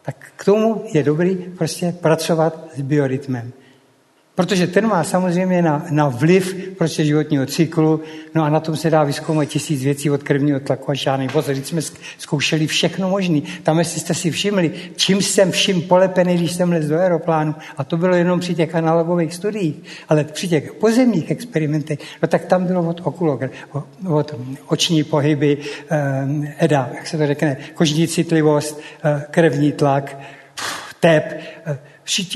[0.03, 3.53] Tak k tomu je dobrý prostě pracovat s biorytmem.
[4.41, 8.01] Protože ten má samozřejmě na, na vliv prostě životního cyklu,
[8.35, 11.55] no a na tom se dá vyzkoumat tisíc věcí od krevního tlaku a žádný pozor.
[11.55, 11.83] Když jsme
[12.19, 16.87] zkoušeli všechno možné, tam jestli jste si všimli, čím jsem všim polepený, když jsem lez
[16.87, 19.77] do aeroplánu, a to bylo jenom při těch analogových studiích,
[20.09, 23.49] ale při těch pozemních experimentech, no tak tam bylo od okulogra,
[24.07, 24.35] od
[24.67, 25.59] oční pohyby,
[25.91, 30.19] eh, EDA, jak se to řekne, kožní citlivost, eh, krevní tlak,
[31.01, 31.79] tep, eh,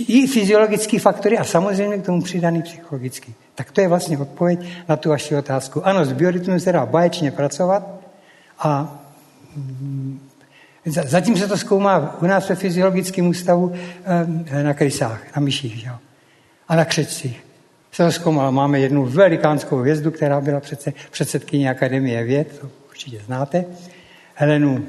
[0.09, 3.35] i fyziologické faktory a samozřejmě k tomu přidaný psychologický.
[3.55, 5.86] Tak to je vlastně odpověď na tu vaši otázku.
[5.86, 8.01] Ano, s biorytmem se dá báječně pracovat
[8.59, 8.99] a
[9.57, 10.20] mm,
[10.86, 13.73] zatím se to zkoumá u nás ve fyziologickém ústavu
[14.47, 15.91] eh, na krysách, na myších že?
[16.69, 17.45] a na křečcích.
[17.93, 18.53] Se to zkoumalo.
[18.53, 23.65] Máme jednu velikánskou hvězdu, která byla přece předsedkyně Akademie věd, to určitě znáte,
[24.35, 24.86] Helenu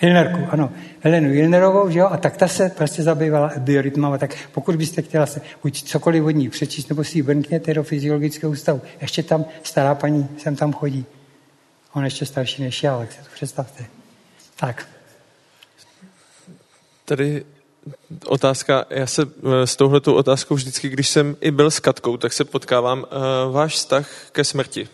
[0.00, 0.72] Ilnerku, ano.
[1.00, 2.08] Helenu Ilnerovou, že jo?
[2.10, 4.18] A tak ta se prostě zabývala biorytmama.
[4.18, 7.82] Tak pokud byste chtěla se buď cokoliv od ní přečíst, nebo si ji vrkněte do
[7.82, 8.82] fyziologického ústavu.
[9.00, 11.06] Ještě tam stará paní sem tam chodí.
[11.92, 13.84] On ještě starší než já, tak si to představte.
[14.56, 14.88] Tak.
[17.04, 17.44] Tady
[18.26, 22.32] otázka, já se eh, s touhletou otázkou vždycky, když jsem i byl s Katkou, tak
[22.32, 22.98] se potkávám.
[22.98, 24.88] Uh, váš vztah ke smrti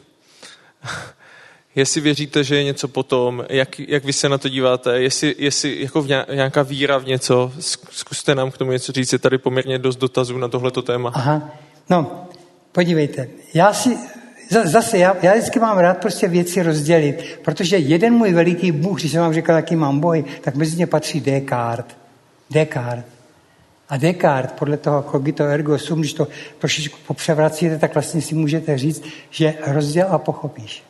[1.75, 5.83] jestli věříte, že je něco potom, jak, jak vy se na to díváte, jestli, jestli
[5.83, 7.53] jako v nějaká víra v něco,
[7.91, 11.13] zkuste nám k tomu něco říct, je tady poměrně dost dotazů na tohleto téma.
[11.15, 11.51] Aha,
[11.91, 12.29] no,
[12.73, 13.99] podívejte, já si,
[14.65, 19.13] zase, já, já vždycky mám rád prostě věci rozdělit, protože jeden můj veliký Bůh, když
[19.13, 21.97] jsem vám říkal, jaký mám boj, tak mezi ně patří Descartes.
[22.51, 23.05] Descartes.
[23.89, 26.29] A Descartes, podle toho cogito ergo sum, když to
[26.59, 30.83] trošičku popřevracíte, tak vlastně si můžete říct, že rozděl a pochopíš.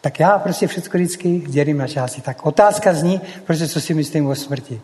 [0.00, 2.20] Tak já prostě všechno vždycky dělím na části.
[2.20, 4.80] Tak otázka zní, prostě co si myslím o smrti.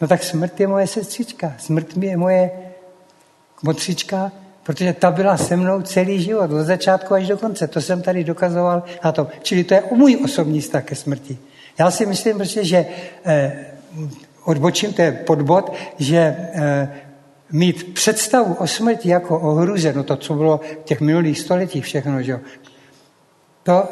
[0.00, 2.50] No tak smrt je moje sestřička, smrt mi je moje
[3.62, 4.32] motřička,
[4.62, 7.66] protože ta byla se mnou celý život, od začátku až do konce.
[7.66, 9.26] To jsem tady dokazoval na tom.
[9.42, 11.38] Čili to je můj osobní vztah ke smrti.
[11.78, 12.86] Já si myslím prostě, že
[13.24, 13.66] eh,
[14.44, 16.88] odbočím, to je podbod, že eh,
[17.52, 21.84] mít představu o smrti jako o hruze, no to, co bylo v těch minulých stoletích
[21.84, 22.40] všechno, že jo,
[23.62, 23.88] to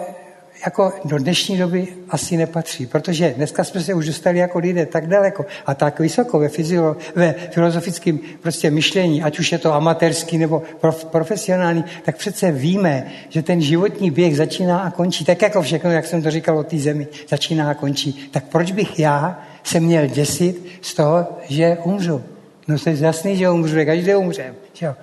[0.67, 5.07] jako do dnešní doby asi nepatří, protože dneska jsme se už dostali jako lidé tak
[5.07, 10.39] daleko a tak vysoko ve, fyzio, ve filozofickém prostě myšlení, ať už je to amatérský
[10.39, 15.63] nebo prof, profesionální, tak přece víme, že ten životní běh začíná a končí, tak jako
[15.63, 18.29] všechno, jak jsem to říkal o té zemi, začíná a končí.
[18.31, 22.23] Tak proč bych já se měl děsit z toho, že umřu?
[22.69, 24.55] No to je jasný, že umřu, každý umřem.
[24.73, 24.95] Že jo?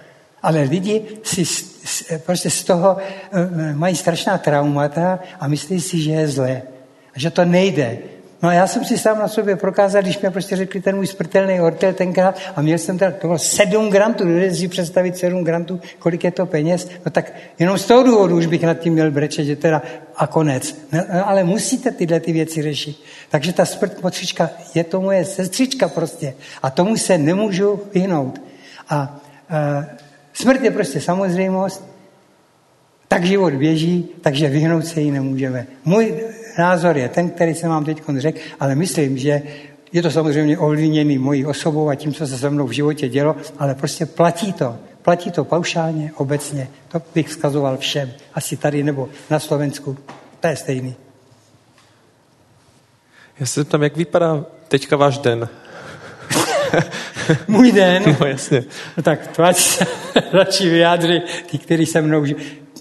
[0.41, 1.45] Ale lidi si
[2.26, 6.61] prostě z toho eh, mají strašná traumata a myslí si, že je zlé.
[7.15, 7.97] A že to nejde.
[8.43, 11.07] No a já jsem si sám na sobě prokázal, když mi prostě řekli ten můj
[11.07, 15.43] smrtelný ortel tenkrát a měl jsem teda, to bylo sedm grantů, dovedete si představit sedm
[15.43, 18.93] grantů, kolik je to peněz, no tak jenom z toho důvodu už bych nad tím
[18.93, 19.81] měl brečet, že teda
[20.15, 20.76] a konec.
[20.91, 22.97] No, no, ale musíte tyhle ty věci řešit.
[23.30, 26.34] Takže ta smrt motřička je to moje sestřička prostě
[26.64, 28.41] a tomu se nemůžu vyhnout.
[28.89, 29.19] A,
[29.49, 29.85] a
[30.34, 31.88] Smrt je prostě samozřejmost,
[33.07, 35.68] tak život běží, takže vyhnout se jí nemůžeme.
[35.85, 36.23] Můj
[36.57, 39.41] názor je ten, který jsem vám teď řekl, ale myslím, že
[39.91, 43.35] je to samozřejmě ovlivněný mojí osobou a tím, co se se mnou v životě dělo,
[43.60, 44.77] ale prostě platí to.
[45.01, 46.68] Platí to paušálně, obecně.
[46.88, 48.11] To bych vzkazoval všem.
[48.34, 49.97] Asi tady nebo na Slovensku.
[50.39, 50.95] To je stejný.
[53.39, 55.49] Já se tam, jak vypadá teďka váš den?
[57.47, 58.03] Můj den.
[58.19, 58.63] No jasně.
[58.97, 59.85] No tak to ať se
[60.33, 61.21] radši vyjádří
[61.51, 62.39] ty, kteří se mnou žijou.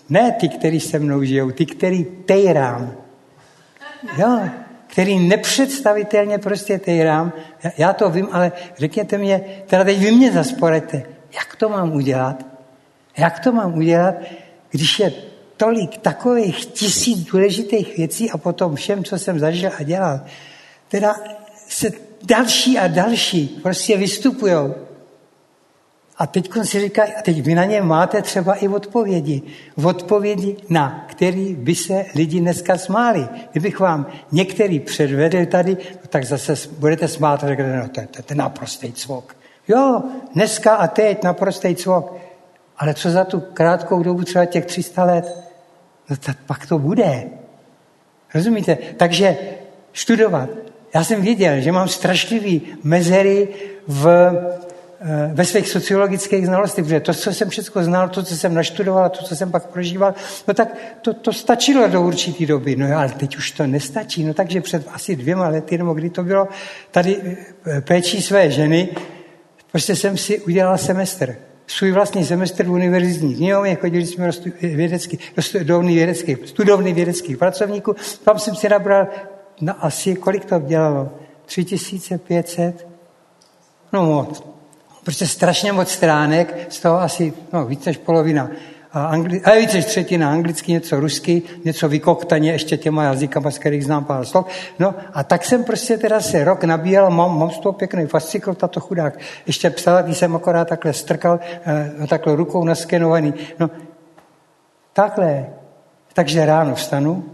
[0.09, 2.93] Ne ty, kteří se mnou žijou, ty, který tejrám.
[4.19, 4.41] Jo,
[4.87, 7.33] který nepředstavitelně prostě tejrám.
[7.79, 11.03] Já to vím, ale řekněte mě, teda teď vy mě zasporete,
[11.35, 12.47] jak to mám udělat?
[13.17, 14.15] Jak to mám udělat,
[14.71, 15.13] když je
[15.57, 20.21] tolik takových tisíc důležitých věcí a potom všem, co jsem zažil a dělal,
[20.89, 21.15] teda
[21.69, 21.91] se
[22.25, 24.55] další a další prostě vystupují.
[26.19, 29.43] A teď si říkají, a teď vy na ně máte třeba i odpovědi.
[29.85, 33.29] Odpovědi, na který by se lidi dneska smáli.
[33.53, 38.23] Kdybych vám některý předvedl tady, no tak zase budete smát a řeknete, no to, to,
[38.23, 39.37] to je naprostý cvok.
[39.69, 40.03] Jo,
[40.35, 42.17] dneska a teď naprostý cvok.
[42.79, 45.45] Ale co za tu krátkou dobu, třeba těch 300 let,
[46.11, 47.25] no tak pak to bude.
[48.35, 48.79] Rozumíte?
[48.97, 49.37] Takže
[49.93, 50.49] studovat.
[50.95, 53.49] Já jsem věděl, že mám strašlivý mezery
[53.89, 54.07] v,
[55.01, 59.11] eh, ve svých sociologických znalostech, protože to, co jsem všechno znal, to, co jsem naštudoval,
[59.11, 60.15] to, co jsem pak prožíval,
[60.49, 60.69] no tak
[61.03, 62.77] to, to stačilo do určité doby.
[62.77, 64.25] No ale teď už to nestačí.
[64.25, 66.49] No takže před asi dvěma lety, nebo kdy to bylo,
[66.91, 67.37] tady
[67.67, 68.89] eh, péčí své ženy,
[69.71, 71.37] prostě jsem si udělal semestr
[71.67, 75.19] svůj vlastní semestr v univerzitní knihovně, chodili jsme do, vědecký,
[75.63, 79.07] do vědeckých, studovny vědeckých pracovníků, tam jsem si nabral,
[79.61, 81.11] no asi kolik to dělalo?
[81.47, 82.89] 3500?
[83.93, 84.43] No moc.
[85.05, 88.51] Prostě strašně moc stránek, z toho asi no, více než polovina
[88.93, 93.59] a, angli, a více než třetina anglicky, něco rusky, něco vykoktaně ještě těma jazykama, z
[93.59, 94.47] kterých znám pár slov.
[94.79, 98.55] No a tak jsem prostě teda se rok nabíjel, mám, mám z toho pěkný fascikl,
[98.55, 99.19] tato chudák.
[99.47, 103.35] Ještě psal, když jsem akorát takhle strkal, eh, takhle rukou naskenovaný.
[103.59, 103.71] No,
[104.93, 105.47] takhle.
[106.13, 107.25] Takže ráno vstanu,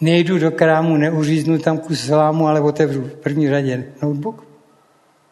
[0.00, 4.46] nejdu do krámu, neuříznu tam kus zlámu, ale otevřu v první řadě notebook,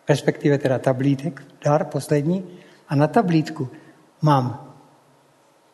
[0.09, 2.45] respektive teda tablítek, dar poslední,
[2.89, 3.69] a na tablítku
[4.23, 4.75] mám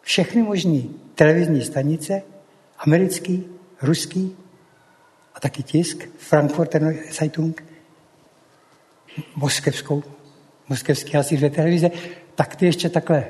[0.00, 0.82] všechny možné
[1.14, 2.22] televizní stanice,
[2.78, 3.46] americký,
[3.82, 4.36] ruský
[5.34, 7.64] a taky tisk, Frankfurter Zeitung,
[9.36, 10.02] moskevskou,
[10.68, 11.90] moskevský asi dvě televize,
[12.34, 13.26] tak ty ještě takhle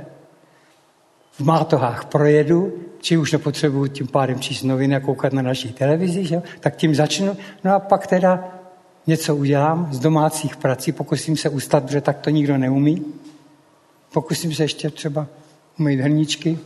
[1.33, 6.25] v mátohách projedu, či už nepotřebuju tím pádem číst noviny a koukat na naší televizi,
[6.25, 6.43] že?
[6.61, 7.37] tak tím začnu.
[7.65, 8.49] No a pak teda
[9.07, 13.05] něco udělám z domácích prací, pokusím se ustat, protože tak to nikdo neumí.
[14.13, 15.27] Pokusím se ještě třeba
[15.79, 16.59] umýt hrníčky,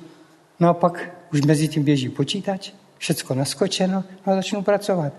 [0.61, 5.13] no a pak už mezi tím běží počítač, všecko naskočeno, no a začnu pracovat.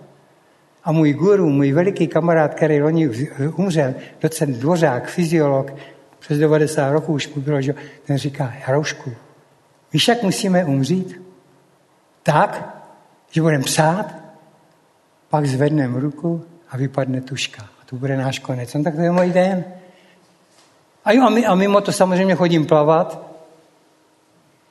[0.83, 3.09] A můj guru, můj veliký kamarád, který loni
[3.55, 5.73] umřel, docent Dvořák, fyziolog,
[6.19, 7.75] přes 90 roků už mu bylo, že
[8.05, 9.13] ten říká, Jaroušku,
[9.95, 11.21] víš, jak musíme umřít?
[12.23, 12.83] Tak,
[13.31, 14.05] že budeme psát,
[15.29, 17.63] pak zvedneme ruku a vypadne tuška.
[17.63, 18.73] A to bude náš konec.
[18.73, 19.63] No tak to je můj den.
[21.05, 23.21] A jo, a, my, a mimo to samozřejmě chodím plavat,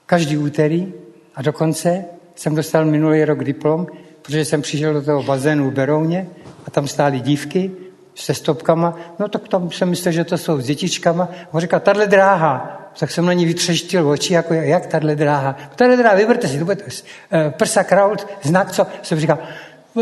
[0.07, 0.93] každý úterý
[1.35, 3.87] a dokonce jsem dostal minulý rok diplom,
[4.23, 6.27] protože jsem přišel do toho bazénu v Berouně
[6.67, 7.71] a tam stály dívky
[8.15, 11.29] se stopkama, no tak tam jsem myslel, že to jsou s dětičkama.
[11.53, 12.84] On říkal, tahle dráha.
[12.99, 15.57] Tak jsem na ní vytřeštil oči, jako jak tahle dráha.
[15.77, 18.87] Tahle dráha, vyberte si, to bude eh, prsa kraut, znak co.
[19.03, 19.39] Jsem říkal,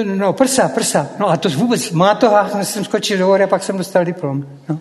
[0.04, 1.08] no prsa, prsa.
[1.18, 4.46] No a to vůbec má to, a jsem skočil do a pak jsem dostal diplom.
[4.68, 4.78] No.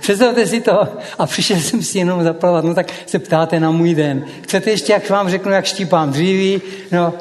[0.00, 0.88] Představte si to.
[1.18, 2.64] A přišel jsem si jenom zaplavat.
[2.64, 4.24] No tak se ptáte na můj den.
[4.42, 6.62] Chcete ještě, jak vám řeknu, jak štípám dříví?
[6.92, 7.14] No,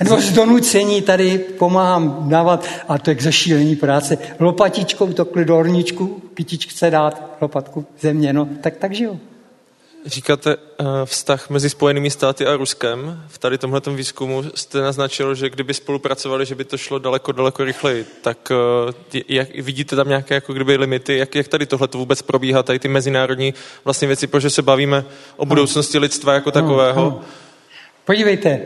[0.00, 5.54] nebo z donucení tady pomáhám dávat, a to je k zašílení práce, lopatičkou to do
[5.54, 9.20] horničku, kytičce dát lopatku země, no, tak tak žiju.
[10.06, 13.22] Říkáte uh, vztah mezi Spojenými státy a Ruskem.
[13.28, 17.64] V tady tomhle výzkumu jste naznačil, že kdyby spolupracovali, že by to šlo daleko, daleko
[17.64, 18.06] rychleji.
[18.22, 18.52] Tak
[19.14, 21.16] uh, jak, vidíte tam nějaké jako kdyby limity?
[21.16, 23.54] Jak, jak tady tohle vůbec probíhá, tady ty mezinárodní
[23.84, 25.04] vlastně věci, protože se bavíme
[25.36, 27.20] o budoucnosti lidstva jako takového?
[28.04, 28.60] Podívejte,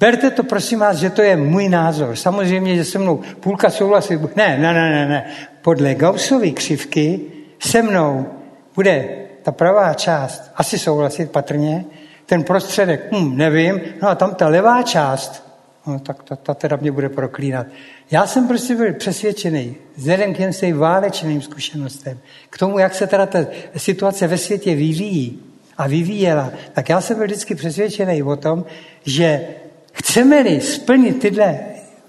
[0.00, 2.16] Berte to, prosím vás, že to je můj názor.
[2.16, 4.14] Samozřejmě, že se mnou půlka souhlasí.
[4.14, 5.32] Ne, ne, ne, ne, ne.
[5.62, 7.20] Podle Gaussovy křivky
[7.58, 8.26] se mnou
[8.74, 11.84] bude ta pravá část asi souhlasit patrně,
[12.26, 15.42] ten prostředek, hm, nevím, no a tam ta levá část,
[15.86, 17.66] no tak ta, ta teda mě bude proklínat.
[18.10, 22.18] Já jsem prostě byl přesvědčený, vzhledem k těm svým válečným zkušenostem,
[22.50, 23.38] k tomu, jak se teda ta
[23.76, 25.42] situace ve světě vyvíjí
[25.78, 28.64] a vyvíjela, tak já jsem byl vždycky přesvědčený o tom,
[29.04, 29.48] že
[29.92, 31.58] chceme-li splnit tyhle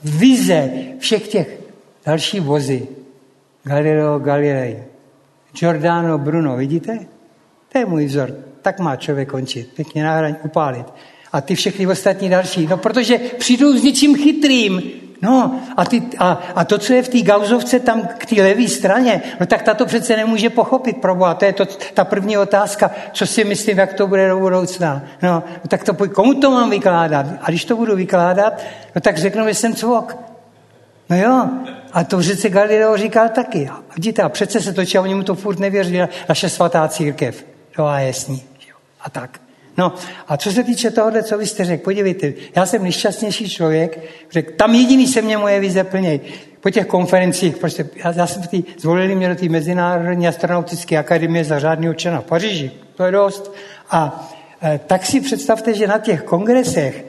[0.03, 1.59] vize všech těch
[2.05, 2.87] dalších vozy,
[3.63, 4.89] Galileo Galilei,
[5.53, 7.18] Giordano Bruno, vidíte?
[7.71, 8.35] To je můj vzor.
[8.61, 9.73] Tak má člověk končit.
[9.75, 10.85] Pěkně na hraň upálit.
[11.31, 12.67] A ty všechny ostatní další.
[12.67, 14.81] No protože přijdou s něčím chytrým,
[15.21, 18.67] No a, ty, a, a to, co je v té gauzovce tam k té levé
[18.67, 21.33] straně, no tak ta to přece nemůže pochopit, proboha.
[21.33, 25.03] To je to, ta první otázka, co si myslím, jak to bude do budoucna.
[25.21, 27.25] No, no tak to komu to mám vykládat?
[27.41, 28.61] A když to budu vykládat,
[28.95, 30.17] no tak řeknu, že jsem cvok.
[31.09, 31.49] No jo,
[31.93, 33.69] a to přece Galileo říkal taky.
[33.95, 37.45] Vidíte, a přece se točí a oni mu to furt nevěří, naše svatá církev.
[37.85, 38.43] A jasný.
[39.01, 39.41] A tak.
[39.77, 39.93] No
[40.27, 43.99] a co se týče tohohle, co vy jste řekl, podívejte, já jsem nejšťastnější člověk,
[44.31, 46.19] řekl, tam jediný se mě moje vize plněj.
[46.61, 51.43] Po těch konferencích, prostě, já, já jsem tý, zvolili mě do té Mezinárodní astronautické akademie
[51.43, 53.55] za řádného člena v Paříži, to je dost.
[53.91, 54.29] A
[54.63, 57.05] e, tak si představte, že na těch kongresech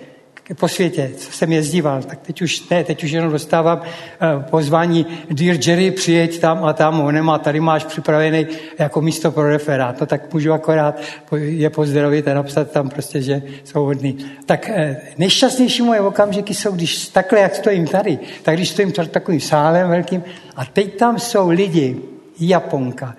[0.55, 5.07] po světě, co jsem jezdíval, tak teď už ne, teď už jenom dostávám eh, pozvání
[5.31, 8.47] Dear Jerry, přijeď tam a tam, on nemá, tady máš připravený
[8.79, 11.01] jako místo pro referát, no tak můžu akorát
[11.37, 14.19] je pozdravit a napsat tam prostě, že jsou hodný.
[14.47, 19.09] Tak eh, nejšťastnější moje okamžiky jsou, když takhle, jak stojím tady, tak když stojím tady
[19.09, 20.23] takovým sálem velkým
[20.57, 21.97] a teď tam jsou lidi,
[22.41, 23.17] Japonka,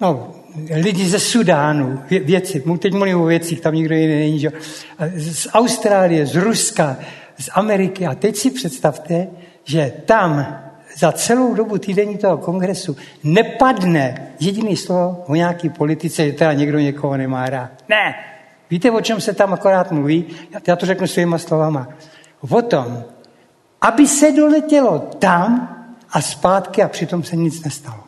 [0.00, 0.37] no,
[0.70, 4.52] lidi ze Sudánu, věci, teď mluvím o věcích, tam nikdo jiný není, že?
[5.16, 6.96] z Austrálie, z Ruska,
[7.38, 8.06] z Ameriky.
[8.06, 9.26] A teď si představte,
[9.64, 10.58] že tam
[10.96, 16.78] za celou dobu týdenní toho kongresu nepadne jediný slovo o nějaký politice, že teda někdo
[16.78, 17.70] někoho nemá rád.
[17.88, 18.14] Ne!
[18.70, 20.24] Víte, o čem se tam akorát mluví?
[20.66, 21.88] Já to řeknu svýma slovama.
[22.50, 23.04] O tom,
[23.80, 25.74] aby se doletělo tam
[26.10, 28.07] a zpátky a přitom se nic nestalo.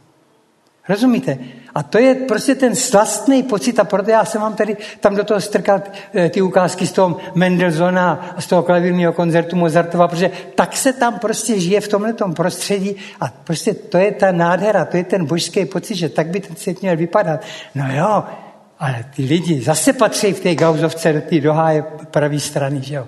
[0.90, 1.38] Rozumíte?
[1.74, 5.24] A to je prostě ten slastný pocit a proto já jsem vám tady tam do
[5.24, 10.30] toho strkat eh, ty ukázky z toho Mendelssohna a z toho klavírního koncertu Mozartova, protože
[10.54, 14.96] tak se tam prostě žije v tomhle prostředí a prostě to je ta nádhera, to
[14.96, 17.40] je ten božský pocit, že tak by ten svět měl vypadat.
[17.74, 18.24] No jo,
[18.78, 23.06] ale ty lidi zase patří v té gauzovce do té doháje pravé strany, že jo.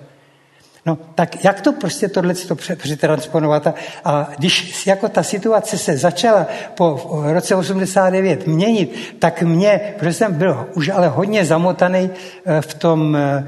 [0.85, 3.67] No, tak jak to prostě tohle to přetransponovat?
[4.05, 10.33] A, když jako ta situace se začala po roce 89 měnit, tak mě, protože jsem
[10.33, 12.09] byl už ale hodně zamotaný
[12.45, 13.45] eh, v tom eh,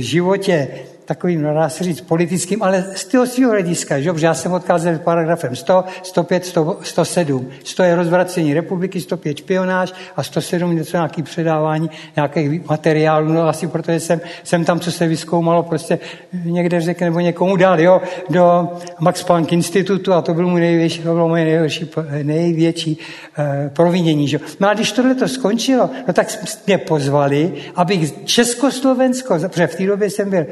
[0.00, 0.68] životě
[1.14, 4.10] takovým, no dá se říct, politickým, ale z toho svého hlediska, že?
[4.18, 7.48] já jsem odkázel paragrafem 100, 105, 100, 107.
[7.64, 13.66] 100 je rozvracení republiky, 105 špionáž a 107 něco nějaký předávání nějakých materiálů, no asi
[13.66, 15.98] protože jsem, jsem tam, co se vyskoumalo, prostě
[16.44, 18.68] někde řekl, nebo někomu dal, jo, do
[19.00, 21.90] Max Planck institutu a to byl můj největší, to bylo moje největší,
[22.22, 24.40] největší uh, provinění, že?
[24.60, 26.26] No a když tohle to skončilo, no tak
[26.66, 30.46] mě pozvali, abych Československo, protože v té době jsem byl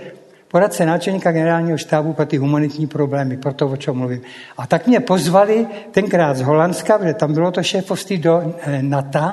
[0.50, 4.22] poradce náčelníka generálního štábu pro ty humanitní problémy, pro to, o čem mluvím.
[4.56, 9.32] A tak mě pozvali tenkrát z Holandska, protože tam bylo to šéfovství do eh, NATO,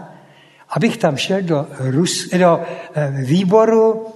[0.69, 2.61] abych tam šel do, Rus, do
[2.95, 4.07] eh, výboru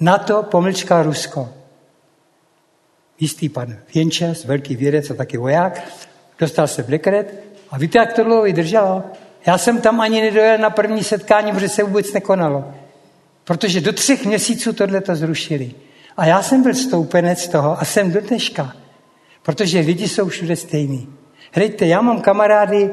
[0.00, 1.48] NATO pomlčka Rusko.
[3.20, 5.82] Jistý pan Věnčas, velký vědec a taky voják,
[6.38, 9.02] dostal se v dekret a víte, jak to dlouho vydrželo?
[9.46, 12.74] Já jsem tam ani nedojel na první setkání, protože se vůbec nekonalo.
[13.44, 15.72] Protože do třech měsíců tohle to zrušili.
[16.16, 18.76] A já jsem byl stoupenec toho a jsem do dneška.
[19.42, 21.08] Protože lidi jsou všude stejní.
[21.52, 22.90] Hlejte, já mám kamarády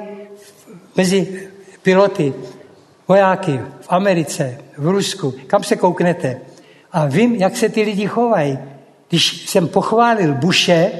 [0.95, 1.47] mezi
[1.81, 2.33] piloty,
[3.07, 6.41] vojáky v Americe, v Rusku, kam se kouknete.
[6.91, 8.59] A vím, jak se ty lidi chovají.
[9.09, 10.91] Když jsem pochválil Buše,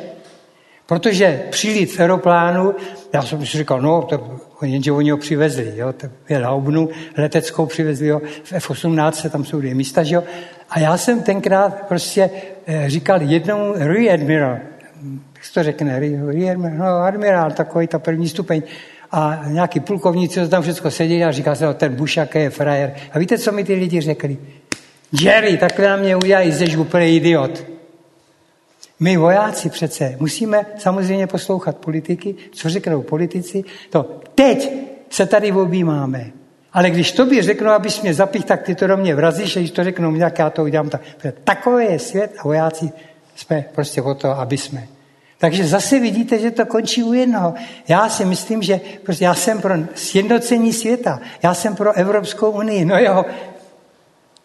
[0.90, 2.76] protože přilít v aeroplánu,
[3.14, 7.66] já jsem si říkal, no, to jenže oni ho přivezli, jo, to je Laubnu, leteckou
[7.66, 10.24] přivezli ho v F-18, tam jsou dvě místa, jo.
[10.70, 12.30] A já jsem tenkrát prostě
[12.68, 14.58] eh, říkal jednou Rear Admiral,
[15.36, 18.62] jak to řekne, Rear Admiral, no, admirál, takový ta první stupeň,
[19.12, 22.96] a nějaký plukovníci, co tam všechno seděli a říká se, no, ten Bušak je frajer.
[23.14, 24.38] A víte, co mi ty lidi řekli?
[25.22, 27.79] Jerry, takhle na mě udělají, jsi úplně idiot.
[29.00, 33.64] My vojáci přece musíme samozřejmě poslouchat politiky, co řeknou politici.
[33.90, 34.72] To teď
[35.10, 36.32] se tady objímáme.
[36.74, 39.72] Ale když tobě řeknou, abys mě zapích, tak ty to do mě vrazíš, a když
[39.72, 41.02] to řeknou, jak já to udělám, tak
[41.44, 42.92] takový je svět a vojáci
[43.36, 44.88] jsme prostě o to, aby jsme.
[45.38, 47.54] Takže zase vidíte, že to končí u jednoho.
[47.88, 52.86] Já si myslím, že prostě já jsem pro sjednocení světa, já jsem pro Evropskou unii,
[52.86, 53.26] no jo,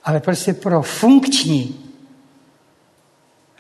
[0.04, 1.83] ale prostě pro funkční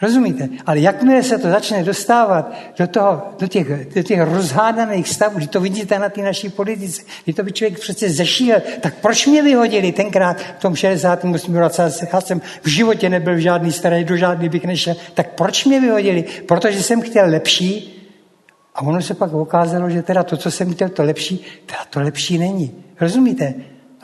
[0.04, 0.48] Rozumíte?
[0.66, 5.48] Ale jakmile se to začne dostávat do, toho, do, těch, do těch rozhádaných stavů, když
[5.48, 9.42] to vidíte na té naší politice, když to by člověk přece zešíl, tak proč mě
[9.42, 11.56] vyhodili tenkrát v tom 68.
[11.56, 11.90] roce?
[12.12, 14.96] Já jsem v životě nebyl v žádný starý, do žádný bych nešel.
[15.14, 16.24] Tak proč mě vyhodili?
[16.46, 17.90] Protože jsem chtěl lepší
[18.74, 22.00] a ono se pak ukázalo, že teda to, co jsem chtěl, to lepší, teda to
[22.00, 22.84] lepší není.
[23.00, 23.54] Rozumíte?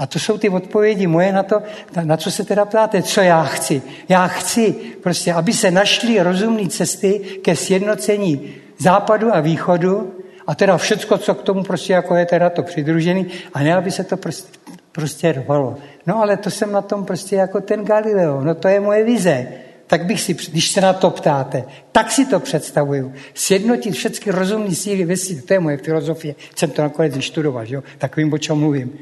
[0.00, 1.62] A to jsou ty odpovědi moje na to,
[2.04, 3.82] na co se teda ptáte, co já chci.
[4.08, 4.72] Já chci
[5.02, 10.14] prostě, aby se našly rozumné cesty ke sjednocení západu a východu
[10.46, 13.90] a teda všecko, co k tomu prostě jako je teda to přidružený a ne, aby
[13.90, 14.58] se to prostě,
[14.92, 15.76] prostě rvalo.
[16.06, 19.46] No ale to jsem na tom prostě jako ten Galileo, no to je moje vize.
[19.86, 23.12] Tak bych si, když se na to ptáte, tak si to představuju.
[23.34, 25.14] Sjednotit všechny rozumné síly ve
[25.46, 27.82] to je moje filozofie, jsem to nakonec vyštudoval, že jo?
[27.98, 28.98] tak vím, o čem mluvím.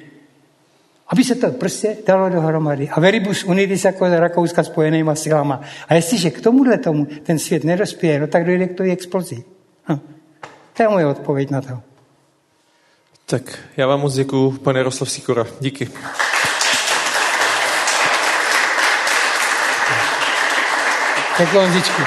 [1.08, 2.88] Aby se to prostě dalo dohromady.
[2.88, 5.60] A veribus unidis jako Rakouska spojenýma silama.
[5.88, 9.44] A jestliže k tomuhle tomu ten svět nedospěje, no tak dojde k té explozi.
[9.88, 9.98] Hm.
[10.76, 11.80] To je moje odpověď na to.
[13.26, 15.46] Tak já vám moc děkuju, pane Jaroslav Sikora.
[15.60, 15.88] Díky.
[21.38, 22.02] Tak Honzičku.